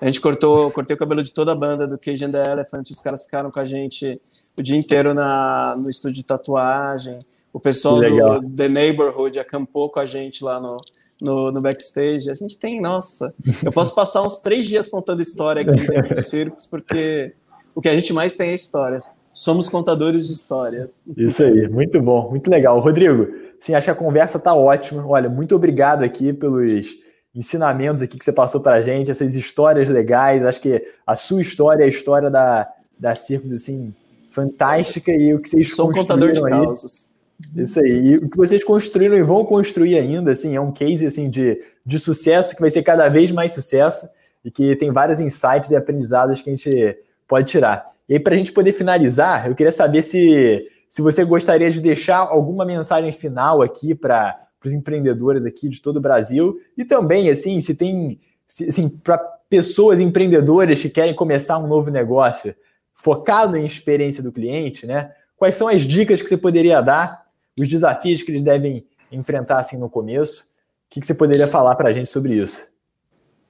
A 0.00 0.06
gente 0.06 0.20
cortou, 0.20 0.70
cortei 0.70 0.94
o 0.94 0.98
cabelo 0.98 1.22
de 1.22 1.32
toda 1.32 1.52
a 1.52 1.54
banda 1.54 1.86
do 1.86 1.94
and 1.94 2.30
the 2.30 2.52
Elephant. 2.52 2.90
Os 2.90 3.00
caras 3.00 3.24
ficaram 3.24 3.50
com 3.50 3.58
a 3.58 3.66
gente 3.66 4.20
o 4.56 4.62
dia 4.62 4.76
inteiro 4.76 5.14
na, 5.14 5.74
no 5.76 5.88
estúdio 5.88 6.16
de 6.16 6.24
tatuagem. 6.24 7.18
O 7.54 7.60
pessoal 7.60 8.00
do 8.00 8.50
The 8.50 8.68
Neighborhood 8.68 9.38
acampou 9.38 9.88
com 9.88 10.00
a 10.00 10.04
gente 10.04 10.42
lá 10.42 10.58
no, 10.58 10.76
no, 11.22 11.52
no, 11.52 11.60
backstage. 11.62 12.28
A 12.28 12.34
gente 12.34 12.58
tem, 12.58 12.80
nossa, 12.80 13.32
eu 13.64 13.70
posso 13.70 13.94
passar 13.94 14.22
uns 14.22 14.40
três 14.40 14.66
dias 14.66 14.88
contando 14.88 15.22
história 15.22 15.62
aqui 15.62 15.76
dentro 15.86 16.08
dos 16.08 16.26
circos, 16.26 16.66
porque 16.66 17.32
o 17.72 17.80
que 17.80 17.88
a 17.88 17.94
gente 17.94 18.12
mais 18.12 18.34
tem 18.34 18.50
é 18.50 18.54
histórias. 18.56 19.08
Somos 19.32 19.68
contadores 19.68 20.26
de 20.26 20.32
histórias. 20.32 20.90
Isso 21.16 21.44
aí, 21.44 21.68
muito 21.68 22.02
bom, 22.02 22.28
muito 22.28 22.50
legal. 22.50 22.80
Rodrigo, 22.80 23.28
sim, 23.60 23.72
acho 23.72 23.84
que 23.84 23.90
a 23.92 23.94
conversa 23.94 24.36
tá 24.40 24.52
ótima. 24.52 25.06
Olha, 25.06 25.28
muito 25.30 25.54
obrigado 25.54 26.02
aqui 26.02 26.32
pelos 26.32 26.96
ensinamentos 27.32 28.02
aqui 28.02 28.18
que 28.18 28.24
você 28.24 28.32
passou 28.32 28.60
para 28.60 28.76
a 28.78 28.82
gente, 28.82 29.12
essas 29.12 29.36
histórias 29.36 29.88
legais. 29.88 30.44
Acho 30.44 30.60
que 30.60 30.84
a 31.06 31.14
sua 31.14 31.40
história 31.40 31.84
é 31.84 31.86
a 31.86 31.88
história 31.88 32.28
da, 32.28 32.68
da 32.98 33.14
Circos, 33.14 33.52
assim, 33.52 33.94
fantástica 34.28 35.12
e 35.12 35.32
o 35.32 35.38
que 35.38 35.50
vocês 35.50 35.76
Sou 35.76 35.90
um 35.90 35.92
contador 35.92 36.32
de 36.32 36.42
causos. 36.42 37.13
Isso 37.56 37.80
aí. 37.80 38.12
E 38.12 38.16
o 38.16 38.28
que 38.28 38.36
vocês 38.36 38.62
construíram 38.62 39.16
e 39.16 39.22
vão 39.22 39.44
construir 39.44 39.96
ainda, 39.96 40.32
assim, 40.32 40.54
é 40.54 40.60
um 40.60 40.72
case 40.72 41.06
assim 41.06 41.28
de, 41.28 41.60
de 41.84 41.98
sucesso 41.98 42.54
que 42.54 42.60
vai 42.60 42.70
ser 42.70 42.82
cada 42.82 43.08
vez 43.08 43.30
mais 43.30 43.52
sucesso 43.52 44.08
e 44.44 44.50
que 44.50 44.76
tem 44.76 44.92
vários 44.92 45.20
insights 45.20 45.70
e 45.70 45.76
aprendizados 45.76 46.42
que 46.42 46.50
a 46.50 46.52
gente 46.56 46.98
pode 47.26 47.50
tirar. 47.50 47.84
E 48.08 48.14
aí, 48.14 48.20
para 48.20 48.34
a 48.34 48.36
gente 48.36 48.52
poder 48.52 48.72
finalizar, 48.72 49.48
eu 49.48 49.54
queria 49.54 49.72
saber 49.72 50.02
se, 50.02 50.68
se 50.90 51.00
você 51.00 51.24
gostaria 51.24 51.70
de 51.70 51.80
deixar 51.80 52.18
alguma 52.18 52.64
mensagem 52.64 53.12
final 53.12 53.62
aqui 53.62 53.94
para 53.94 54.38
os 54.64 54.72
empreendedores 54.72 55.44
aqui 55.44 55.68
de 55.68 55.80
todo 55.80 55.96
o 55.96 56.00
Brasil 56.00 56.58
e 56.76 56.84
também, 56.84 57.30
assim, 57.30 57.60
se 57.60 57.74
tem, 57.74 58.20
assim, 58.68 58.88
para 58.88 59.18
pessoas 59.48 60.00
empreendedoras 60.00 60.80
que 60.80 60.88
querem 60.88 61.14
começar 61.14 61.58
um 61.58 61.66
novo 61.66 61.90
negócio 61.90 62.54
focado 62.94 63.56
em 63.56 63.66
experiência 63.66 64.22
do 64.22 64.32
cliente, 64.32 64.86
né? 64.86 65.12
Quais 65.36 65.56
são 65.56 65.68
as 65.68 65.82
dicas 65.82 66.22
que 66.22 66.28
você 66.28 66.36
poderia 66.36 66.80
dar 66.80 67.23
os 67.58 67.68
desafios 67.68 68.22
que 68.22 68.30
eles 68.30 68.42
devem 68.42 68.86
enfrentar 69.10 69.58
assim 69.58 69.76
no 69.76 69.88
começo. 69.88 70.42
O 70.86 70.90
que, 70.90 71.00
que 71.00 71.06
você 71.06 71.14
poderia 71.14 71.46
falar 71.46 71.74
para 71.76 71.90
a 71.90 71.92
gente 71.92 72.10
sobre 72.10 72.34
isso? 72.34 72.66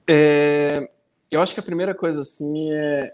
É, 0.07 0.89
eu 1.31 1.41
acho 1.41 1.53
que 1.53 1.59
a 1.59 1.63
primeira 1.63 1.93
coisa 1.93 2.21
assim 2.21 2.71
é 2.71 3.13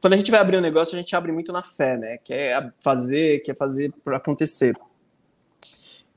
quando 0.00 0.14
a 0.14 0.16
gente 0.16 0.30
vai 0.30 0.40
abrir 0.40 0.56
um 0.56 0.62
negócio, 0.62 0.96
a 0.96 0.98
gente 0.98 1.14
abre 1.14 1.30
muito 1.30 1.52
na 1.52 1.62
fé, 1.62 1.96
né? 1.98 2.18
Quer 2.18 2.72
fazer, 2.80 3.40
quer 3.40 3.54
fazer 3.54 3.92
para 4.02 4.16
acontecer. 4.16 4.74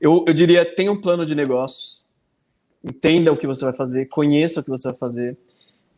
Eu, 0.00 0.24
eu 0.26 0.32
diria, 0.32 0.64
tenha 0.64 0.90
um 0.90 1.00
plano 1.00 1.26
de 1.26 1.34
negócios, 1.34 2.06
entenda 2.82 3.30
o 3.30 3.36
que 3.36 3.46
você 3.46 3.64
vai 3.64 3.74
fazer, 3.74 4.06
conheça 4.06 4.60
o 4.60 4.64
que 4.64 4.70
você 4.70 4.88
vai 4.88 4.96
fazer, 4.96 5.36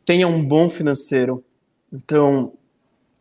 tenha 0.04 0.26
um 0.26 0.44
bom 0.44 0.68
financeiro. 0.68 1.44
Então, 1.92 2.54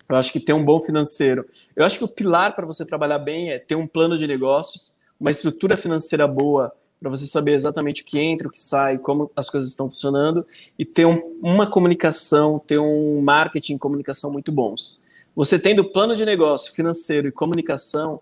eu 0.09 0.15
acho 0.15 0.31
que 0.31 0.39
ter 0.39 0.53
um 0.53 0.63
bom 0.63 0.79
financeiro. 0.79 1.45
Eu 1.75 1.85
acho 1.85 1.97
que 1.97 2.03
o 2.03 2.07
pilar 2.07 2.55
para 2.55 2.65
você 2.65 2.85
trabalhar 2.85 3.19
bem 3.19 3.51
é 3.51 3.59
ter 3.59 3.75
um 3.75 3.87
plano 3.87 4.17
de 4.17 4.27
negócios, 4.27 4.95
uma 5.19 5.31
estrutura 5.31 5.75
financeira 5.75 6.27
boa 6.27 6.71
para 6.99 7.09
você 7.09 7.25
saber 7.25 7.53
exatamente 7.53 8.01
o 8.01 8.05
que 8.05 8.19
entra, 8.19 8.47
o 8.47 8.51
que 8.51 8.59
sai, 8.59 8.97
como 8.97 9.29
as 9.35 9.49
coisas 9.49 9.69
estão 9.69 9.89
funcionando 9.89 10.45
e 10.77 10.85
ter 10.85 11.05
um, 11.05 11.39
uma 11.41 11.67
comunicação, 11.67 12.59
ter 12.59 12.79
um 12.79 13.21
marketing, 13.21 13.77
comunicação 13.77 14.31
muito 14.31 14.51
bons. 14.51 15.03
Você 15.35 15.59
tendo 15.59 15.83
plano 15.83 16.15
de 16.15 16.25
negócio, 16.25 16.73
financeiro 16.73 17.27
e 17.27 17.31
comunicação, 17.31 18.21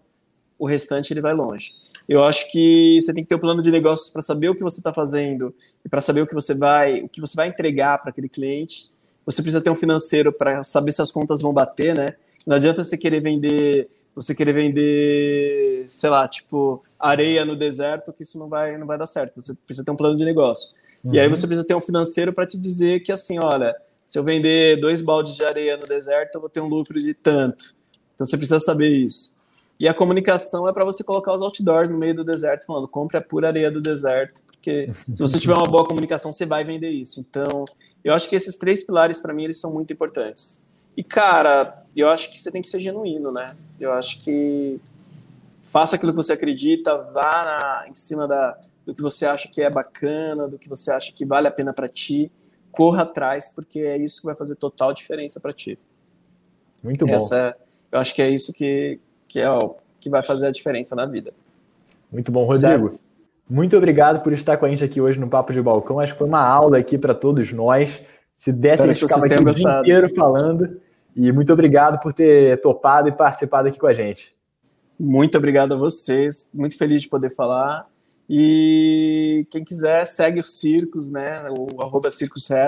o 0.58 0.66
restante 0.66 1.14
ele 1.14 1.22
vai 1.22 1.34
longe. 1.34 1.72
Eu 2.08 2.24
acho 2.24 2.52
que 2.52 3.00
você 3.02 3.14
tem 3.14 3.24
que 3.24 3.30
ter 3.30 3.36
um 3.36 3.40
plano 3.40 3.62
de 3.62 3.72
negócios 3.72 4.10
para 4.10 4.22
saber 4.22 4.50
o 4.50 4.56
que 4.56 4.64
você 4.64 4.80
está 4.80 4.94
fazendo 4.94 5.54
e 5.86 5.90
para 5.90 6.02
saber 6.02 6.22
o 6.22 6.28
que 6.28 6.34
você 6.34 6.54
vai, 6.54 7.02
o 7.02 7.08
que 7.08 7.22
você 7.22 7.36
vai 7.36 7.48
entregar 7.48 8.00
para 8.00 8.10
aquele 8.10 8.28
cliente. 8.28 8.92
Você 9.26 9.41
precisa 9.41 9.61
ter 9.61 9.69
um 9.69 9.76
financeiro 9.76 10.32
para 10.32 10.63
saber 10.63 10.91
se 10.91 11.01
as 11.01 11.11
contas 11.11 11.41
vão 11.41 11.53
bater, 11.53 11.95
né? 11.95 12.15
Não 12.45 12.57
adianta 12.57 12.84
você 12.84 12.97
querer 12.97 13.21
vender, 13.21 13.89
você 14.15 14.36
querer 14.36 14.53
vender, 14.53 15.86
sei 15.88 16.09
lá, 16.09 16.28
tipo 16.28 16.84
areia 16.99 17.43
no 17.43 17.55
deserto, 17.55 18.13
que 18.13 18.24
isso 18.24 18.38
não 18.39 18.47
vai, 18.47 18.78
não 18.78 18.88
vai 18.88 18.97
dar 18.97 19.07
certo. 19.07 19.41
Você 19.41 19.53
precisa 19.65 19.84
ter 19.84 19.91
um 19.91 19.95
plano 19.95 20.15
de 20.15 20.24
negócio. 20.24 20.71
Uhum. 21.03 21.13
E 21.13 21.19
aí 21.19 21.28
uhum. 21.28 21.36
você 21.36 21.45
precisa 21.47 21.65
ter 21.65 21.76
um 21.76 21.82
financeiro 21.82 22.32
para 22.32 22.47
te 22.47 22.57
dizer 22.57 23.01
que 23.01 23.11
assim, 23.11 23.39
olha, 23.39 23.76
se 24.05 24.17
eu 24.17 24.24
vender 24.24 24.80
dois 24.80 25.01
baldes 25.01 25.36
de 25.36 25.43
areia 25.43 25.76
no 25.76 25.84
deserto, 25.84 26.36
eu 26.36 26.41
vou 26.41 26.49
ter 26.49 26.61
um 26.61 26.67
lucro 26.67 26.99
de 27.01 27.13
tanto. 27.13 27.76
Então 28.15 28.26
você 28.26 28.38
precisa 28.38 28.59
saber 28.59 28.89
isso. 28.89 29.38
E 29.80 29.88
a 29.88 29.93
comunicação 29.93 30.67
é 30.69 30.74
para 30.74 30.86
você 30.86 31.03
colocar 31.03 31.34
os 31.34 31.41
outdoors 31.41 31.89
no 31.89 31.97
meio 31.97 32.15
do 32.15 32.24
deserto, 32.24 32.65
falando: 32.65 32.88
compre 32.88 33.17
a 33.17 33.21
pura 33.21 33.47
areia 33.47 33.71
do 33.71 33.82
deserto, 33.82 34.41
porque 34.45 34.89
se 35.13 35.21
você 35.21 35.39
tiver 35.39 35.55
uma 35.55 35.67
boa 35.67 35.86
comunicação, 35.86 36.32
você 36.32 36.45
vai 36.45 36.63
vender 36.63 36.89
isso. 36.89 37.19
Então, 37.19 37.65
eu 38.04 38.14
acho 38.14 38.30
que 38.30 38.36
esses 38.36 38.56
três 38.58 38.84
pilares, 38.84 39.20
para 39.20 39.34
mim, 39.34 39.45
eles 39.45 39.60
são 39.60 39.72
muito 39.72 39.93
importantes. 39.93 40.70
E, 40.95 41.04
cara, 41.04 41.86
eu 41.95 42.10
acho 42.10 42.30
que 42.32 42.39
você 42.39 42.51
tem 42.51 42.62
que 42.62 42.70
ser 42.70 42.80
genuíno, 42.80 43.32
né? 43.32 43.56
Eu 43.80 43.93
acho 43.93 44.22
que 44.22 44.80
faça 45.72 45.95
aquilo 45.95 46.12
que 46.12 46.18
você 46.18 46.34
acredita, 46.34 46.95
vá 46.97 47.43
na, 47.43 47.89
em 47.89 47.95
cima 47.95 48.28
da, 48.28 48.58
do 48.86 48.93
que 48.93 49.01
você 49.01 49.26
acha 49.26 49.47
que 49.47 49.62
é 49.62 49.70
bacana, 49.70 50.47
do 50.47 50.60
que 50.60 50.70
você 50.70 50.91
acha 50.91 51.12
que 51.12 51.26
vale 51.26 51.47
a 51.47 51.51
pena 51.51 51.74
para 51.74 51.88
ti, 51.88 52.32
corra 52.72 53.04
atrás, 53.04 53.49
porque 53.49 53.80
é 53.80 53.97
isso 53.97 54.22
que 54.22 54.28
vai 54.28 54.36
fazer 54.36 54.56
total 54.56 54.93
diferença 54.93 55.39
para 55.39 55.54
ti. 55.54 55.80
Muito 56.84 57.06
bom. 57.06 57.16
Essa, 57.16 57.56
eu 57.91 57.99
acho 57.99 58.14
que 58.14 58.22
é 58.22 58.30
isso 58.30 58.54
que, 58.54 58.99
que 59.28 59.39
é 59.39 59.49
o 59.49 59.76
que 59.99 60.10
vai 60.10 60.22
fazer 60.22 60.47
a 60.47 60.51
diferença 60.51 60.95
na 60.95 61.06
vida. 61.06 61.34
Muito 62.12 62.32
bom, 62.32 62.43
Rodrigo. 62.43 62.91
Certo? 62.91 63.12
Muito 63.50 63.78
obrigado 63.78 64.24
por 64.24 64.34
estar 64.34 64.58
com 64.58 64.66
a 64.66 64.70
gente 64.70 64.84
aqui 64.84 65.02
hoje 65.02 65.20
no 65.20 65.28
Papo 65.28 65.54
de 65.54 65.62
Balcão. 65.62 66.00
Acho 66.00 66.14
que 66.14 66.18
foi 66.18 66.28
uma 66.28 66.44
aula 66.44 66.78
aqui 66.78 66.98
para 66.98 67.14
todos 67.14 67.52
nós. 67.52 68.00
Se 68.36 68.52
desse, 68.52 68.82
a 68.82 68.88
gente 68.88 69.00
ficava 69.00 69.26
aqui 69.26 69.36
o 69.36 69.52
dia 69.52 69.80
inteiro 69.80 70.10
falando. 70.16 70.80
E 71.16 71.32
muito 71.32 71.54
obrigado 71.54 72.00
por 72.02 72.14
ter 72.14 72.60
topado 72.62 73.08
e 73.08 73.12
participado 73.12 73.68
aqui 73.68 73.78
com 73.78 73.88
a 73.88 73.94
gente. 73.94 74.34
Muito 75.00 75.38
obrigado 75.38 75.74
a 75.74 75.78
vocês. 75.78 76.50
Muito 76.54 76.78
feliz 76.78 77.02
de 77.02 77.10
poder 77.10 77.30
falar. 77.36 77.88
E 78.30 79.46
quem 79.52 79.64
quiser, 79.64 80.06
segue 80.06 80.39
os 80.39 80.60
circos, 80.60 81.10
né? 81.10 81.44
O 81.50 81.82
arroba 81.82 82.10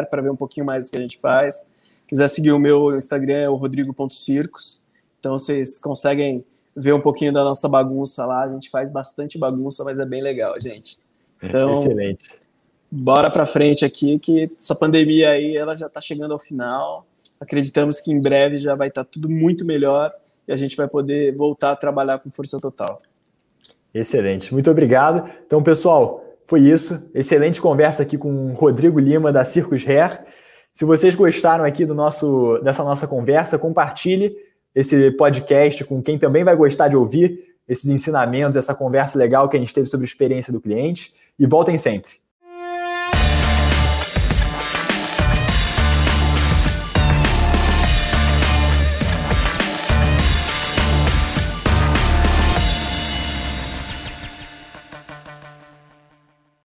para 0.09 0.21
ver 0.21 0.29
um 0.29 0.35
pouquinho 0.35 0.65
mais 0.65 0.85
do 0.85 0.91
que 0.91 0.97
a 0.97 1.01
gente 1.01 1.19
faz. 1.19 1.71
Quiser 2.05 2.27
seguir 2.27 2.51
o 2.51 2.59
meu 2.59 2.95
Instagram, 2.95 3.37
é 3.37 3.49
o 3.49 3.55
rodrigo.circos. 3.55 4.85
Então 5.19 5.37
vocês 5.37 5.79
conseguem 5.79 6.45
ver 6.75 6.93
um 6.93 7.01
pouquinho 7.01 7.31
da 7.31 7.43
nossa 7.43 7.69
bagunça 7.69 8.25
lá. 8.25 8.43
A 8.43 8.49
gente 8.49 8.69
faz 8.69 8.91
bastante 8.91 9.37
bagunça, 9.37 9.83
mas 9.83 9.99
é 9.99 10.05
bem 10.05 10.21
legal, 10.21 10.59
gente. 10.59 10.99
Então, 11.41 11.81
Excelente. 11.83 12.29
bora 12.91 13.29
para 13.29 13.45
frente 13.45 13.85
aqui, 13.85 14.19
que 14.19 14.51
essa 14.59 14.75
pandemia 14.75 15.29
aí 15.29 15.55
ela 15.55 15.77
já 15.77 15.87
está 15.87 16.01
chegando 16.01 16.33
ao 16.33 16.39
final. 16.39 17.05
Acreditamos 17.39 17.99
que 17.99 18.11
em 18.11 18.19
breve 18.19 18.59
já 18.59 18.75
vai 18.75 18.89
estar 18.89 19.03
tá 19.03 19.09
tudo 19.11 19.29
muito 19.29 19.65
melhor 19.65 20.11
e 20.47 20.53
a 20.53 20.57
gente 20.57 20.75
vai 20.75 20.87
poder 20.87 21.35
voltar 21.35 21.71
a 21.71 21.75
trabalhar 21.75 22.19
com 22.19 22.29
força 22.29 22.59
total. 22.59 23.01
Excelente, 23.93 24.53
muito 24.53 24.69
obrigado. 24.69 25.29
Então, 25.45 25.63
pessoal, 25.63 26.23
foi 26.45 26.61
isso. 26.61 27.09
Excelente 27.13 27.61
conversa 27.61 28.03
aqui 28.03 28.17
com 28.17 28.51
o 28.51 28.53
Rodrigo 28.53 28.99
Lima 28.99 29.31
da 29.31 29.45
Circus 29.45 29.87
Hair. 29.87 30.23
Se 30.71 30.83
vocês 30.83 31.15
gostaram 31.15 31.63
aqui 31.63 31.85
do 31.85 31.95
nosso, 31.95 32.59
dessa 32.61 32.83
nossa 32.83 33.07
conversa, 33.07 33.57
compartilhe 33.57 34.35
esse 34.75 35.11
podcast 35.11 35.83
com 35.85 36.03
quem 36.03 36.19
também 36.19 36.43
vai 36.43 36.55
gostar 36.55 36.89
de 36.89 36.97
ouvir 36.97 37.55
esses 37.67 37.89
ensinamentos, 37.89 38.57
essa 38.57 38.75
conversa 38.75 39.17
legal 39.17 39.49
que 39.49 39.57
a 39.57 39.59
gente 39.59 39.73
teve 39.73 39.87
sobre 39.87 40.05
a 40.05 40.09
experiência 40.09 40.53
do 40.53 40.61
cliente. 40.61 41.13
E 41.39 41.45
voltem 41.45 41.77
sempre. 41.77 42.24